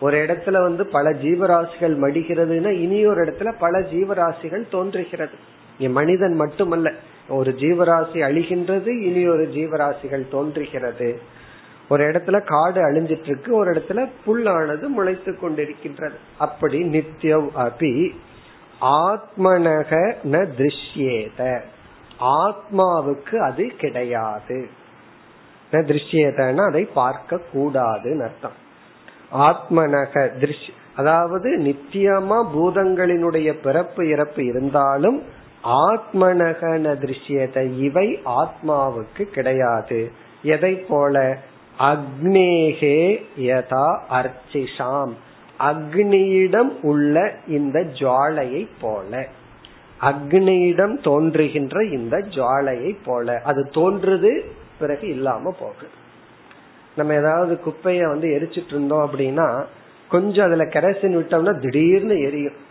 ஒரு 0.00 0.16
இடத்துல 0.16 0.62
வந்து 0.62 0.86
பல 0.86 1.10
ஜீவராசிகள் 1.10 1.94
மடிகிறதுனா 1.98 2.70
இனி 2.70 3.06
ஒரு 3.06 3.24
இடத்துல 3.24 3.54
பல 3.58 3.78
ஜீவராசிகள் 3.80 4.70
தோன்றுகிறது. 4.70 5.34
மனிதன் 5.78 6.34
மட்டுமல்ல. 6.34 6.92
ஒரு 7.30 7.50
ஜீவராசி 7.50 8.12
அழிகின்றது 8.12 9.00
இனி 9.00 9.28
ஒரு 9.28 9.50
ஜீவராசிகள் 9.54 10.28
தோன்றுகிறது. 10.28 11.20
ஒரு 11.88 12.04
இடத்துல 12.04 12.42
காடு 12.44 12.80
அழிஞ்சிட்டு 12.82 13.24
இருக்கு 13.24 13.54
ஒரு 13.54 13.70
இடத்துல 13.72 14.08
புல்லானது 14.26 14.86
முளைத்து 14.96 15.36
கொண்டிருக்கின்றது. 15.38 16.14
அப்படி 16.38 16.82
நித்யம் 16.82 17.48
அபி 17.58 18.10
ஆத்மனக 18.80 20.14
ந 20.32 20.48
திருஷ்யேத. 20.58 21.60
ஆத்மாவுக்கு 22.20 23.36
அது 23.36 23.66
கிடையாது. 23.66 24.68
திருஷ்யேதனா 25.70 26.66
அதை 26.66 26.84
பார்க்க 26.84 27.40
கூடாதுன்னு 27.54 28.22
அர்த்தம். 28.22 28.68
ஆத்மனக 29.32 30.30
திருஷ் 30.40 30.70
அதாவது 30.96 31.58
நித்தியமா 31.58 32.46
பூதங்களினுடைய 32.54 33.52
பிறப்பு 33.52 34.08
இறப்பு 34.08 34.44
இருந்தாலும் 34.44 35.22
ஆத்மனகன 35.64 36.94
திருஷ்யத்தை 36.94 37.78
இவை 37.78 38.20
ஆத்மாவுக்கு 38.24 39.22
கிடையாது. 39.22 40.10
எதை 40.42 40.74
போல? 40.74 41.38
அக்னேகே 41.78 43.24
யதா 43.38 43.98
அர்ச்சிஷாம். 44.10 45.12
அக்னியிடம் 45.60 46.80
உள்ள 46.82 47.34
இந்த 47.46 47.80
ஜுவாலையை 47.80 48.68
போல. 48.80 49.26
அக்னியிடம் 50.00 51.02
தோன்றுகின்ற 51.02 51.84
இந்த 51.84 52.16
ஜுவாலையை 52.16 52.96
போல. 53.04 53.40
அது 53.44 53.70
தோன்றுது 53.74 54.40
பிறகு 54.78 55.08
இல்லாம 55.08 55.54
போகுது. 55.60 55.88
நம்ம 56.96 57.14
ஏதாவது 57.14 57.60
குப்பைய 57.64 58.08
வந்து 58.08 58.28
எரிச்சிட்டு 58.28 58.66
இருந்தோம் 58.66 59.10
அப்படின்னா 59.10 59.64
கொஞ்சம் 60.08 60.46
அதுல 60.46 60.64
கெரசின் 60.64 61.20
விட்டோம்னா 61.20 61.60
திடீர்னு 61.60 62.20
எரியும். 62.20 62.68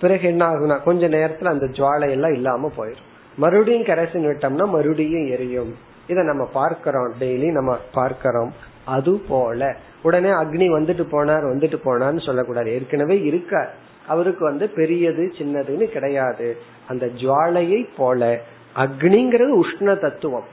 பிறகு 0.00 0.28
என்ன 0.28 0.46
ஆகுனா 0.46 0.82
கொஞ்ச 0.82 1.08
நேரத்துல 1.08 1.44
அந்த 1.44 1.66
ஜுவாலை 1.66 2.10
எல்லாம் 2.10 2.32
இல்லாம 2.32 2.72
போயிடும் 2.76 3.12
மறுபடியும் 3.36 3.82
கரைசன் 3.82 4.26
விட்டோம்னா 4.26 4.68
மறுபடியும் 4.68 5.26
எரியும். 5.26 5.74
இதை 6.06 6.24
நம்ம 6.24 6.44
பார்க்கிறோம். 6.44 7.12
டெய்லி 7.20 7.50
நம்ம 7.50 7.78
பார்க்கிறோம். 7.92 8.52
அது 8.84 9.20
போல. 9.28 9.76
உடனே 10.02 10.28
அக்னி 10.28 10.70
வந்துட்டு 10.72 11.06
போனார் 11.12 11.44
வந்துட்டு 11.44 11.76
போனார்னு 11.84 12.26
சொல்லக்கூடாது. 12.26 12.72
ஏற்கனவே 12.72 13.22
இருக்கார். 13.22 13.74
அவருக்கு 14.08 14.44
வந்து 14.44 14.68
பெரியது 14.68 15.32
சின்னதுன்னு 15.38 15.84
கிடையாது. 15.84 16.56
அந்த 16.88 17.06
ஜுவாலையை 17.06 17.88
போல 17.96 18.40
அக்னிங்கிறது 18.76 19.60
உஷ்ண 19.60 20.00
தத்துவம். 20.00 20.44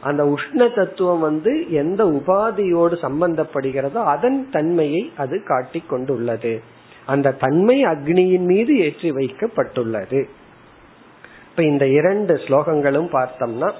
அந்த 0.00 0.24
உஷ்ண 0.24 0.74
தத்துவம் 0.74 1.20
வந்து 1.20 1.72
எந்த 1.72 2.04
உபாதியோடு 2.04 2.96
சம்பந்தப்படுகிறதோ 3.02 4.02
அதன் 4.04 4.50
தன்மையை 4.50 5.12
அது 5.16 5.42
காட்டிக் 5.42 5.88
கொண்டுள்ளது 5.88 6.60
அந்த 7.08 7.36
தன்மை 7.42 7.76
அக்னியின் 7.84 8.46
மீது 8.52 8.72
ஏற்றி 8.78 9.10
வைக்கப்பட்டுள்ளது. 9.10 10.20
இப்ப 11.50 11.62
இந்த 11.62 11.84
இரண்டு 11.98 12.34
ஸ்லோகங்களும் 12.34 13.10
பார்த்தோம்னா 13.16 13.70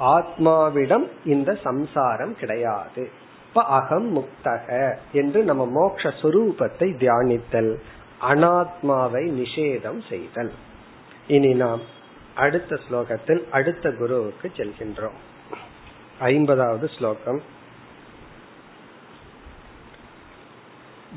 ஆத்மாவிடம் 0.00 1.06
இந்த 1.24 1.50
சம்சாரம் 1.64 2.34
கிடையாது. 2.40 3.02
இப்ப 3.48 3.62
அகம் 3.78 4.08
முக்தக 4.16 4.68
என்று 5.12 5.40
நம்ம 5.42 5.64
மோக்ஷ 5.78 6.12
சுரூபத்தை 6.22 6.88
தியானித்தல் 7.02 7.72
அனாத்மாவை 8.30 9.24
நிஷேதம் 9.40 10.00
செய்தல். 10.08 10.52
இனி 11.26 11.52
நாம் 11.54 11.82
அடுத்த 12.34 12.78
ஸ்லோகத்தில் 12.84 13.42
அடுத்த 13.50 13.92
குருவுக்கு 13.92 14.48
செல்கின்றோம். 14.56 15.18
ஐம்பதாவது 16.18 16.88
ஸ்லோகம். 16.88 17.40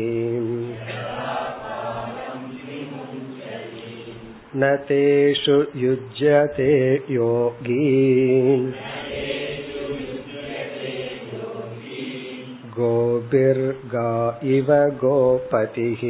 न 4.55 4.75
तेषु 4.89 5.55
युज्यते 5.75 6.69
योगी 7.13 7.87
गोभिर्गा 12.77 14.09
इव 14.55 14.71
गोपतिः 15.03 16.03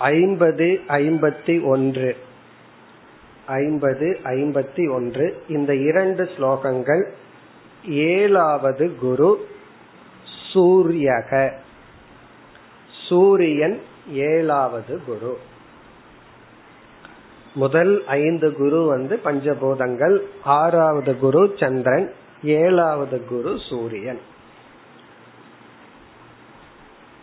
ஐம்பது 0.00 0.80
ஐம்பத்தி 0.88 1.64
ஒன்று. 1.64 2.16
ஐம்பது 3.46 4.18
ஐம்பத்தி 4.24 4.92
ஒன்று. 4.92 5.42
இந்த 5.48 5.76
இரண்டு 5.76 6.24
ஸ்லோகங்கள் 6.24 7.10
ஏழாவது 7.88 8.94
குரு 8.94 9.48
சூரியக. 10.52 11.52
சூரியன் 13.08 13.80
ஏழாவது 14.12 15.04
குரு. 15.04 15.38
முதல் 17.54 18.06
ஐந்து 18.06 18.52
குரு 18.52 18.86
வந்து 18.86 19.20
பஞ்சபூதங்கள் 19.24 20.18
ஆறாவது 20.44 21.18
குரு 21.18 21.54
சந்திரன் 21.56 22.12
ஏழாவது 22.42 23.24
குரு 23.24 23.58
சூரியன். 23.68 24.20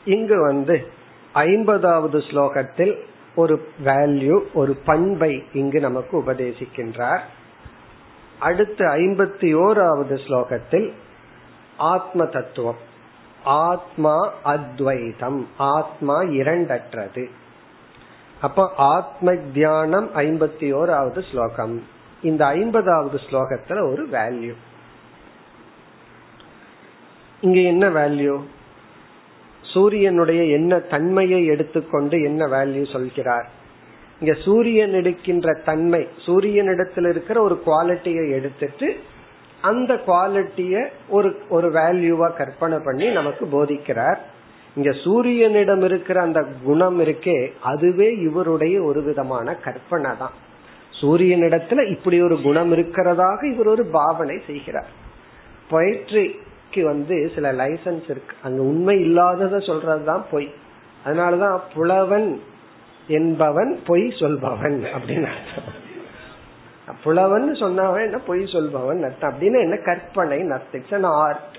இங்கு 0.05 0.41
வந்து 0.41 0.96
ஐம்பதாவது 1.37 2.19
ஸ்லோகத்தில் 2.19 2.93
ஒரு 3.35 3.69
வேல்யூ 3.85 4.39
ஒரு 4.53 4.75
பண்பை 4.85 5.43
இங்கு 5.53 5.79
நமக்கு 5.79 6.21
உபதேசிக்கின்றார். 6.21 7.19
அடுத்து 8.39 8.85
ஐம்பத்தி 8.87 9.49
ஓராவது 9.65 10.15
ஸ்லோகத்தில் 10.27 10.93
ஆத்ம 11.77 12.25
தத்துவம். 12.25 12.81
ஆத்மா 13.43 14.33
அத்வைதம். 14.43 15.47
ஆத்மா 15.57 16.21
இரண்டற்றது. 16.21 17.29
அப்ப 18.41 18.73
ஆத்ம 18.77 19.35
தியானம் 19.35 20.09
ஐம்பத்தி 20.15 20.67
ஓராவது 20.73 21.29
ஸ்லோகம். 21.31 21.83
இந்த 22.21 22.45
ஐம்பதாவது 22.45 23.17
ஸ்லோகத்துல 23.29 23.91
ஒரு 23.91 24.07
வேல்யூ 24.11 24.53
இங்க 27.41 27.59
என்ன 27.59 27.89
வேல்யூ 27.89 28.41
சூரியனுடைய 29.77 30.41
என்ன 30.57 30.79
தன்மையை 30.93 31.41
எடுத்துக்கொண்டு 31.45 32.17
என்ன 32.21 32.41
வேல்யூ 32.45 32.85
சொல்கிறார்? 32.91 33.47
இங்க 34.21 34.33
சூரியன் 34.45 34.93
எடுக்கின்ற 34.93 35.53
தன்மை 35.65 36.01
சூரியனிடத்தில் 36.25 37.09
இருக்கிற 37.09 37.37
ஒரு 37.41 37.55
குவாலிட்டியை 37.65 38.25
எடுத்துட்டு 38.37 38.87
அந்த 39.61 39.91
குவாலிட்டிய 40.07 40.73
ஒரு 41.09 41.29
ஒரு 41.49 41.67
வேல்யூவா 41.71 42.27
கற்பனை 42.39 42.77
பண்ணி 42.85 43.07
நமக்கு 43.19 43.45
போதிக்கிறார். 43.53 44.19
இங்க 44.75 44.91
சூரியனிடம் 45.03 45.83
இருக்கிற 45.83 46.17
அந்த 46.21 46.41
குணம் 46.63 46.97
இருக்கே 47.03 47.37
அதுவே 47.71 48.09
இவருடைய 48.27 48.75
ஒரு 48.89 48.99
விதமான 49.03 49.55
கற்பனை 49.65 50.11
தான். 50.19 50.35
சூரியனிடத்துல 50.99 51.85
இப்படி 51.95 52.17
ஒரு 52.21 52.37
குணம் 52.41 52.71
இருக்கிறதாக 52.73 53.39
இவர் 53.53 53.67
ஒரு 53.67 53.85
பாவனை 53.97 54.37
செய்கிறார். 54.47 54.91
பொயட்ரிக்கு 55.71 56.45
வந்து 56.73 57.31
சில 57.35 57.53
லைசன்ஸ் 57.53 58.09
இருக்கு. 58.09 58.35
அங்க 58.43 58.61
உண்மை 58.61 58.99
இல்லாதத 58.99 59.57
சொல்றதுதான் 59.57 60.21
பொய். 60.31 60.53
அதனாலதான் 61.05 61.59
புலவன் 61.73 62.41
என்பவன் 63.07 63.79
பொய் 63.85 64.07
சொல்பவன் 64.19 64.85
அப்படின்னு 64.93 65.27
புலவன் 67.03 67.51
சொன்னவன் 67.51 68.03
என்ன 68.03 68.17
பொய் 68.17 68.43
சொல்பவன் 68.43 69.03
அர்த்தம். 69.03 69.33
அப்படின்னு 69.33 69.59
என்ன 69.59 69.77
கற்பனை 69.77 70.39
நர்த்திக்ஸ் 70.39 71.03
ஆர்ட் 71.03 71.55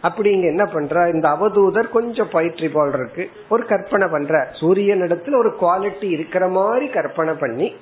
அப்படி 0.00 0.30
இங்க 0.30 0.46
என்ன 0.46 0.64
பண்ற? 0.64 1.10
இந்த 1.10 1.28
அவதூதர் 1.28 1.88
கொஞ்சம் 1.88 2.28
பயிற்சி 2.32 2.68
போல் 2.68 2.92
இருக்கு. 2.92 3.30
ஒரு 3.48 3.66
கற்பனை 3.66 4.08
பண்ற. 4.10 4.48
சூரியன் 4.52 5.00
இடத்துல 5.00 5.36
ஒரு 5.36 5.56
குவாலிட்டி 5.60 6.10
இருக்கிற 6.10 6.48
மாதிரி 6.48 6.88
கற்பனை 6.88 7.34
பண்ணி 7.34 7.74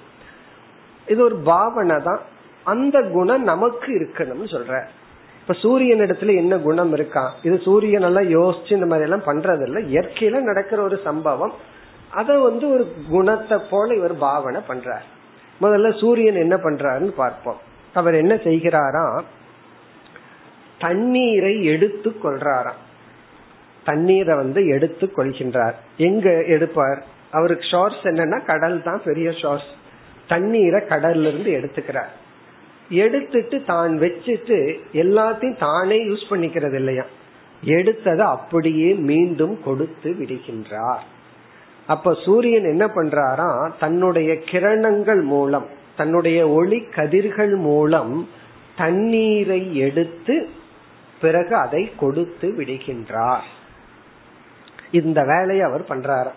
இது 1.07 1.25
ஒரு 1.25 1.37
பாவனை 1.37 1.97
தான் 2.03 2.21
அந்த 2.65 3.03
குணம் 3.03 3.43
நமக்கு 3.43 3.93
இருக்கணும்னு 4.01 4.47
சொல்ற. 4.47 4.83
இப்ப 5.43 5.55
சூரியன் 5.55 5.99
இடத்துல 5.99 6.37
என்ன 6.37 6.57
குணம் 6.57 6.93
இருக்கா? 6.93 7.35
இது 7.43 7.61
சூரியன் 7.65 8.03
எல்லாம் 8.03 8.31
யோசிச்சு 8.31 8.73
இந்த 8.73 8.87
மாதிரி 8.87 9.11
எல்லாம் 9.11 9.27
பண்றது 9.27 9.63
இல்ல 9.63 9.81
இயற்கையில 9.81 10.41
நடக்கிற 10.41 10.83
ஒரு 10.83 11.01
சம்பவம். 11.05 11.53
அத 12.11 12.39
வந்து 12.39 12.73
ஒரு 12.73 12.93
குணத்தை 13.11 13.59
போல 13.71 13.95
இவர் 13.95 14.19
பாவனை 14.19 14.61
பண்றார். 14.69 15.07
முதல்ல 15.61 15.99
சூரியன் 15.99 16.35
என்ன 16.35 16.57
பண்றாருன்னு 16.57 17.09
பார்ப்போம். 17.09 17.57
அவர் 17.95 18.15
என்ன 18.15 18.35
செய்கிறாரா? 18.35 19.23
தண்ணீரை 20.79 21.65
எடுத்து 21.65 22.15
கொள்றாராம். 22.25 22.81
தண்ணீரை 23.85 24.37
வந்து 24.37 24.67
எடுத்து 24.67 25.13
கொள்கின்றார். 25.17 25.75
எங்க 25.97 26.45
எடுப்பார்? 26.45 27.03
அவருக்கு 27.31 27.65
ஷோர்ஸ் 27.65 28.03
என்னன்னா 28.03 28.45
கடல் 28.45 28.83
தான் 28.83 29.03
பெரிய 29.05 29.31
ஷோர்ஸ் 29.31 29.71
தண்ணீரை 30.29 30.81
கடல்ல 30.89 31.41
இருந்து 31.41 31.51
எடுத்துக்கிறார். 31.51 32.21
எடுத்துட்டு 32.89 33.63
தான் 33.65 33.99
வச்சுட்டு 33.99 34.79
எல்லாத்தையும் 34.93 35.59
தானே 35.59 36.09
யூஸ் 36.09 36.25
பண்ணிக்கிறது 36.31 36.75
இல்லையா? 36.75 37.05
எடுத்ததை 37.65 38.19
அப்படியே 38.19 38.93
மீண்டும் 38.93 39.63
கொடுத்து 39.63 40.17
விடுகின்றார். 40.21 41.01
அப்ப 41.87 42.15
சூரியன் 42.25 42.65
என்ன 42.65 42.87
பண்றாரா? 42.87 43.71
தன்னுடைய 43.81 44.33
கிரணங்கள் 44.33 45.23
மூலம் 45.23 45.67
தன்னுடைய 45.97 46.49
ஒளி 46.49 46.81
கதிர்கள் 46.81 47.55
மூலம் 47.55 48.29
தண்ணீரை 48.77 49.77
எடுத்து 49.77 50.49
பிறகு 51.21 51.55
அதை 51.55 51.91
கொடுத்து 51.97 52.55
விடுகின்றார். 52.59 53.43
இந்த 54.91 55.25
வேலையை 55.25 55.67
அவர் 55.67 55.85
பண்றாரு. 55.89 56.31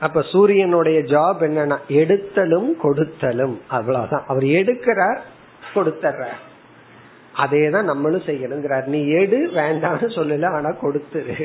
அப்ப 0.00 0.22
சூரியனுடைய 0.22 1.00
ஜாப் 1.00 1.42
என்னன்னா 1.42 1.78
எடுத்தலும் 1.88 2.72
கொடுத்தலும். 2.82 3.56
அவ்வளவுதான். 3.68 4.24
அவர் 4.26 4.42
எடுக்கிறார் 4.42 5.18
கொடுத்துற 5.74 6.26
அதே 7.42 7.62
தான் 7.70 7.90
நம்மளும் 7.90 8.28
செய்யணுங்கிறார். 8.28 8.86
நீ 8.94 9.00
எடு 9.20 9.38
வேண்டாம்னு 9.58 10.08
சொல்லல 10.16 10.48
ஆனா 10.56 10.70
கொடுத்துரு 10.82 11.36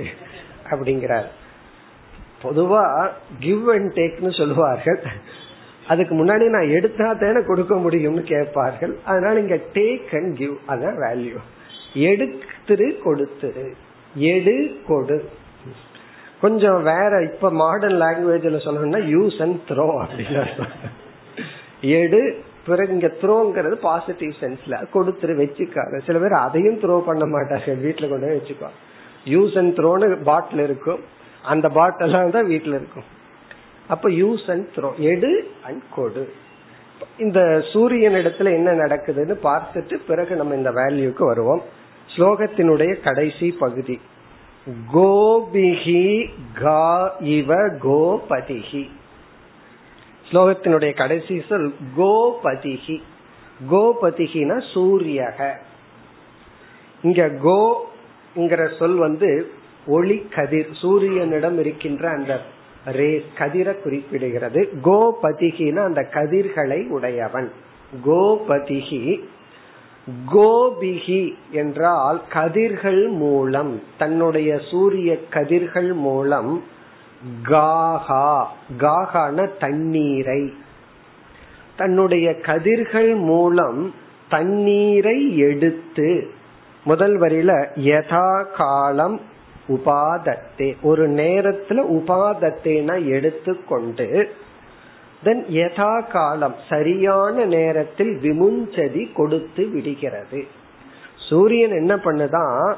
அப்படிங்கிறார். 0.70 1.28
பொதுவா 2.44 2.84
கிவ் 3.46 3.68
அண்ட் 3.76 3.92
டேக்னு 4.00 4.32
சொல்லுவார்கள். 4.40 5.00
அதுக்கு 5.88 6.14
முன்னாடி 6.20 6.46
நான் 6.56 6.74
எடுத்தா 6.78 7.08
தானே 7.14 7.42
கொடுக்க 7.48 7.74
முடியும்னு 7.76 8.24
கேட்பார்கள். 8.34 8.94
அதனால 9.06 9.40
இங்க 9.44 9.58
டேக் 9.78 10.12
அண்ட் 10.20 10.32
கிவ் 10.42 10.56
அதான் 10.74 10.98
வேல்யூ 11.06 11.40
எடுத்துரு 12.10 12.88
கொடுத்துரு. 13.06 13.66
எடு 14.34 14.56
கொடு. 14.88 15.18
கொஞ்சம் 16.42 16.82
வேற 16.84 17.12
இப்ப 17.30 17.50
மாடர்ன் 17.62 18.02
லாங்குவேஜ்ல 18.02 18.60
சொல்லணும்னா 18.66 19.02
யூஸ் 19.14 19.38
அண்ட் 19.46 19.60
த்ரோ 19.70 19.88
அப்படின்னு 20.04 20.44
எடு 22.02 22.22
பிறகு 22.68 22.94
இங்க 22.94 23.10
த்ரோங்கிறது 23.22 23.76
பாசிட்டிவ் 23.88 24.34
சென்ஸ்ல 24.42 24.76
கொடுத்துரு 24.94 25.34
வச்சுக்காரு 25.42 25.98
சில 26.06 26.20
பேர் 26.24 26.36
அதையும் 26.46 26.80
த்ரோ 26.84 26.96
பண்ண 27.10 27.26
மாட்டாங்க. 27.34 27.76
வீட்டுல 27.86 28.10
கொண்டு 28.10 28.28
போய் 28.28 28.40
வச்சுக்குவாங்க 28.40 28.80
யூஸ் 29.34 29.56
அண்ட் 29.62 29.74
த்ரோன்னு 29.80 30.08
பாட்டில் 30.24 30.60
இருக்கும். 30.60 31.04
அந்த 31.54 31.68
பாட்டில் 31.78 32.18
தான் 32.38 32.50
வீட்டுல 32.54 32.80
இருக்கும். 32.82 33.08
அப்ப 33.94 34.10
யூஸ் 34.22 34.48
அண்ட் 34.54 34.68
த்ரோ 34.76 34.90
எடு 35.12 35.32
அண்ட் 35.68 35.84
கொடு. 35.96 36.26
இந்த 37.18 37.40
சூரியன் 37.72 38.14
இடத்துல 38.14 38.52
என்ன 38.60 38.72
நடக்குதுன்னு 38.84 39.36
பார்த்துட்டு 39.50 39.96
பிறகு 40.08 40.36
நம்ம 40.36 40.56
இந்த 40.56 40.72
வேல்யூக்கு 40.72 41.24
வருவோம். 41.32 41.64
ஸ்லோகத்தினுடைய 42.16 42.92
கடைசி 43.08 43.48
பகுதி. 43.64 43.98
கோபிகி 44.94 46.06
கா 46.62 46.86
இவ 47.38 47.58
கோபதிகி 47.88 48.84
ஸ்லோகத்தினுடைய 50.32 50.94
கடைசி 50.94 51.42
சொல் 51.50 51.74
கோபதிகி 51.98 53.02
கோபதிகினா 53.72 54.64
சூரியக. 54.74 55.52
இங்க 57.02 57.28
கோங்கிற 57.28 58.78
சொல் 58.78 58.96
வந்து 58.96 59.52
ஒளி 59.88 60.28
கதிர் 60.36 60.70
சூரியனிடம் 60.82 61.60
இருக்கின்ற 61.60 62.10
அந்த 62.10 62.42
ரே 62.86 63.26
கதிரை 63.38 63.76
குறிப்பிடுகிறது. 63.84 64.68
கோபதிகினா 64.84 65.84
அந்த 65.84 66.02
கதிர்களை 66.02 66.88
உடையவன். 66.88 67.52
கோபதிகி 68.06 69.20
கோபிகி 70.34 71.34
என்றால் 71.52 72.22
கதிர்கள் 72.30 73.08
மூலம் 73.08 73.82
தன்னுடைய 73.98 74.60
சூரிய 74.72 75.28
கதிர்கள் 75.30 75.94
மூலம் 75.94 76.64
காகா 77.44 78.46
காகான 78.78 79.50
தண்ணீரை. 79.60 80.54
தன்னுடைய 81.76 82.40
கதிர்கள் 82.40 83.16
மூலம் 83.16 83.94
தண்ணீரை 84.30 85.38
எடுத்து 85.38 86.30
முதல் 86.84 87.20
வரியில 87.20 87.68
யதா 87.76 88.46
காலம் 88.58 89.22
உபாதத்தே. 89.68 90.76
ஒரு 90.82 91.10
நேரத்துல 91.10 91.84
உபாதத்தேன 91.92 93.06
எடுத்துக்கொண்டு 93.06 94.30
தென் 95.24 95.46
யதா 95.50 96.08
காலம் 96.08 96.56
சரியான 96.70 97.46
நேரத்தில் 97.46 98.20
விமுஞ்சதி 98.22 99.14
கொடுத்து 99.14 99.68
விடுகிறது. 99.68 100.48
சூரியன் 101.30 101.72
என்ன 101.72 101.96
பண்ணுதான் 101.96 102.74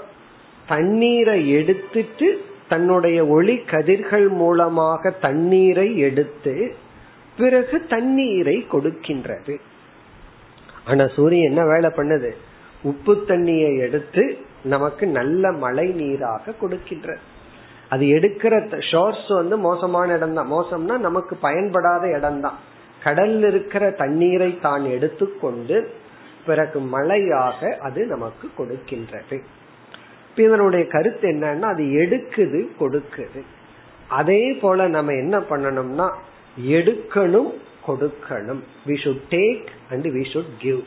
தண்ணீரை 0.68 1.52
எடுத்துட்டு 1.52 2.41
தன்னுடைய 2.70 3.18
ஒளி 3.36 3.55
கதிர்கள் 3.72 4.28
மூலமாக 4.41 5.11
தண்ணீரை 5.26 5.88
எடுத்து 6.07 6.53
பிறகு 7.38 7.78
தண்ணீரை 7.93 8.57
கொடுக்கின்றது. 8.72 9.55
ஆனா 10.86 11.05
சூரியன் 11.15 11.49
என்ன 11.49 11.61
வேலை 11.74 11.89
பண்ணுது? 11.97 12.32
உப்பு 12.84 13.13
தண்ணியை 13.32 13.72
எடுத்து 13.86 14.24
நமக்கு 14.74 15.05
நல்ல 15.18 15.51
மழை 15.63 15.88
நீராக 16.01 16.53
கொடுக்கின்றது 16.61 17.24
அது 17.93 18.05
எடுக்கிற 18.18 18.53
ஷோர்ஸ் 18.89 19.30
வந்து 19.39 19.55
மோசமான 19.57 20.13
இடம் 20.13 20.34
தான் 20.34 20.51
மோசம்னா 20.51 20.95
நமக்கு 21.07 21.34
பயன்படாத 21.45 22.03
இடம் 22.18 22.39
தான் 22.39 22.57
கடல்ல 23.03 23.47
இருக்கிற 23.51 23.84
தண்ணீரை 24.01 24.49
தான் 24.65 24.86
எடுத்துக்கொண்டு 24.95 25.78
பிறகு 26.47 26.80
மழையாக 26.95 27.70
அது 27.88 28.01
நமக்கு 28.05 28.47
கொடுக்கின்றது. 28.57 29.38
இதனுடைய 30.44 30.88
கருத்து 30.88 31.30
என்னன்னா 31.30 31.62
அது 31.62 31.84
எடுக்குது 31.84 32.68
கொடுக்குது. 32.80 33.42
அதே 34.10 34.54
போல 34.54 34.88
நம்ம 34.88 35.12
என்ன 35.12 35.40
பண்ணணும்னா 35.40 36.10
எடுக்கணும் 36.68 37.52
கொடுக்கணும். 37.88 38.62
We 38.86 38.96
should 39.04 39.22
take 39.30 39.68
and 39.92 40.08
we 40.08 40.26
should 40.34 40.54
give 40.58 40.80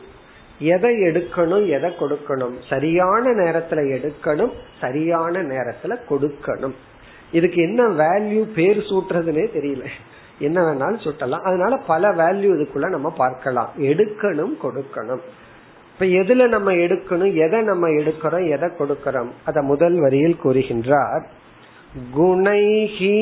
எதை 0.59 1.01
எடுக்கணும் 1.01 1.67
எதை 1.67 1.89
கொடுக்கணும்? 1.89 2.53
சரியான 2.69 3.29
நேரத்துல 3.29 3.81
எடுக்கணும் 3.97 4.51
சரியான 4.81 5.43
நேரத்துல 5.43 5.97
கொடுக்கணும். 6.09 6.73
இதுக்கு 7.31 7.61
என்ன 7.61 7.83
வேல்யூ 7.83 8.43
பேர் 8.53 8.77
சூட்டுறதுனே 8.77 9.45
தெரியல. 9.57 9.85
என்ன 10.39 10.61
வேணாலும் 10.61 11.03
சுட்டலாம். 11.03 11.41
அதனால 11.41 11.77
பல 11.77 12.09
வேல்யூ 12.09 12.49
இதுக்குள்ள 12.57 12.89
நம்ம 12.89 13.09
பார்க்கலாம். 13.09 13.71
எடுக்கணும் 13.77 14.53
கொடுக்கணும். 14.63 15.21
இப்ப 16.01 16.13
எதுல 16.13 16.47
நம்ம 16.47 16.71
எடுக்கணும் 16.71 17.33
எதை 17.35 17.61
நம்ம 17.61 17.87
எடுக்கிறோம் 17.87 18.45
எதை 18.49 18.69
கொடுக்கிறோம்? 18.77 19.27
அத 19.45 19.61
முதல் 19.61 19.99
வரியில் 19.99 20.39
கூறுகின்றார் 20.43 21.23
குணைஹி 22.15 23.17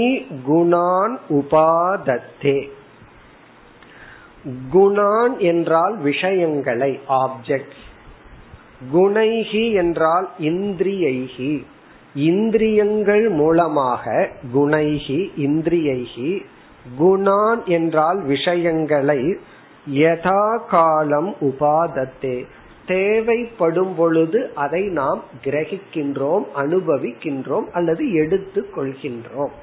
குணான் 0.48 1.16
உபாதத்தே. 1.30 2.70
குணான் 4.74 5.38
என்றால் 5.38 5.98
விஷயங்களை 5.98 7.00
ஆப்ஜெக்ட் 7.10 7.76
குணைஹி 8.94 9.74
என்றால் 9.74 10.30
இந்திரியைகி 10.40 11.64
இந்திரியங்கள் 12.14 13.30
மூலமாக 13.30 14.30
குணைஹி 14.54 15.20
இந்திரியைகி 15.38 16.32
குணான் 17.00 17.64
என்றால் 17.66 18.22
விஷயங்களை 18.24 19.38
யதா 19.94 20.60
காலம் 20.70 21.36
உபாதத்தே. 21.42 22.46
தேவைப்படும் 22.92 23.96
பொழுது 23.96 24.40
அதை 24.66 24.84
நாம் 25.00 25.22
கிரகிக்கின்றோம் 25.46 26.46
அனுபவிக்கின்றோம் 26.62 27.68
அல்லது 27.72 28.04
எடுத்து 28.22 28.62
கொள்கின்றோம். 28.76 29.56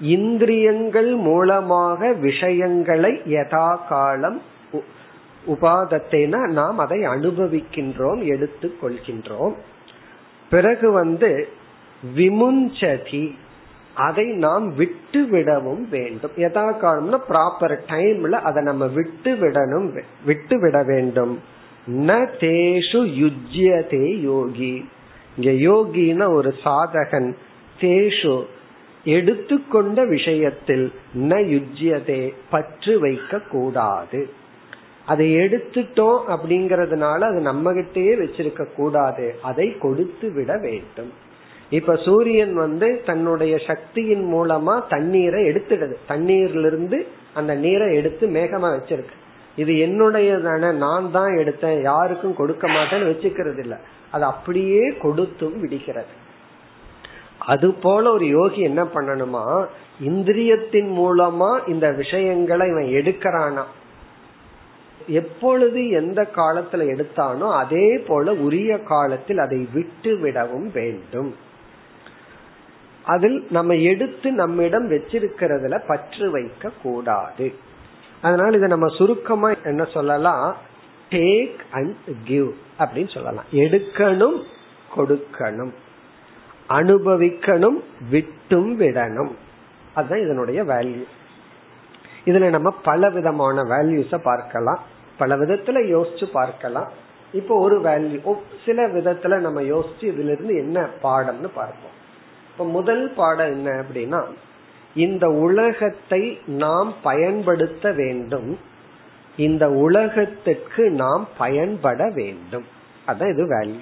இந்திரியங்கள் 0.00 1.12
மூலமாக 1.28 2.12
விஷயங்களை 2.26 3.12
யதா 3.36 3.68
காலம் 3.88 4.38
உபாதத்தைனா 5.46 6.40
நாம் 6.58 6.78
அதை 6.84 6.98
அனுபவிக்கின்றோம் 7.14 8.22
எடுத்து 8.34 8.68
கொள்கின்றோம். 8.82 9.56
பிறகு 10.52 10.88
வந்து 11.00 11.30
விமுஞ்சதி 12.16 13.24
அதை 14.06 14.24
நாம் 14.44 14.64
விட்டு 14.76 15.20
விடவும் 15.30 15.84
வேண்டும். 15.90 16.34
எதா 16.46 16.64
காலம்னா 16.82 17.18
ப்ராப்பர் 17.30 17.74
டைம்ல 17.92 18.38
அதை 18.48 18.60
நம்ம 18.62 18.84
விட்டு 18.98 19.30
விடணும் 19.42 19.88
விட்டு 20.24 20.56
விட 20.60 20.78
வேண்டும். 20.82 21.34
ந 21.90 22.28
தேஷு 22.40 23.32
யுஜ்யதே 23.32 24.20
யோகி. 24.20 24.88
இங்க 25.36 25.50
யோகினா 25.50 26.32
ஒரு 26.32 26.54
சாதகன். 26.64 27.34
தேஷு 27.80 28.44
எடுத்துக்கொண்ட 29.04 30.04
விஷயத்தில் 30.04 30.92
ந 31.18 31.28
யுஜ்யதே 31.28 32.34
பற்று 32.50 33.00
வைக்க 33.00 33.40
கூடாது. 33.40 34.28
அதை 35.06 35.36
எடுத்துட்டோம் 35.36 36.18
அப்படிங்கறதுனால 36.28 37.18
அது 37.18 37.40
நம்ம 37.40 37.72
கிட்டயே 37.72 38.24
வச்சிருக்க 38.24 38.74
கூடாது. 38.74 39.34
அதை 39.42 39.78
கொடுத்து 39.78 40.30
விட 40.30 40.58
வேண்டும். 40.58 41.12
இப்ப 41.70 41.96
சூரியன் 41.96 42.54
வந்து 42.54 43.02
தன்னுடைய 43.06 43.58
சக்தியின் 43.66 44.34
மூலமா 44.34 44.82
தண்ணீரை 44.88 45.44
எடுத்துடுது. 45.44 45.94
தண்ணீர்ல 46.08 46.66
இருந்து 46.66 47.06
அந்த 47.34 47.54
நீரை 47.54 47.94
எடுத்து 47.94 48.28
மேகமா 48.28 48.78
வச்சிருக்கு. 48.78 49.24
இது 49.56 49.72
என்னுடையதான 49.72 50.72
நான் 50.74 51.10
தான் 51.10 51.32
எடுத்தேன் 51.32 51.80
யாருக்கும் 51.82 52.34
கொடுக்க 52.34 52.68
மாட்டேன்னு 52.68 53.10
வச்சுக்கிறது 53.10 53.58
இல்ல 53.58 53.76
அது 54.10 54.24
அப்படியே 54.24 54.84
கொடுத்தும் 54.98 55.60
விடுகிறது. 55.60 56.12
அது 57.38 57.68
போல 57.74 58.10
ஒரு 58.10 58.26
யோகி 58.28 58.60
என்ன 58.60 58.82
பண்ணணுமா 58.84 59.66
இந்திரியத்தின் 60.00 60.90
மூலமா 60.98 61.50
இந்த 61.68 61.86
விஷயங்களை 61.92 62.68
இவன் 62.68 62.88
எடுக்கிறானா. 62.98 63.64
எப்பொழுது 65.06 65.88
எந்த 65.88 66.20
காலத்துல 66.36 66.84
எடுத்தானோ 66.94 67.48
அதே 67.52 67.98
போல 67.98 68.32
உரிய 68.46 68.82
காலத்தில் 68.82 69.38
அதை 69.38 69.68
விட்டு 69.72 70.12
விடவும் 70.16 70.70
வேண்டும். 70.72 71.34
அதில் 73.04 73.46
நம்ம 73.50 73.74
எடுத்து 73.74 74.32
நம்மிடம் 74.32 74.90
வச்சிருக்கிறதுல 74.90 75.78
பற்று 75.86 76.30
வைக்க 76.30 76.70
கூடாது 76.82 77.48
அதனால 78.22 78.56
இதை 78.56 78.68
நம்ம 78.68 78.96
சுருக்கமா 78.96 79.50
என்ன 79.64 79.84
சொல்லலாம்? 79.84 80.56
டேக் 81.10 81.56
அண்ட் 81.70 81.96
கிவ் 82.24 82.50
அப்படின்னு 82.78 83.12
சொல்லலாம். 83.14 83.44
எடுக்கணும் 83.52 84.42
கொடுக்கணும். 84.96 85.72
அனுபவிக்கணும் 86.68 87.82
விட்டும் 88.10 88.80
விடணும். 88.80 89.30
அதுதான் 89.94 90.18
இதனுடைய 90.18 90.64
வேல்யூ 90.64 91.04
இதுல 92.24 92.48
நம்ம 92.48 92.70
பல 92.70 93.10
விதமான 93.10 93.62
வேல்யூஸ 93.62 94.18
பார்க்கலாம். 94.18 94.82
பல 95.18 95.36
விதத்துல 95.36 95.78
யோசிச்சு 95.78 96.30
பார்க்கலாம். 96.30 96.90
இப்போ 97.32 97.58
ஒரு 97.60 97.80
வேல்யூ 97.80 98.36
சில 98.64 98.86
விதத்துல 98.86 99.38
நம்ம 99.38 99.62
யோசிச்சு 99.62 100.00
இதுல 100.00 100.30
இருந்து 100.30 100.56
என்ன 100.56 100.80
பாடம்னு 100.80 101.48
பார்ப்போம். 101.54 101.94
இப்ப 102.52 102.64
முதல் 102.64 103.12
பாடம் 103.12 103.50
என்ன 103.50 103.70
அப்படின்னா 103.70 104.24
இந்த 104.96 105.26
உலகத்தை 105.30 106.22
நாம் 106.46 106.94
பயன்படுத்த 107.02 107.92
வேண்டும். 107.92 108.58
இந்த 109.36 109.70
உலகத்திற்கு 109.70 110.90
நாம் 110.90 111.28
பயன்பட 111.38 112.10
வேண்டும். 112.14 112.64
அதான் 113.06 113.32
இது 113.32 113.44
வேல்யூ 113.44 113.80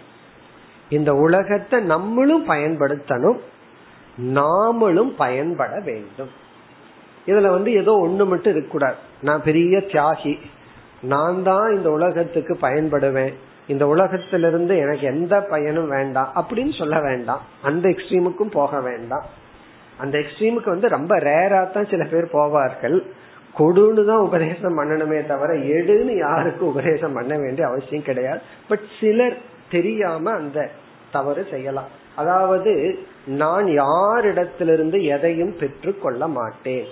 இந்த 0.89 1.15
உலகத்தை 1.15 1.81
நம்மளும் 1.81 2.49
பயன்படுத்தணும். 2.49 3.39
நாமளும் 4.23 5.13
பயன்பட 5.17 5.81
வேண்டும். 5.81 6.31
இதுல 7.27 7.51
வந்து 7.51 7.73
ஏதோ 7.73 7.93
ஒண்ணு 7.93 8.27
மட்டும் 8.27 8.53
இருக்கக்கூடாது 8.53 8.97
நான் 9.21 9.43
பெரிய 9.43 9.79
தியாகி. 9.79 10.35
நான் 11.03 11.43
தான் 11.43 11.77
இந்த 11.77 11.91
உலகத்துக்கு 11.91 12.59
பயன்படுவேன். 12.61 13.35
இந்த 13.67 13.87
உலகத்திலிருந்து 13.87 14.77
எனக்கு 14.77 15.07
எந்த 15.07 15.41
பயனும் 15.41 15.89
வேண்டாம் 15.89 16.33
அப்படின்னு 16.35 16.79
சொல்ல 16.79 17.01
வேண்டாம். 17.01 17.43
அந்த 17.63 17.89
எக்ஸ்ட்ரீமுக்கும் 17.89 18.55
போக 18.59 18.81
வேண்டாம். 18.81 19.43
அந்த 20.03 20.15
எக்ஸ்ட்ரீமுக்கு 20.23 20.75
வந்து 20.75 20.89
ரொம்ப 20.89 21.19
ரேரா 21.19 21.61
தான் 21.71 21.91
சில 21.93 22.05
பேர் 22.05 22.35
போவார்கள். 22.39 22.97
கொடுன்னு 23.59 24.05
தான் 24.05 24.25
உபதேசம் 24.29 24.79
பண்ணணுமே 24.79 25.19
தவிர 25.27 25.53
எடுன்னு 25.79 26.15
யாருக்கும் 26.27 26.71
உபதேசம் 26.73 27.17
பண்ண 27.19 27.35
வேண்டிய 27.37 27.67
அவசியம் 27.67 28.09
கிடையாது. 28.09 28.41
பட் 28.69 28.87
சிலர் 29.01 29.37
தெரியாம 29.75 30.33
அந்த 30.41 30.69
தவறு 31.11 31.43
செய்யலாம். 31.51 31.91
அதாவது 32.17 32.73
நான் 33.43 33.67
யாரிடத்திலிருந்து 33.85 34.99
எதையும் 35.15 35.55
பெற்று 35.61 35.93
கொள்ள 35.99 36.27
மாட்டேன். 36.39 36.85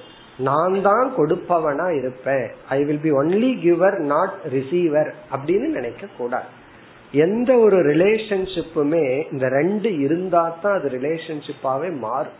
நான் 0.49 0.77
தான் 0.83 1.09
கொடுப்பவனா 1.17 1.89
இருப்பேன். 2.01 2.47
I 2.77 2.79
will 2.85 3.05
be 3.07 3.13
only 3.21 3.51
giver 3.65 3.99
not 4.13 4.37
receiver 4.55 5.11
அப்படின்னு 5.35 5.69
நினைக்க 5.79 6.07
கூடாது. 6.19 6.49
எந்த 7.13 7.51
ஒரு 7.65 7.79
ரிலேஷன்ஷிப்புமே 7.93 9.05
இந்த 9.33 9.49
ரெண்டு 9.59 9.99
இருந்தா 9.99 10.45
தான் 10.63 10.79
அது 10.79 10.89
ரிலேஷன்ஷிப்பாவே 10.99 11.91
மாறும். 12.07 12.39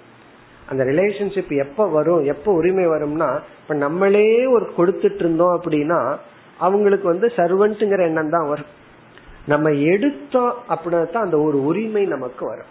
அந்த 0.71 0.85
ரிலேஷன்ஷிப் 0.85 1.57
எப்ப 1.57 1.89
வரும் 1.89 2.25
எப்ப 2.25 2.53
உரிமை 2.53 2.87
வரும்னா 2.87 3.41
இப்ப 3.63 3.75
நம்மளே 3.75 4.47
ஒரு 4.47 4.73
கொடுத்துட்டு 4.79 5.19
இருந்தோம் 5.19 5.61
அப்படின்னா 5.61 6.17
அவங்களுக்கு 6.59 7.09
வந்து 7.09 7.27
சர்வன்ட்டுங்கிற 7.37 7.99
எண்ணம் 7.99 8.31
தான் 8.31 8.49
வரும். 8.49 8.71
நம்ம 9.47 9.71
எடுத்தோம் 9.71 10.55
அப்படின்னா 10.69 11.11
தான் 11.11 11.23
அந்த 11.23 11.39
ஒரு 11.39 11.65
உரிமை 11.65 12.05
நமக்கு 12.05 12.47
வரும். 12.47 12.71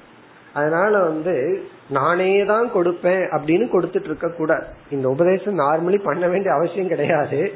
அதனால 0.53 0.99
வந்து 0.99 1.63
நானே 1.89 2.45
தான் 2.45 2.71
கொடுப்பேன் 2.73 3.23
அப்படின்னு 3.29 3.67
கொடுத்துட்டு 3.73 4.03
இருக்க 4.03 4.29
கூடாது 4.29 4.65
இந்த 4.91 5.09
உபதேசம் 5.09 5.59
நார்மலி 5.59 6.03
பண்ண 6.03 6.27
வேண்டிய 6.27 6.53
அவசியம் 6.53 6.87
கிடையாது. 6.87 7.51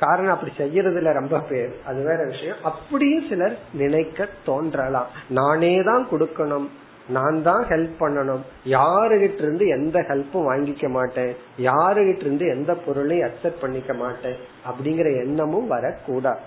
காரணம் 0.00 0.32
அப்படி 0.32 0.52
செய்யறதுல 0.58 1.12
ரொம்ப 1.12 1.38
பேர். 1.38 1.76
அது 1.86 2.04
வேற 2.04 2.24
விஷயம். 2.24 2.56
அப்படியும் 2.62 3.28
சிலர் 3.28 3.58
நினைக்க 3.72 4.28
தோன்றலாம். 4.44 5.06
நானே 5.28 5.82
தான் 5.82 6.06
கொடுக்கணும். 6.10 6.68
நான் 7.08 7.42
தான் 7.42 7.64
ஹெல்ப் 7.68 7.96
பண்ணணும். 8.00 8.40
யாருகிட்ட 8.64 9.38
இருந்து 9.38 9.66
எந்த 9.66 10.04
ஹெல்ப்பும் 10.08 10.48
வாங்கிக்க 10.52 10.88
மாட்டேன். 10.88 11.36
யாருகிட்ட 11.58 12.20
இருந்து 12.20 12.46
எந்த 12.46 12.74
பொருளையும் 12.74 13.28
அக்செப்ட் 13.28 13.60
பண்ணிக்க 13.60 13.92
மாட்டேன் 13.92 14.36
அப்படிங்கிற 14.70 15.16
எண்ணமும் 15.24 15.66
வரக்கூடாது. 15.66 16.38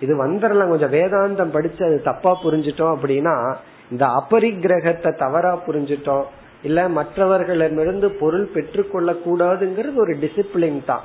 இது 0.00 0.26
வந்துடலாம் 0.26 0.68
கொஞ்சம் 0.68 0.92
வேதாந்தம் 0.92 1.50
படிச்சு 1.50 1.84
அது 1.84 2.02
தப்பா 2.02 2.38
புரிஞ்சிட்டோம் 2.44 2.96
அப்படின்னா 2.96 3.56
இந்த 3.90 4.06
அபரிக்கிரகத்தை 4.06 5.16
தவறா 5.16 5.58
புரிஞ்சிட்டோம். 5.66 6.24
இல்ல 6.62 6.88
மற்றவர்களிடமிருந்து 6.88 8.10
பொருள் 8.10 8.46
பெற்றுக்கொள்ள 8.46 9.12
கூடாதுங்கிறது 9.12 9.94
ஒரு 9.94 10.14
டிசிப்ளின் 10.14 10.84
தான். 10.84 11.02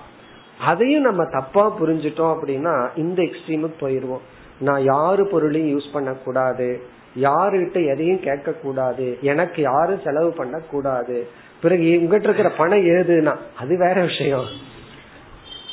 அதையும் 0.59 1.01
நம்ம 1.01 1.25
தப்பா 1.25 1.79
புரிஞ்சிட்டோம் 1.79 2.35
அப்படின்னா 2.35 2.87
இந்த 2.95 3.21
எக்ஸ்ட்ரீமுக்கு 3.21 3.77
போயிருவோம். 3.81 4.25
நான் 4.59 4.83
யாரு 4.83 5.27
பொருளையும் 5.27 5.79
யூஸ் 5.79 5.93
பண்ணக்கூடாது. 5.93 6.97
யாருகிட்ட 7.15 7.77
எதையும் 7.93 8.19
கேட்க 8.19 8.51
கூடாது 8.51 9.17
எனக்கு 9.21 9.61
யாரும் 9.61 10.03
செலவு 10.03 10.31
பண்ண 10.31 10.57
கூடாது 10.71 11.27
பிறகு 11.61 11.99
உங்ககிட்ட 11.99 12.27
இருக்கிற 12.27 12.49
பணம் 12.49 12.85
ஏதுன்னா 12.95 13.35
அது 13.55 13.77
வேற 13.77 14.01
விஷயம். 14.01 14.45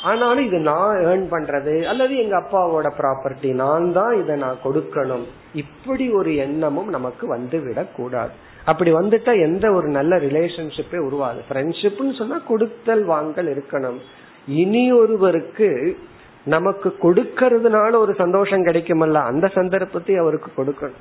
ஆனாலும் 0.03 0.45
இது 0.45 0.59
நான் 0.59 0.97
ஏர்ன் 0.97 1.25
பண்றது 1.31 1.83
அல்லது 1.83 2.17
எங்க 2.17 2.35
அப்பாவோட 2.37 2.87
ப்ராப்பர்ட்டி 2.99 3.53
நான் 3.53 3.91
தான் 3.91 4.19
இதை 4.19 4.35
நான் 4.35 4.57
கொடுக்கணும். 4.63 5.25
இப்படி 5.53 6.09
ஒரு 6.09 6.35
எண்ணமும் 6.35 6.89
நமக்கு 6.89 7.27
வந்து 7.27 7.59
விடக்கூடாது 7.59 8.31
அப்படி 8.65 8.91
வந்துட்டா 8.93 9.39
எந்த 9.41 9.71
ஒரு 9.71 9.87
நல்ல 9.87 10.15
ரிலேஷன்ஷிப்பே 10.17 10.97
உருவாது 10.97 11.41
ஃப்ரெண்ட்ஷிப்னு 11.49 12.17
சொன்னா 12.17 12.37
கொடுத்தல் 12.47 13.03
வாங்கல் 13.03 13.49
இருக்கணும். 13.55 13.99
இனி 14.47 14.91
ஒருவருக்கு 14.91 15.97
நமக்கு 16.45 16.95
கொடுக்கறதுனால 17.01 17.97
ஒரு 17.97 18.15
சந்தோஷம் 18.15 18.65
கிடைக்குமல்ல 18.65 19.13
அந்த 19.13 19.47
சந்தர்ப்பத்தை 19.47 20.15
அவருக்கு 20.15 20.51
கொடுக்கணும். 20.57 20.99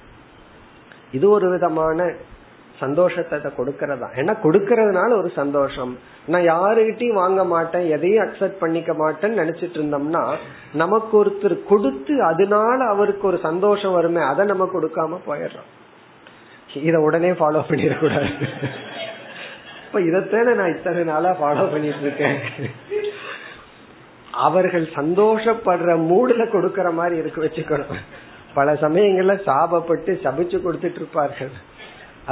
இது 1.16 1.26
ஒரு 1.36 1.46
விதமான 1.54 2.08
சந்தோஷத்தை 2.80 3.50
கொடுக்கறதா? 3.58 4.08
ஏன்னா 4.20 4.32
கொடுக்கறதுனால 4.42 5.10
ஒரு 5.20 5.28
சந்தோஷம். 5.38 5.92
நான் 6.32 6.48
யாருகிட்டையும் 6.54 7.20
வாங்க 7.20 7.40
மாட்டேன் 7.52 7.86
எதையும் 7.96 8.24
அக்செப்ட் 8.24 8.60
பண்ணிக்க 8.62 8.92
மாட்டேன்னு 9.02 9.40
நினைச்சிட்டு 9.42 9.78
இருந்தோம்னா 9.80 10.24
நமக்கு 10.82 11.14
ஒருத்தர் 11.20 11.56
கொடுத்து 11.70 12.14
அதனால 12.30 12.78
அவருக்கு 12.94 13.24
ஒரு 13.30 13.38
சந்தோஷம் 13.48 13.96
வருமே 13.98 14.22
அதை 14.30 14.44
நம்ம 14.52 14.66
கொடுக்காம 14.74 15.20
போயிடுறோம். 15.28 15.70
இத 16.88 16.96
உடனே 17.06 17.30
ஃபாலோ 17.40 17.62
பண்ணிடக்கூடாது. 17.68 18.30
இப்ப 19.86 20.00
இதத்தான 20.08 20.54
நான் 20.60 20.74
இத்தனை 20.76 21.04
நாளா 21.12 21.32
ஃபாலோ 21.40 21.64
பண்ணிட்டு 21.72 22.04
இருக்கேன் 22.06 22.38
அவர்கள் 24.46 24.86
சந்தோஷப்படுற 24.98 25.90
மூடுல 26.10 26.42
கொடுக்கற 26.54 26.88
மாதிரி 27.00 27.16
இருக்கு 27.22 27.44
வச்சுக்கணும். 27.44 28.00
பல 28.58 28.72
சமயங்கள்ல 28.84 29.34
சாபப்பட்டு 29.48 30.12
சபிச்சு 30.24 30.58
கொடுத்துட்டு 30.66 31.00
இருப்பார்கள். 31.00 31.54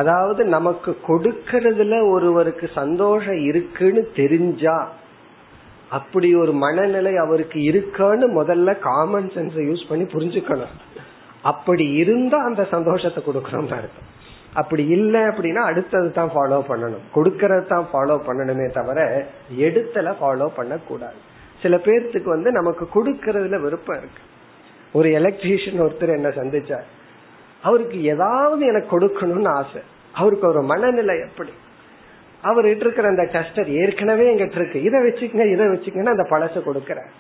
அதாவது 0.01 0.43
நமக்கு 0.57 0.91
கொடுக்கறதுல 1.09 1.95
ஒருவருக்கு 2.15 2.67
சந்தோஷம் 2.81 3.41
இருக்குன்னு 3.51 4.03
தெரிஞ்சா 4.21 4.77
அப்படி 5.99 6.29
ஒரு 6.43 6.53
மனநிலை 6.63 7.13
அவருக்கு 7.25 7.59
இருக்கான்னு 7.71 8.27
முதல்ல 8.39 8.71
காமன் 8.87 9.29
சென்ஸ் 9.35 9.59
யூஸ் 9.69 9.89
பண்ணி 9.91 10.05
புரிஞ்சுக்கணும். 10.15 10.75
அப்படி 11.51 11.85
இருந்தா 12.03 12.39
அந்த 12.49 12.63
சந்தோஷத்தை 12.75 13.21
கொடுக்கறோம் 13.27 13.71
அர்த்தம். 13.79 14.11
அப்படி 14.61 14.83
இல்லை 14.97 15.21
அப்படின்னா 15.31 15.63
அடுத்தது 15.71 16.09
தான் 16.19 16.33
ஃபாலோ 16.35 16.59
பண்ணணும். 16.71 17.05
கொடுக்கறது 17.15 17.65
தான் 17.73 17.87
ஃபாலோ 17.93 18.17
பண்ணணுமே 18.29 18.67
தவிர 18.79 18.99
எடுத்தல 19.67 20.11
ஃபாலோ 20.21 20.47
பண்ணக்கூடாது. 20.59 21.19
சில 21.63 21.77
பேர்த்துக்கு 21.87 22.31
வந்து 22.37 22.51
நமக்கு 22.59 22.87
கொடுக்கறதுல 22.97 23.59
விருப்பம் 23.65 23.99
இருக்கு. 24.01 24.23
ஒரு 24.95 25.09
எலக்ட்ரீஷியன் 25.09 25.83
ஒருத்தர் 25.85 26.15
என்ன 26.15 26.29
சந்திச்சார். 26.29 26.89
அவருக்கு 27.63 28.05
ஏதாவது 28.05 28.67
எனக்கு 28.67 28.91
கொடுக்கணும்னு 28.99 29.49
ஆசை. 29.49 29.81
அவருக்கு 30.13 30.49
ஒரு 30.49 30.63
மனநிலை 30.63 31.21
எப்படி? 31.21 31.51
அவர்கிட்ட 32.45 32.77
இருக்கிற 32.77 33.09
அந்த 33.09 33.23
டஸ்டர் 33.23 33.67
ஏற்கனவே 33.67 34.35
எங்கிட்ட 34.35 34.57
இருக்கு. 34.57 34.83
இதை 34.83 35.01
வச்சுக்கங்க 35.01 35.53
இதை 35.53 35.67
வச்சுக்கங்கன்னு 35.67 36.15
அந்த 36.15 36.27
பழச 36.31 36.63
கொடுக்கறேன் 36.63 37.11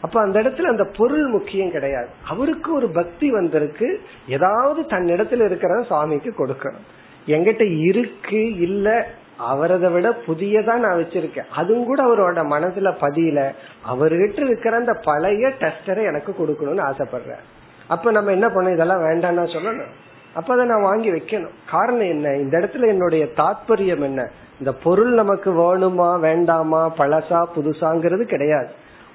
அப்ப 0.00 0.20
அந்த 0.20 0.40
இடத்துல 0.40 0.62
அந்த 0.62 0.84
பொருள் 0.96 1.26
முக்கியம் 1.26 1.70
கிடையாது. 1.70 2.08
அவருக்கு 2.26 2.74
ஒரு 2.74 2.88
பக்தி 2.88 3.30
வந்திருக்கு. 3.30 4.00
ஏதாவது 4.28 4.82
தன்னிடத்துல 4.82 5.44
இருக்கிறத 5.48 5.84
சுவாமிக்கு 5.84 6.32
கொடுக்கணும். 6.38 6.86
எங்கிட்ட 7.26 7.78
இருக்கு 7.78 8.56
இல்ல 8.56 9.08
அவரதை 9.42 9.90
விட 9.90 10.10
புதியதா 10.26 10.74
நான் 10.74 10.98
வச்சிருக்கேன். 10.98 11.48
அதுவும் 11.54 11.84
கூட 11.84 12.02
அவரோட 12.04 12.34
மனசுல 12.34 12.94
பதியல. 13.00 13.52
அவர்கிட்ட 13.88 14.44
இருக்கிற 14.44 14.76
அந்த 14.76 15.00
பழைய 15.02 15.48
டெஸ்டரை 15.48 16.02
எனக்கு 16.02 16.34
கொடுக்கணும்னு 16.38 16.90
ஆசைப்படுறேன். 16.90 17.42
அப்ப 17.88 18.10
நம்ம 18.10 18.30
என்ன 18.30 18.48
பண்ணோம் 18.48 18.72
இதெல்லாம் 18.72 19.02
வேண்டாம்னா 19.02 19.50
சொல்லணும். 19.50 19.90
அப்ப 20.34 20.54
அதை 20.54 20.66
நான் 20.66 20.82
வாங்கி 20.82 21.10
வைக்கணும். 21.10 21.50
காரணம் 21.70 22.08
என்ன? 22.08 22.36
இந்த 22.36 22.58
இடத்துல 22.58 22.86
என்னுடைய 22.86 23.26
தாற்பயம் 23.36 24.00
என்ன? 24.00 24.30
இந்த 24.58 24.72
பொருள் 24.72 25.12
நமக்கு 25.12 25.52
வேணுமா 25.52 26.20
வேண்டாமா 26.20 26.92
பழசா 26.98 27.46
புதுசாங்கிறது 27.56 28.22
கிடையாது. 28.22 28.68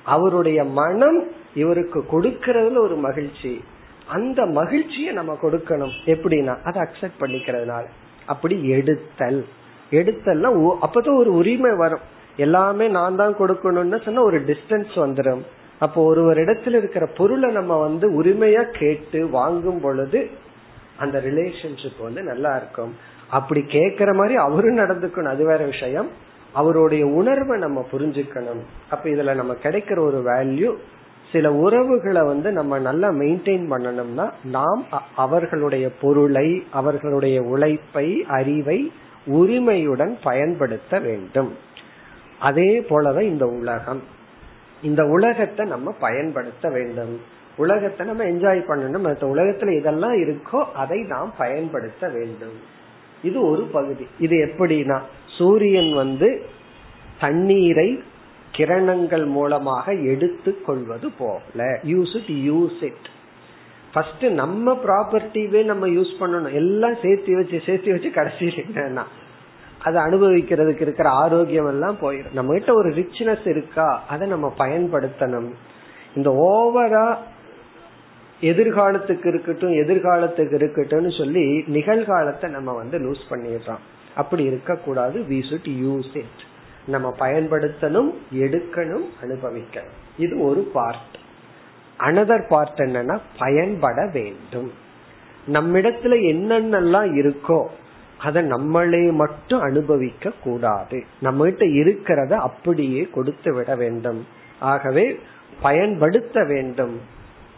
அவருடைய 0.04 0.64
மனம் 0.64 1.28
இவருக்கு 1.56 2.06
கொடுக்கறதுல 2.12 2.78
ஒரு 2.78 2.96
மகிழ்ச்சி. 2.96 3.64
அந்த 4.08 4.46
மகிழ்ச்சியை 4.46 5.14
நம்ம 5.14 5.38
கொடுக்கணும். 5.42 5.92
எப்படின்னா 6.06 6.58
அதை 6.64 6.82
அக்செப்ட் 6.82 7.22
பண்ணிக்கிறதுனால. 7.22 7.84
அப்படி 8.26 8.70
எடுத்தல். 8.70 9.46
எடுத்தல்னா 9.92 10.50
அப்பதான் 10.82 11.18
ஒரு 11.18 11.34
உரிமை 11.34 11.76
வரும். 11.76 12.06
எல்லாமே 12.38 12.88
நான் 12.88 13.16
தான் 13.16 13.38
கொடுக்கணும்னு 13.38 14.04
சொன்னா 14.04 14.22
ஒரு 14.22 14.40
டிஸ்டன்ஸ் 14.42 14.96
வந்துடும் 14.96 15.44
அப்போ 15.80 16.04
ஒருவர் 16.04 16.38
இடத்துல 16.38 16.76
இருக்கிற 16.78 17.06
பொருளை 17.18 17.54
நம்ம 17.54 17.78
வந்து 17.78 18.24
உரிமையா 18.24 18.64
கேட்டு 18.80 19.30
வாங்கும் 19.30 19.82
பொழுது 19.82 20.30
அந்த 20.98 21.18
ரிலேஷன்ஷிப் 21.26 22.02
வந்து 22.02 22.24
நல்லா 22.24 22.56
இருக்கும். 22.56 22.94
அப்படி 23.30 23.62
கேக்குற 23.62 24.16
மாதிரி 24.16 24.36
அவரும் 24.36 24.78
நடந்துக்கணும் 24.78 25.34
அது 25.34 25.46
வேற 25.46 25.66
விஷயம். 25.66 26.10
அவருடைய 26.54 27.06
உணர்வை 27.06 27.60
நம்ம 27.60 27.86
புரிஞ்சுக்கணும். 27.92 28.62
அப்ப 28.90 29.10
இதுல 29.10 29.36
நம்ம 29.36 29.54
கிடைக்கிற 29.64 30.00
ஒரு 30.00 30.24
வேல்யூ 30.26 30.76
சில 31.32 31.54
உறவுகளை 31.54 32.22
வந்து 32.22 32.52
நம்ம 32.52 32.80
நல்லா 32.80 33.10
மெயின்டைன் 33.10 33.66
பண்ணணும்னா 33.72 34.32
நாம் 34.44 34.86
அவர்களுடைய 35.16 35.90
பொருளை 36.02 36.64
அவர்களுடைய 36.72 37.42
உழைப்பை 37.42 38.26
அறிவை 38.30 38.92
உரிமையுடன் 39.28 40.18
பயன்படுத்த 40.24 41.00
வேண்டும். 41.00 41.56
அதே 42.40 42.80
போலதான் 42.80 43.22
இந்த 43.22 43.46
உலகம். 43.46 44.04
இந்த 44.82 45.06
உலகத்தை 45.06 45.66
நம்ம 45.66 45.92
பயன்படுத்த 45.92 46.70
வேண்டும். 46.70 47.22
உலகத்தை 47.58 48.08
நம்ம 48.08 48.24
என்ஜாய் 48.24 48.58
பண்ணணும். 48.58 49.00
மற்ற 49.00 49.36
உலகத்துல 49.36 49.78
இதெல்லாம் 49.78 50.14
இருக்கோ 50.14 50.64
அதை 50.74 51.02
நாம் 51.02 51.34
பயன்படுத்த 51.38 52.10
வேண்டும். 52.10 52.60
இது 53.24 53.48
ஒரு 53.48 53.64
பகுதி. 53.64 54.08
இது 54.20 54.38
எப்படின்னா 54.38 55.00
சூரியன் 55.38 55.94
வந்து 55.94 56.46
தண்ணீரை 57.20 58.04
கிரணங்கள் 58.58 59.26
மூலமாக 59.26 59.94
எடுத்து 59.94 60.62
கொள்வது 60.62 61.12
போல. 61.12 61.80
Use 61.84 62.16
it 62.16 62.36
use 62.36 62.84
it 62.84 63.10
first 63.94 64.26
நம்ம 64.26 64.74
ப்ராப்பர்ட்டிவே 64.86 65.64
நம்ம 65.64 65.88
யூஸ் 65.88 66.14
பண்ணணும். 66.20 66.54
எல்லாம் 66.54 66.96
சேர்த்து 67.02 67.36
வச்சு 67.36 67.62
சேர்த்து 67.66 67.92
வச்சு 67.92 68.12
கடைசியில் 68.12 68.66
என்னன்னா 68.66 69.06
அதை 69.84 70.02
அனுபவிக்கிறதுக்கு 70.02 70.82
இருக்கிற 70.82 71.10
ஆரோக்கியம் 71.10 71.68
எல்லாம் 71.68 71.98
போயிடும் 72.02 72.34
நம்ம 72.34 72.54
கிட்ட 72.54 72.74
ஒரு 72.74 72.90
ரிச்னஸ் 72.90 73.48
இருக்கா? 73.48 74.04
அதை 74.08 74.28
நம்ம 74.28 74.54
பயன்படுத்தணும். 74.58 75.50
இந்த 76.16 76.30
ஓவரா 76.54 77.18
எதிர்காலத்துக்கு 78.42 79.28
இருக்கட்டும் 79.28 79.74
எதிர்காலத்துக்கு 79.74 80.56
இருக்கட்டும்னு 80.58 81.18
சொல்லி 81.18 81.46
நிகழ்காலத்தை 81.68 82.50
நம்ம 82.50 82.74
வந்து 82.74 82.98
லூஸ் 83.00 83.24
பண்ணிடுறோம். 83.30 83.84
அப்படி 84.16 84.44
இருக்கக்கூடாது. 84.44 85.20
வி 85.30 85.40
சுட் 85.52 85.70
யூஸ் 85.86 86.12
இட் 86.14 86.42
நம்ம 86.86 87.16
பயன்படுத்தணும் 87.20 88.12
எடுக்கணும் 88.34 89.08
அனுபவிக்கணும். 89.24 89.96
இது 90.18 90.42
ஒரு 90.42 90.62
பார்ட் 90.74 91.16
அனதர் 92.00 92.48
பார்ட் 92.48 92.80
என்னன்னா 92.80 93.20
பயன்பட 93.39 94.10
வேண்டும். 94.14 94.72
நம்மிடத்துல 95.48 96.14
என்னென்னலாம் 96.22 97.12
இருக்கோ 97.16 97.66
அதை 98.18 98.41
நம்மளே 98.41 99.12
மட்டும் 99.12 99.60
அனுபவிக்க 99.60 100.32
கூடாது. 100.43 101.04
நம்ம 101.20 101.43
கிட்ட 101.43 101.66
இருக்கிறத 101.66 102.34
அப்படியே 102.34 103.02
கொடுத்து 103.02 103.54
விட 103.54 103.76
வேண்டும். 103.76 104.28
ஆகவே 104.60 105.20
பயன்படுத்த 105.62 106.43
வேண்டும். 106.43 107.02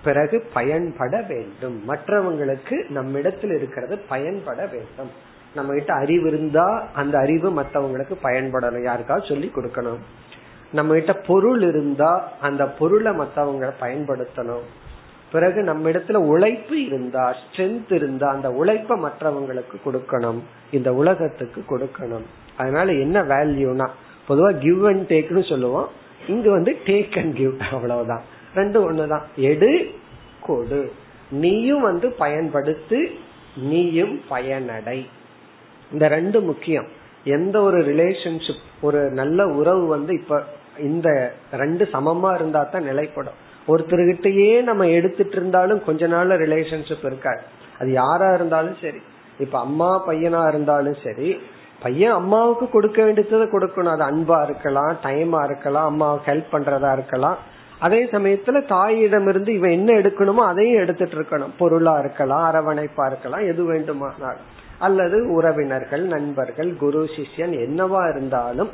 பிறகு 0.04 0.50
பயன்பட 0.54 1.22
வேண்டும். 1.22 1.84
மற்றவங்களுக்கு 1.88 2.90
நம்மிடத்தில் 2.90 3.52
இருக்கிறது 3.52 3.98
பயன்பட 3.98 4.66
வேண்டும். 4.66 5.10
நம்ம 5.56 5.74
கிட்ட 5.74 5.94
அறிவு 5.94 6.28
இருந்தா 6.28 6.88
அந்த 6.94 7.18
அறிவு 7.18 7.62
மற்றவங்களுக்கு 7.62 8.14
பயன்படணும். 8.24 8.84
யாருக்காவது 8.84 9.28
சொல்லி 9.28 9.52
கொடுக்கணும். 9.56 9.98
நம்ம 10.72 10.94
கிட்ட 10.94 11.14
பொருள் 11.14 11.62
இருந்தா 11.62 12.32
அந்த 12.42 12.66
பொருளை 12.66 13.14
மத்தவங்க 13.14 13.74
பயன்படுத்தணும். 13.82 14.64
பிறகு 15.32 15.64
நம்ம 15.64 15.90
இடத்துல 15.90 16.14
உழைப்பு 16.14 16.86
இருந்தா 16.86 17.36
ஸ்ட்ரென்த் 17.36 17.94
இருந்தா 17.94 18.32
அந்த 18.32 18.50
உழைப்ப 18.50 18.98
மற்றவங்களுக்கு 18.98 19.76
கொடுக்கணும். 19.86 20.40
இந்த 20.72 20.94
உலகத்துக்கு 20.94 21.64
கொடுக்கணும். 21.70 22.24
அதனால 22.58 22.94
என்ன 22.94 23.24
வேல்யூனா 23.24 23.90
பொதுவா 24.30 24.58
கிவ் 24.58 24.86
அண்ட் 24.86 25.12
டேக்னு 25.12 25.50
சொல்லுவோம். 25.50 25.90
இங்க 26.28 26.50
வந்து 26.50 26.78
டேக் 26.86 27.18
அண்ட் 27.18 27.36
கிவ் 27.36 27.54
அவ்வளவுதான். 27.72 28.22
ரெண்டு 28.56 28.92
ஒண்ணுதான். 28.92 29.22
எடு 29.36 29.92
கொடு. 30.42 30.92
நீயும் 31.32 31.82
வந்து 31.82 32.16
பயன்படுத்து 32.20 33.12
நீயும் 33.56 34.22
பயனடை. 34.30 35.06
இந்த 35.92 36.08
ரெண்டு 36.08 36.42
முக்கியம். 36.42 36.88
எந்த 37.24 37.62
ஒரு 37.62 37.78
ரிலேஷன்ஷிப் 37.78 38.82
ஒரு 38.82 39.12
நல்ல 39.12 39.48
உறவு 39.48 39.88
வந்து 39.88 40.14
இப்ப 40.14 40.44
இந்த 40.80 41.34
ரெண்டு 41.52 41.90
சமமா 41.94 42.36
இருந்தா 42.36 42.64
தான் 42.64 42.84
நிலைப்படும். 42.84 43.38
ஒருத்தர்கிட்டயே 43.68 44.64
நம்ம 44.64 44.88
எடுத்துட்டு 44.88 45.36
இருந்தாலும் 45.36 45.84
கொஞ்ச 45.86 46.08
நாள் 46.08 46.28
ரிலேஷன்ஷிப் 46.28 47.06
இருக்காது. 47.06 47.42
அது 47.80 47.92
யாரா 47.92 48.34
இருந்தாலும் 48.34 48.78
சரி. 48.82 49.02
இப்ப 49.40 49.60
அம்மா 49.60 50.08
பையனா 50.08 50.48
இருந்தாலும் 50.48 50.98
சரி 51.04 51.40
பையன் 51.84 52.12
அம்மாவுக்கு 52.12 52.70
கொடுக்க 52.70 53.04
வேண்டியதை 53.04 53.40
கொடுக்கணும். 53.40 53.96
அது 53.96 54.04
அன்பா 54.04 54.44
இருக்கலாம் 54.44 54.98
டைமா 55.04 55.44
இருக்கலாம் 55.44 55.86
அம்மாவுக்கு 55.86 56.32
ஹெல்ப் 56.32 56.54
பண்றதா 56.54 56.94
இருக்கலாம். 56.94 57.38
அதே 57.80 58.06
சமயத்துல 58.06 58.68
தாயிடம் 58.68 59.28
இருந்து 59.28 59.54
இவன் 59.54 59.72
என்ன 59.72 59.94
எடுக்கணுமோ 59.94 60.46
அதையும் 60.52 60.82
எடுத்துட்டு 60.82 61.16
இருக்கணும். 61.16 61.54
பொருளா 61.58 62.00
இருக்கலாம் 62.00 62.46
அரவணைப்பா 62.54 63.06
இருக்கலாம் 63.06 63.48
எது 63.48 63.64
வேண்டுமானாலும். 63.64 64.48
அல்லது 64.80 65.32
உறவினர்கள் 65.32 66.02
நண்பர்கள் 66.02 66.76
குரு 66.76 67.10
சிஷ்யன் 67.16 67.56
என்னவா 67.66 68.10
இருந்தாலும் 68.10 68.70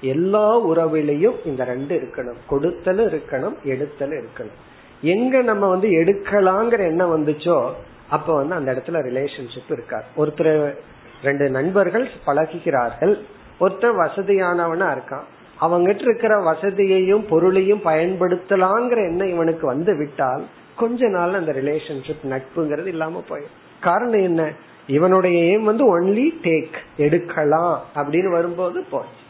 எல்லா 0.00 0.66
உறவிலையும் 0.66 1.36
இந்த 1.44 1.64
ரெண்டு 1.64 2.08
இருக்கணும். 2.08 2.36
கொடுத்தலும் 2.50 3.08
இருக்கணும் 3.08 3.54
எடுத்தலும் 3.64 4.18
இருக்கணும். 4.18 4.56
எங்க 5.02 5.42
நம்ம 5.42 5.68
வந்து 5.68 5.88
எடுக்கலாங்கிற 5.88 6.78
எண்ணம் 6.78 7.16
வந்துச்சோ 7.16 7.72
அப்ப 8.08 8.34
வந்து 8.34 8.54
அந்த 8.54 8.72
இடத்துல 8.72 8.90
ரிலேஷன்ஷிப் 8.90 9.72
இருக்காது. 9.72 10.04
ஒருத்தர் 10.16 10.74
ரெண்டு 11.22 11.50
நண்பர்கள் 11.50 12.08
பழகிக்கிறார்கள் 12.26 13.18
ஒருத்தர் 13.60 13.96
வசதியானவனா 13.98 14.96
இருக்கான். 14.96 15.24
அவங்கிட்ட 15.60 16.00
இருக்கிற 16.00 16.52
வசதியையும் 16.52 17.26
பொருளையும் 17.28 17.80
பயன்படுத்தலாங்கிற 17.84 18.96
எண்ணம் 18.96 19.28
இவனுக்கு 19.28 19.66
வந்து 19.66 19.96
விட்டால் 19.96 20.44
கொஞ்ச 20.76 21.08
நாள் 21.08 21.34
அந்த 21.34 21.52
ரிலேஷன்ஷிப் 21.52 22.26
நட்புங்கிறது 22.30 22.86
இல்லாம 22.86 23.22
போயிடும். 23.30 23.56
காரணம் 23.80 24.22
என்ன? 24.22 24.52
இவனுடைய 24.86 25.58
எய்ம் 25.58 25.62
வந்து 25.62 26.00
ஒன்லி 26.00 26.28
டேக் 26.42 26.76
எடுக்கலாம் 26.96 27.82
அப்படின்னு 27.94 28.30
வரும்போது 28.30 28.84
போச்சு. 28.90 29.26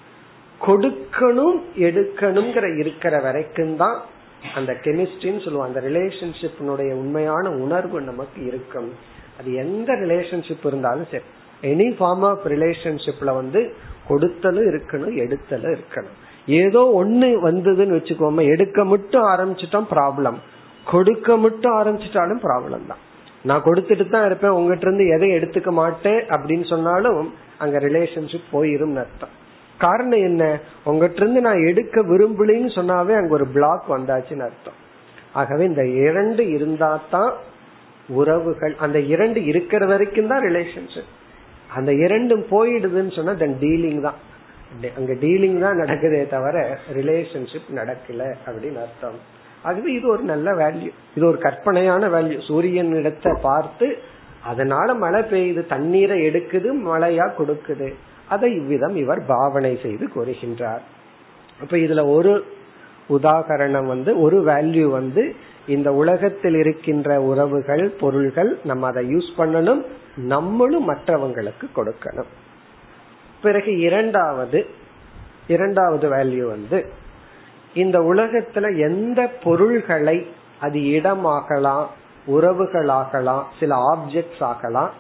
கொடுக்கணும் 0.67 1.59
எடுக்கணுங்கிற 1.89 2.67
இருக்கிற 2.83 3.15
வரைக்கும் 3.27 3.75
தான் 3.83 3.99
அந்த 4.59 4.73
கெமிஸ்ட்ரின்னு 4.85 5.43
சொல்லுவோம் 5.45 5.69
அந்த 5.69 5.81
ரிலேஷன்ஷிப்னுடைய 5.89 6.91
உண்மையான 7.03 7.45
உணர்வு 7.65 7.99
நமக்கு 8.11 8.41
இருக்கும். 8.51 8.89
அது 9.39 9.51
எந்த 9.65 9.91
ரிலேஷன்ஷிப் 10.05 10.67
இருந்தாலும் 10.71 11.09
சரி. 11.13 11.27
எனி 11.73 11.89
ஃபார்ம் 11.99 12.25
ஆஃப் 12.31 12.45
ரிலேஷன்ஷிப்ல 12.55 13.31
வந்து 13.41 13.61
கொடுத்தலும் 14.09 14.69
இருக்கணும் 14.73 15.17
எடுத்தலும் 15.25 15.75
இருக்கணும். 15.77 16.17
ஏதோ 16.63 16.83
ஒண்ணு 17.01 17.29
வந்ததுன்னு 17.49 17.97
வச்சுக்கோமே 17.99 18.45
எடுக்க 18.55 18.85
மட்டும் 18.93 19.27
ஆரம்பிச்சுட்டோம் 19.33 19.89
ப்ராப்ளம் 19.95 20.39
கொடுக்க 20.93 21.37
மட்டும் 21.45 21.75
ஆரம்பிச்சிட்டாலும் 21.81 22.41
ப்ராப்ளம் 22.47 22.87
தான். 22.91 23.03
நான் 23.49 23.67
கொடுத்துட்டு 23.67 24.05
தான் 24.15 24.27
இருப்பேன் 24.29 24.57
உங்ககிட்ட 24.59 24.87
இருந்து 24.87 25.07
எதை 25.17 25.29
எடுத்துக்க 25.39 25.71
மாட்டேன் 25.83 26.21
அப்படின்னு 26.35 26.67
சொன்னாலும் 26.75 27.21
அங்க 27.65 27.79
ரிலேஷன்ஷிப் 27.89 28.49
போயிரும் 28.55 28.97
அர்த்தம். 29.03 29.35
காரணம் 29.85 30.23
என்ன? 30.29 30.45
உங்ககிட்ட 30.89 31.21
இருந்து 31.23 31.41
நான் 31.49 31.67
எடுக்க 31.71 32.01
விரும்பலன்னு 32.11 32.71
சொன்னாவே 32.79 33.15
அங்க 33.21 33.33
ஒரு 33.39 33.47
பிளாக் 33.57 33.87
வந்தாச்சுன்னு 33.95 34.47
அர்த்தம். 34.49 34.79
ஆகவே 35.41 35.65
இந்த 35.71 35.85
இரண்டு 36.07 36.43
இருந்தா 36.57 36.91
தான் 37.15 37.33
உறவுகள் 38.19 38.75
அந்த 38.85 38.99
இரண்டு 39.15 39.41
இருக்கிற 39.51 39.83
வரைக்கும் 39.93 40.31
தான் 40.33 40.45
ரிலேஷன்ஷிப் 40.49 41.13
அந்த 41.79 41.91
இரண்டும் 42.05 42.45
போயிடுதுன்னு 42.53 43.13
சொன்னா 43.17 43.35
தென் 43.43 43.59
டீலிங் 43.65 44.01
தான். 44.07 44.19
அங்க 44.99 45.13
டீலிங் 45.25 45.59
தான் 45.65 45.81
நடக்குதே 45.83 46.21
தவிர 46.35 46.57
ரிலேஷன்ஷிப் 46.99 47.69
நடக்கல 47.81 48.23
அப்படின்னு 48.47 48.81
அர்த்தம். 48.85 49.19
ஆகவே 49.69 49.91
இது 49.99 50.07
ஒரு 50.15 50.25
நல்ல 50.33 50.49
வேல்யூ 50.63 50.91
இது 51.17 51.25
ஒரு 51.31 51.39
கற்பனையான 51.47 52.09
வேல்யூ 52.15 52.39
சூரியன் 52.49 52.93
இடத்தை 53.01 53.33
பார்த்து 53.49 53.89
அதனால 54.51 54.89
மழை 55.05 55.21
பெய்யுது 55.33 55.63
தண்ணீரை 55.75 56.17
எடுக்குது 56.29 56.69
மழையா 56.91 57.27
கொடுக்குது. 57.39 57.89
அதை 58.29 58.55
இவ்விதம் 58.55 58.97
இவர் 58.97 59.27
பாவனை 59.27 59.79
செய்து 59.83 60.09
கூறுகின்றார். 60.15 60.85
அப்ப 61.61 61.77
இதுல 61.77 62.03
ஒரு 62.15 62.33
உதாகரணம் 63.11 63.87
வந்து 63.87 64.21
ஒரு 64.21 64.45
வேல்யூ 64.47 64.91
வந்து 64.91 65.35
இந்த 65.67 65.93
உலகத்தில் 65.93 66.55
இருக்கின்ற 66.55 67.21
உறவுகள் 67.23 67.85
பொருள்கள் 68.01 68.59
நம்ம 68.65 68.87
அதை 68.87 69.15
யூஸ் 69.15 69.31
பண்ணணும் 69.39 69.83
நம்மளும் 70.17 70.89
மற்றவங்களுக்கு 70.91 71.67
கொடுக்கணும். 71.77 72.31
பிறகு 73.43 73.79
இரண்டாவது 73.79 74.67
இரண்டாவது 75.47 76.07
வேல்யூ 76.13 76.49
வந்து 76.49 76.87
இந்த 77.75 77.99
உலகத்துல 77.99 78.67
எந்த 78.79 79.21
பொருள்களை 79.45 80.27
அது 80.61 80.79
இடமாகலாம் 80.81 81.87
உறவுகளாகலாம் 82.27 83.45
சில 83.61 83.77
ஆப்ஜெக்ட்ஸ் 83.93 84.43
ஆகலாம் 84.43 84.91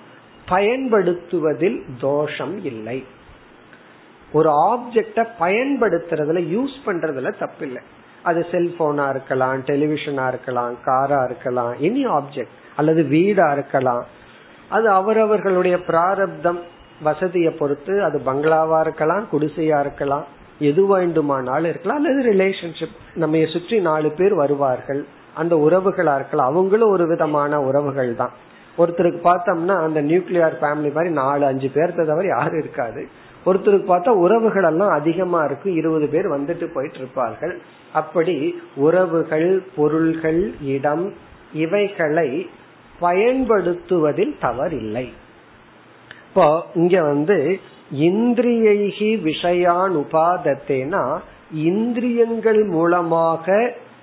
பயன்படுத்துவதில் 0.48 1.78
தோஷம் 2.00 2.64
இல்லை. 2.64 3.04
ஒரு 4.32 4.50
ஆப்ஜெக்ட 4.70 5.26
பயன்படுத்துறதுல 5.40 6.40
யூஸ் 6.54 6.76
பண்றதுல 6.86 7.32
தப்பில்லை. 7.42 7.82
அது 8.22 8.46
செல்போனா 8.50 9.08
இருக்கலாம் 9.10 9.60
டெலிவிஷனா 9.60 10.28
இருக்கலாம் 10.28 10.74
காரா 10.86 11.24
இருக்கலாம் 11.24 11.72
எனி 11.72 12.02
ஆப்ஜெக்ட் 12.16 12.56
அல்லது 12.76 13.02
வீடா 13.02 13.52
இருக்கலாம். 13.52 14.04
அது 14.68 14.88
அவரவர்களுடைய 14.90 15.76
பிராரப்தம் 15.84 16.58
வசதியை 17.02 17.52
பொறுத்து 17.52 18.02
அது 18.02 18.20
பங்களாவா 18.26 18.80
இருக்கலாம் 18.80 19.26
குடிசையா 19.32 19.80
இருக்கலாம் 19.80 20.24
எது 20.58 20.86
வேண்டுமானாலும் 20.86 21.70
இருக்கலாம் 21.70 21.96
அல்லது 21.96 22.20
ரிலேஷன்ஷிப் 22.32 22.96
நம்ம 23.14 23.44
சுற்றி 23.46 23.80
நாலு 23.80 24.10
பேர் 24.10 24.34
வருவார்கள். 24.34 25.04
அந்த 25.34 25.54
உறவுகளா 25.56 26.14
இருக்கலாம். 26.14 26.50
அவங்களும் 26.52 26.90
ஒரு 26.90 27.06
விதமான 27.06 27.62
உறவுகள் 27.62 28.14
தான். 28.14 28.30
ஒருத்தருக்கு 28.78 29.20
பார்த்தோம்னா 29.28 29.76
அந்த 29.86 30.00
நியூக்ளியர் 30.02 30.56
ஃபேமிலி 30.60 30.90
மாதிரி 30.92 31.10
நாலு 31.22 31.44
அஞ்சு 31.46 31.70
பேர்த்த 31.74 32.06
தவிர 32.10 32.26
யாரும் 32.26 32.60
இருக்காது. 32.60 33.02
ஒருத்தருக்கு 33.46 33.86
பார்த்தா 33.90 34.12
உறவுகள் 34.24 34.62
எல்லாம் 34.62 34.92
அதிகமா 35.00 35.44
இருக்கும் 35.44 35.74
இருபது 35.74 36.06
பேர் 36.08 36.28
வந்துட்டு 36.36 36.66
போயிட்டு 36.74 36.98
இருப்பார்கள். 36.98 37.54
அப்படி 37.92 38.36
உறவுகள் 38.76 39.62
பொருள்கள் 39.76 40.54
இடம் 40.74 41.04
இவைகளை 41.52 42.28
பயன்படுத்துவதில் 43.00 44.34
தவறில்லை. 44.42 45.06
இப்போ 46.28 46.46
இங்க 46.74 46.96
வந்து 47.02 47.36
இந்திரியைகி 48.08 49.10
விஷயான் 49.28 49.94
உபாதத்தேனா 50.02 51.04
இந்திரியங்கள் 51.68 52.64
மூலமாக 52.64 53.46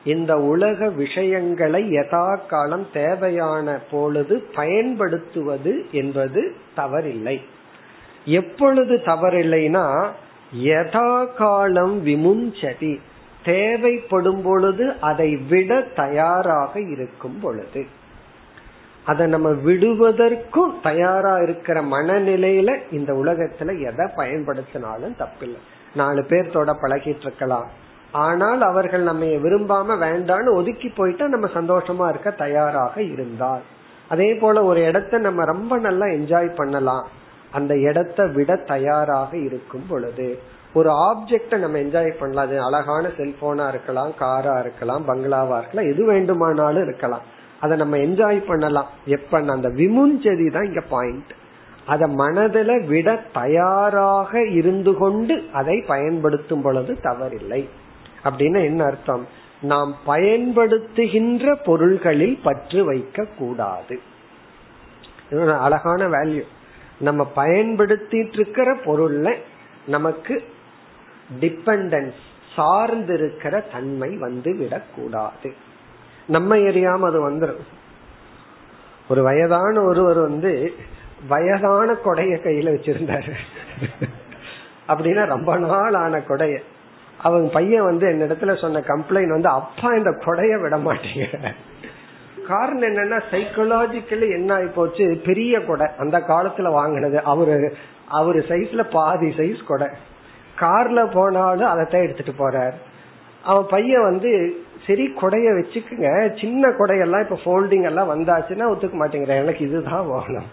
இந்த 0.05 0.37
உலக 0.37 0.89
விஷயங்களை 0.89 1.89
யதா 1.89 2.39
காலம் 2.47 2.87
தேவையான 2.93 3.79
பொழுது 3.91 4.43
பயன்படுத்துவது 4.55 5.85
என்பது 5.91 6.55
தவறில்லை. 6.77 7.41
எப்பொழுது 8.25 8.95
தவறில்லைனா 9.05 10.07
யதா 10.57 11.35
காலம் 11.35 12.05
விமுஞ்சதி 12.05 12.99
தேவைப்படும் 13.45 14.41
பொழுது 14.41 14.93
அதை 15.01 15.35
விட 15.35 15.81
தயாராக 15.81 16.81
இருக்கும் 16.81 17.39
பொழுது. 17.39 17.85
அதை 19.05 19.27
நம்ம 19.27 19.51
விடுவதற்கும் 19.51 20.79
தயாரா 20.83 21.37
இருக்கிற 21.37 21.81
மனநிலையில 21.81 22.77
இந்த 22.91 23.13
உலகத்துல 23.13 23.79
எதை 23.79 24.05
பயன்படுத்தினாலும் 24.17 25.15
தப்பில்லை. 25.19 25.61
நாலு 25.95 26.21
பேர்த்தோட 26.21 26.75
பழகிட்டு 26.81 27.25
இருக்கலாம். 27.25 27.83
ஆனால் 28.11 28.61
அவர்கள் 28.61 29.01
நம்ம 29.01 29.25
விரும்பாம 29.25 29.97
வேண்டான்னு 30.03 30.53
ஒதுக்கி 30.53 30.89
போயிட்டா 30.89 31.27
நம்ம 31.27 31.47
சந்தோஷமா 31.53 32.09
இருக்க 32.09 32.31
தயாராக 32.31 33.01
இருந்தால். 33.01 33.61
அதே 34.09 34.33
போல 34.33 34.63
ஒரு 34.63 34.83
இடத்த 34.83 35.17
நம்ம 35.17 35.45
ரொம்ப 35.45 35.77
நல்லா 35.77 36.05
என்ஜாய் 36.05 36.55
பண்ணலாம். 36.55 37.07
அந்த 37.51 37.77
இடத்தை 37.77 38.27
விட 38.27 38.55
தயாராக 38.55 39.37
இருக்கும் 39.37 39.85
பொழுது 39.87 40.39
ஒரு 40.73 40.89
ஆப்ஜெக்ட 40.89 41.57
நம்ம 41.57 41.77
என்ஜாய் 41.77 42.17
பண்ணலாம். 42.19 42.45
அது 42.45 42.61
அழகான 42.61 43.07
செல்போனா 43.07 43.67
இருக்கலாம் 43.67 44.11
காரா 44.19 44.59
இருக்கலாம் 44.59 45.07
பங்களாவா 45.07 45.57
இருக்கலாம் 45.57 45.89
எது 45.91 46.05
வேண்டுமானாலும் 46.05 46.83
இருக்கலாம். 46.83 47.21
அதை 47.59 47.77
நம்ம 47.77 47.97
என்ஜாய் 47.97 48.47
பண்ணலாம். 48.47 48.87
எப்ப? 49.05 49.37
அந்த 49.37 49.69
விமுஞ்சதி 49.69 50.51
தான் 50.51 50.65
இங்க 50.65 50.81
பாயிண்ட் 50.89 51.31
அத 51.85 52.07
மனதில 52.07 52.85
விட 52.85 53.21
தயாராக 53.33 54.45
இருந்து 54.45 54.97
கொண்டு 54.97 55.43
அதை 55.53 55.83
பயன்படுத்தும் 55.87 56.61
பொழுது 56.61 56.97
தவறில்லை. 57.03 57.67
அப்படின்னு 58.25 58.63
என்ன 58.63 58.83
அர்த்தம்? 58.83 59.27
நாம் 59.61 59.95
பயன்படுத்துகின்ற 60.07 61.55
பொருள்களில் 61.63 62.39
பற்று 62.43 62.85
வைக்க 62.85 63.25
கூடாது 63.37 63.99
அழகான 65.59 66.07
வேல்யூ 66.07 66.43
நம்ம 66.99 67.31
பயன்படுத்திட்டு 67.35 68.33
இருக்கிற 68.33 68.75
பொருள்ல 68.75 69.35
நமக்கு 69.87 70.43
டிபெண்டன்ஸ் 71.39 72.19
சார்ந்திருக்கிற 72.55 73.63
தன்மை 73.71 74.17
வந்து 74.17 74.55
விடக்கூடாது. 74.55 75.53
நம்ம 76.27 76.55
எரியாம 76.57 77.05
அது 77.05 77.19
வந்துடும் 77.31 77.63
ஒரு 79.09 79.23
வயதான 79.23 79.81
ஒருவர் 79.81 80.19
வந்து 80.19 80.73
வயதான 81.27 81.93
கொடைய 81.93 82.35
கையில 82.43 82.69
வச்சிருந்தாரு. 82.75 83.33
அப்படின்னா 84.87 85.25
ரொம்ப 85.25 85.57
நாள் 85.57 85.93
ஆன 85.93 86.17
கொடைய. 86.17 86.59
அவங்க 87.25 87.49
பையன் 87.53 87.83
வந்து 87.83 88.07
என்னிடத்துல 88.07 88.57
சொன்ன 88.57 88.79
கம்ப்ளைண்ட் 88.79 89.29
வந்து 89.29 89.49
அப்பா 89.49 89.89
இந்த 89.89 90.09
கொடைய 90.09 90.61
விட 90.61 90.77
மாட்டேங்க 90.77 91.51
காரணம் 92.47 92.81
என்னன்னா 92.81 93.21
சைக்கலாஜிக்கலி 93.31 94.27
என்ன 94.29 94.53
ஆகி 94.53 94.65
போச்சு? 94.65 95.21
பெரிய 95.25 95.59
கொடை. 95.59 95.87
அந்த 95.97 96.19
காலத்துல 96.19 96.71
வாங்கினது. 96.71 97.23
அவரு 97.23 97.75
அவரு 98.07 98.45
சைஸ்ல 98.47 98.89
பாதி 98.91 99.27
சைஸ் 99.27 99.65
கொடை. 99.67 99.87
கார்ல 100.59 101.11
போனாலும் 101.11 101.67
அதைத்தான் 101.67 102.01
எடுத்துட்டு 102.01 102.33
போறார். 102.37 102.73
அவன் 103.43 103.65
பையன் 103.69 104.03
வந்து 104.03 104.55
சரி 104.87 105.13
கொடைய 105.21 105.47
வச்சுக்குங்க. 105.57 106.39
சின்ன 106.41 106.69
கொடையெல்லாம் 106.69 107.29
இப்ப 107.29 107.39
ஃபோல்டிங் 107.45 107.83
எல்லாம் 107.83 108.09
வந்தாச்சுன்னா 108.09 108.75
ஒத்துக்க 108.75 108.93
மாட்டேங்கிறேன். 108.93 109.41
எனக்கு 109.41 109.65
இதுதான் 109.65 110.09
வேணும். 110.09 110.49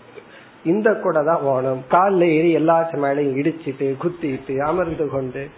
இந்த 0.64 0.95
கொடை 0.95 1.23
தான் 1.25 1.45
வேணும். 1.45 1.83
காலில் 1.89 2.31
ஏறி 2.31 2.57
எல்லாத்து 2.57 2.97
மேலையும் 3.05 3.37
இடிச்சிட்டு 3.37 3.95
குத்திட்டு 4.03 4.59
அமர்ந்து 4.59 5.09
கொண்டு 5.09 5.49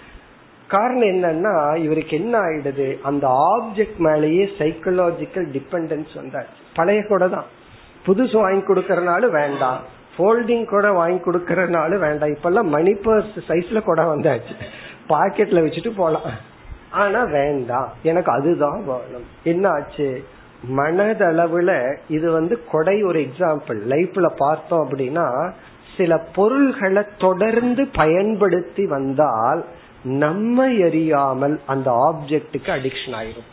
காரணம் 0.74 1.12
என்னன்னா 1.14 1.76
இவருக்கு 1.76 2.16
என்ன 2.16 2.34
ஆயிடுது? 2.40 2.88
அந்த 3.02 3.24
ஆப்ஜெக்ட் 3.28 3.98
மேலேயே 3.98 4.44
சைக்கலாஜிக்கல் 4.58 5.48
டிபெண்டன்ஸ் 5.56 6.12
வந்தாச்சு 6.14 6.56
பழைய 6.74 7.06
கூட 7.06 7.28
தான். 7.28 7.44
புதுசு 8.06 8.36
வாங்கி 8.36 8.64
கொடுக்கறனால 8.64 9.30
வேண்டாம். 9.30 9.80
ஃபோல்டிங் 10.16 10.64
கூட 10.64 10.92
வாங்கி 10.92 11.30
கொடுக்கறனால 11.30 11.98
வேண்டாம். 11.98 12.28
இப்பெல்லாம் 12.28 12.70
மணி 12.70 12.92
பர்ஸ் 12.92 13.40
சைஸ்ல 13.48 13.80
கூட 13.80 14.02
வந்தாச்சு. 14.14 14.54
பாக்கெட்ல 15.08 15.60
வச்சுட்டு 15.66 15.92
போலாம். 15.96 16.28
ஆனா 16.90 17.24
வேண்டாம். 17.24 17.88
எனக்கு 18.02 18.32
அதுதான் 18.32 18.84
வேணும். 18.84 19.26
என்ன 19.44 19.68
ஆச்சு? 19.68 20.24
மனதளவுல 20.76 21.96
இது 22.08 22.30
வந்து 22.30 22.64
கொடை 22.70 23.02
ஒரு 23.02 23.20
எக்ஸாம்பிள் 23.20 23.80
லைஃப்ல 23.88 24.26
பார்த்தோம் 24.36 24.88
அப்படின்னா 24.88 25.50
சில 25.96 26.18
பொருள்களை 26.34 27.02
தொடர்ந்து 27.18 27.88
பயன்படுத்தி 27.94 28.86
வந்தால் 28.86 29.64
நம்ம 30.04 30.64
அறியாமல் 30.64 31.60
அந்த 31.66 31.90
ஆப்ஜெக்டுக்கு 31.90 32.66
அடிக்ஷன் 32.66 33.12
ஆயிரும். 33.12 33.48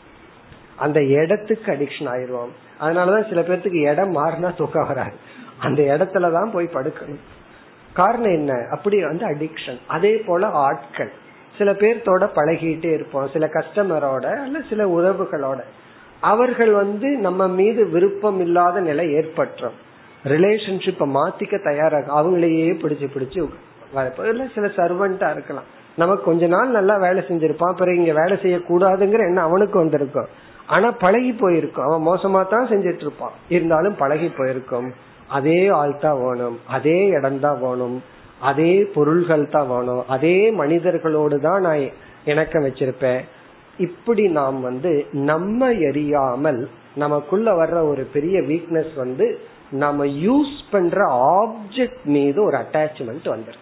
அந்த 0.75 1.03
இடத்துக்கு 1.03 1.71
அடிக்ஷன் 1.71 2.07
ஆயிரும். 2.07 2.49
அதனாலதான் 2.79 3.27
சில 3.27 3.41
பேர்த்துக்கு 3.41 3.89
இடம் 3.89 4.15
மாறினா 4.15 4.55
தூக்கம் 4.55 4.87
வராது. 4.87 5.13
அந்த 5.59 5.83
இடத்துலதான் 5.83 6.51
போய் 6.51 6.69
படுக்கணும். 6.73 7.19
காரணம் 7.93 8.31
என்ன? 8.31 8.53
அப்படி 8.71 9.03
வந்து 9.03 9.27
அடிக்ஷன் 9.27 9.79
அதே 9.87 10.15
போல 10.15 10.47
ஆட்கள். 10.47 11.11
சில 11.57 11.71
பேர்த்தோட 11.71 12.29
பழகிட்டே 12.35 12.93
இருப்போம். 12.93 13.29
சில 13.33 13.45
கஸ்டமரோட 13.45 14.41
அல்ல 14.41 14.59
சில 14.69 14.87
உறவுகளோட. 14.87 15.59
அவர்கள் 16.19 16.71
வந்து 16.71 17.17
நம்ம 17.17 17.47
மீது 17.47 17.87
விருப்பம் 17.87 18.39
இல்லாத 18.39 18.79
நிலை 18.79 19.07
ஏற்பட்டுரும். 19.07 19.79
ரிலேஷன்ஷிப்பை 20.23 21.15
மாத்திக்க 21.15 21.63
தயாராக 21.63 22.21
அவங்களையே 22.21 22.73
பிடிச்சு 22.79 23.07
பிடிச்சு 23.15 23.49
வரப்போ 23.95 24.53
சில 24.53 24.67
சர்வெண்டா 24.67 25.31
இருக்கலாம். 25.31 25.79
நமக்கு 25.97 26.23
கொஞ்ச 26.23 26.47
நாள் 26.47 26.75
நல்லா 26.77 26.95
வேலை 26.97 27.21
செஞ்சிருப்பான் 27.29 27.77
பிறகு 27.79 27.99
இங்க 28.01 28.13
வேலை 28.21 28.35
செய்யக்கூடாதுங்கிற 28.43 29.23
எண்ணம் 29.29 29.47
அவனுக்கு 29.49 29.77
வந்திருக்கும். 29.79 30.29
ஆனா 30.67 30.91
பழகி 31.03 31.31
போயிருக்கும். 31.33 31.85
அவன் 31.87 32.05
மோசமா 32.09 32.41
தான் 32.47 32.69
செஞ்சிட்டு 32.71 33.05
இருப்பான் 33.07 33.35
இருந்தாலும் 33.55 33.95
பழகி 33.95 34.29
போயிருக்கும். 34.37 34.87
அதே 35.37 35.69
ஆள் 35.79 35.95
தான் 35.99 36.19
வேணும். 36.23 36.57
அதே 36.67 37.07
இடம் 37.17 37.39
தான் 37.39 37.59
வேணும். 37.65 37.97
அதே 38.49 38.73
பொருள்கள் 38.93 39.45
தான் 39.49 39.67
வேணும். 39.67 40.03
அதே 40.07 40.37
மனிதர்களோடு 40.61 41.39
தான் 41.39 41.61
நான் 41.61 41.83
இணக்கம் 42.25 42.65
வச்சிருப்பேன். 42.67 43.21
இப்படி 43.79 44.23
நாம் 44.39 44.61
வந்து 44.61 44.91
நம்ம 45.11 45.69
எரியாமல் 45.89 46.61
நமக்குள்ள 46.95 47.49
வர்ற 47.61 47.77
ஒரு 47.91 48.03
பெரிய 48.15 48.41
வீக்னஸ் 48.41 48.93
வந்து 48.95 49.25
நம்ம 49.83 50.05
யூஸ் 50.05 50.55
பண்ற 50.71 50.97
ஆப்ஜெக்ட் 51.37 52.05
மீது 52.15 52.43
ஒரு 52.43 52.57
அட்டாச்மெண்ட் 52.63 53.27
வந்துடும் 53.33 53.60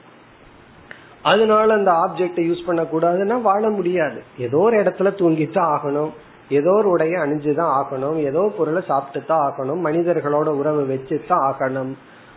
அதனால 1.24 1.74
அந்த 1.74 1.92
ஆப்ஜெக்ட 1.92 2.38
யூஸ் 2.38 2.66
பண்ண 2.66 2.82
கூடாதுன்னா 2.82 3.42
வாழ 3.42 3.70
முடியாது. 3.70 4.24
ஏதோ 4.38 4.58
ஒரு 4.58 4.78
இடத்துல 4.84 5.12
தூங்கித்தான் 5.18 5.78
ஆகணும். 5.78 6.10
ஏதோ 6.50 6.72
ஒரு 6.72 6.90
உடைய 6.90 7.18
அணிஞ்சுதான் 7.18 7.82
ஆகணும். 7.82 8.16
ஏதோ 8.16 8.54
பொருளை 8.58 8.82
சாப்பிட்டு 8.88 9.28
தான் 9.28 9.52
ஆகணும். 9.52 9.86
மனிதர்களோட 9.86 10.48
உறவு 10.48 10.86
வச்சு 10.86 11.24
தான் 11.28 11.54
ஆகணும். 11.54 11.94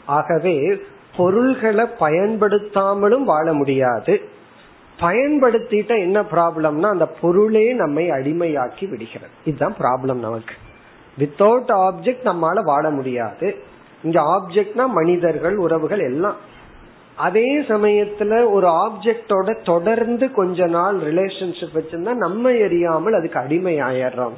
ஆகவே 0.06 0.80
பொருள்களை 1.16 1.86
பயன்படுத்தாமலும் 2.00 3.24
வாழ 3.24 3.52
முடியாது. 3.52 4.20
பயன்படுத்திட்ட 4.98 5.98
என்ன 5.98 6.22
ப்ராப்ளம்னா 6.22 6.82
அந்த 6.82 7.06
பொருளே 7.06 7.72
நம்மை 7.72 8.10
அடிமையாக்கி 8.10 8.88
விடுகிறது. 8.88 9.32
இதுதான் 9.44 9.74
ப்ராப்ளம் 9.78 10.18
நமக்கு. 10.18 10.54
வித்தவுட் 11.18 11.68
ஆப்ஜெக்ட் 11.68 12.24
நம்மால 12.24 12.62
வாழ 12.64 12.90
முடியாது. 12.90 13.56
இங்க 14.02 14.20
ஆப்ஜெக்ட்னா 14.20 14.86
மனிதர்கள் 14.86 15.56
உறவுகள் 15.56 15.98
எல்லாம் 15.98 16.50
அதே 17.24 17.48
சமயத்துல 17.62 18.34
ஒரு 18.50 18.66
ஆப்ஜெக்டோட 18.84 19.50
தொடர்ந்து 19.62 20.26
கொஞ்ச 20.30 20.66
நாள் 20.76 20.96
ரிலேஷன்ஷிப் 21.00 21.76
வச்சிருந்தா 21.78 22.14
நம்ம 22.24 22.52
எரியாமல் 22.66 23.18
அதுக்கு 23.18 23.38
அடிமை 23.38 23.74
ஆயிடுறோம் 23.80 24.36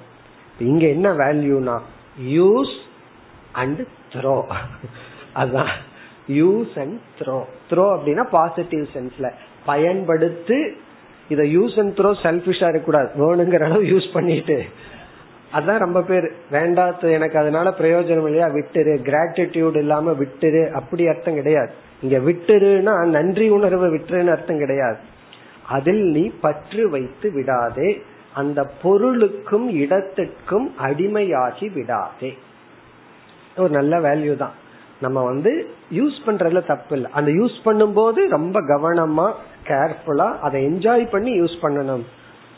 இங்க 0.58 0.84
என்ன 0.86 1.08
வேல்யூனா 1.22 1.76
யூஸ் 2.38 2.74
அண்ட் 3.62 3.80
த்ரோ 4.12 4.36
அதான் 5.34 5.72
யூஸ் 6.40 6.74
அண்ட் 6.82 6.98
த்ரோ 7.20 7.38
த்ரோ 7.70 7.84
அப்படின்னா 7.94 8.24
பாசிட்டிவ் 8.30 8.84
சென்ஸ்ல 8.94 9.30
பயன்படுத்து 9.66 10.58
இத 11.28 11.42
யூஸ் 11.56 11.76
அண்ட் 11.80 11.94
த்ரோ 11.98 12.10
செல்பிஷா 12.22 12.66
இருக்கக்கூடாது. 12.68 13.10
வேணுங்கிற 13.22 13.64
அளவு 13.64 13.84
யூஸ் 13.84 14.08
பண்ணிட்டு 14.12 14.58
அதான் 15.54 15.78
ரொம்ப 15.78 16.02
பேர். 16.02 16.32
வேண்டாத்து 16.52 17.12
எனக்கு 17.12 17.38
அதனால 17.38 17.74
பிரயோஜனம் 17.78 18.24
இல்லையா? 18.24 18.46
விட்டுரு. 18.46 18.96
கிராட்டிடியூட் 19.02 19.76
இல்லாம 19.76 20.12
விட்டுரு. 20.12 20.70
அப்படி 20.70 21.06
அர்த்தம் 21.06 21.34
கிடையாது. 21.34 21.72
இங்க 22.02 22.18
விட்டுருன்னா 22.18 23.06
நன்றி 23.06 23.48
உணர்வை 23.48 23.88
விட்டுருன்னு 23.88 24.30
அர்த்தம் 24.30 24.58
கிடையாது. 24.58 24.96
அதில் 25.68 26.10
நீ 26.10 26.30
பற்று 26.40 26.90
வைத்து 26.90 27.30
விடாதே. 27.30 28.02
அந்த 28.34 28.70
பொருளுக்கும் 28.82 29.70
இடத்திற்கும் 29.70 30.74
அடிமையாகி 30.82 31.72
விடாதே. 31.72 32.38
ஒரு 33.56 33.68
நல்ல 33.68 33.98
வேல்யூ 33.98 34.36
தான். 34.36 34.52
நம்ம 35.00 35.24
வந்து 35.24 35.68
யூஸ் 35.90 36.18
பண்றதுல 36.26 36.66
தப்பு 36.66 36.96
இல்லை 36.96 37.10
அந்த 37.12 37.30
யூஸ் 37.30 37.58
பண்ணும்போது 37.64 38.28
ரொம்ப 38.28 38.60
கவனமா 38.60 39.32
கேர்ஃபுல்லா 39.66 40.38
அதை 40.38 40.66
என்ஜாய் 40.66 41.10
பண்ணி 41.10 41.40
யூஸ் 41.40 41.56
பண்ணணும். 41.62 42.02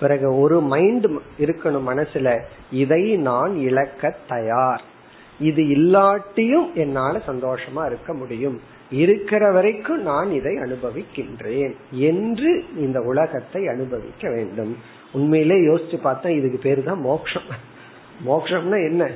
பிறகு 0.00 0.38
ஒரு 0.38 0.60
மைண்ட் 0.60 1.06
இருக்கணும் 1.38 1.88
மனசுல 1.88 2.40
இதை 2.70 3.16
நான் 3.16 3.56
இழக்க 3.56 4.16
தயார். 4.28 4.82
இது 5.40 5.62
இல்லாட்டியும் 5.62 6.72
என்னால 6.74 7.20
சந்தோஷமா 7.26 7.86
இருக்க 7.86 8.14
முடியும். 8.14 8.60
இருக்கிற 8.90 9.52
வரைக்கும் 9.52 10.02
நான் 10.02 10.30
இதை 10.30 10.54
அனுபவிக்கின்றேன் 10.54 11.74
என்று 11.90 12.64
இந்த 12.76 13.00
உலகத்தை 13.00 13.68
அனுபவிக்க 13.68 14.30
வேண்டும். 14.30 14.76
உண்மையிலே 15.12 15.54
யோசிச்சு 15.54 15.98
பார்த்தா 16.04 16.28
இதுக்கு 16.28 16.58
பேரு 16.62 16.82
தான் 16.82 17.00
மோக்ஷம். 17.00 17.42
மோக்ஷம்னா 18.26 18.88
என்ன? 18.88 19.10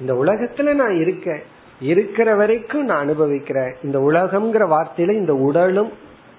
இந்த 0.00 0.14
உலகத்துல 0.14 0.74
நான் 0.74 0.96
இருக்கேன். 0.96 1.42
இருக்கிற 1.80 2.34
வரைக்கும் 2.34 2.84
நான் 2.84 2.98
அனுபவிக்கிறேன். 2.98 3.74
இந்த 3.82 3.98
உலகம்ங்கிற 3.98 4.70
வார்த்தையில 4.70 5.12
இந்த 5.12 5.34
உடலும் 5.34 5.92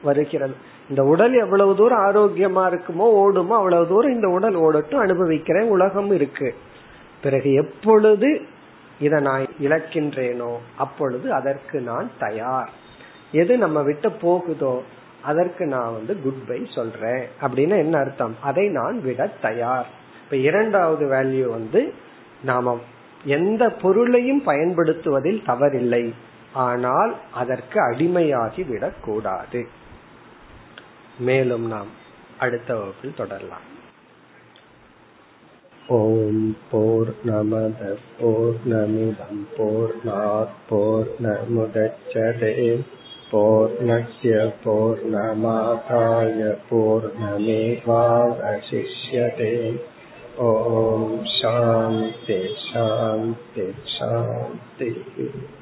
வருகிறது. 0.04 0.54
இந்த 0.92 1.04
உடல் 1.04 1.34
எவ்வளவு 1.34 1.76
தூரம் 1.76 2.02
ஆரோக்கியமா 2.08 2.64
இருக்குமோ 2.72 3.06
ஓடுமோ 3.22 3.56
அவ்வளவு 3.60 3.88
தூரம் 3.88 4.12
இந்த 4.12 4.28
உடல் 4.28 4.56
ஓடட்டும் 4.56 5.04
அனுபவிக்கிறேன் 5.06 5.68
உலகம் 5.68 6.12
இருக்கு. 6.12 6.56
பிறகு 7.22 7.54
எப்பொழுது 7.54 8.42
இதை 9.00 9.20
நான் 9.22 9.46
இழக்கின்றேனோ 9.62 10.52
அப்பொழுது 10.78 11.34
அதற்கு 11.34 11.82
நான் 11.82 12.12
தயார். 12.20 12.70
எது 13.32 13.58
நம்ம 13.58 13.82
விட்டு 13.82 14.12
போகுதோ 14.12 14.82
அதற்கு 15.24 15.66
நான் 15.66 15.92
வந்து 15.92 16.22
குட் 16.22 16.48
பை 16.48 16.68
சொல்றேன். 16.76 17.24
அப்படின்னு 17.42 17.78
என்ன 17.78 17.98
அர்த்தம்? 17.98 18.36
அதை 18.42 18.68
நான் 18.68 19.02
விட 19.02 19.30
தயார். 19.42 19.88
இப்ப 20.24 20.36
இரண்டாவது 20.36 21.06
வேல்யூ 21.06 21.50
வந்து 21.50 21.94
நாம 22.44 22.80
எந்த 23.24 23.70
பொருளையும் 23.70 24.44
பயன்படுத்துவதில் 24.44 25.44
தவறில்லை. 25.48 26.06
ஆனால் 26.54 27.16
அதற்கு 27.34 27.80
அடிமையாகி 27.90 28.70
விடக்கூடாது 28.70 29.62
மேலும் 31.21 31.67
நாம் 31.69 31.91
அடுத்த 32.39 32.69
வகுப்பில் 32.75 33.17
தொடரலாம் 33.17 33.67
ஓம் 35.97 36.45
போர் 36.71 37.13
நமத 37.25 37.91
போர் 38.19 38.61
நமிதம் 38.67 39.43
போர் 39.57 39.97
போர் 40.69 41.11
நமுதச்சதே 41.21 42.55
पूर्णस्य 43.29 44.35
पूर्णमादाय 44.65 46.43
पूर्णमेवावशिष्यते 46.69 47.73
ॐ 50.41 51.25
शान्ति 51.33 52.39
शान्ति 52.61 53.67
शान्तिः 53.89 55.60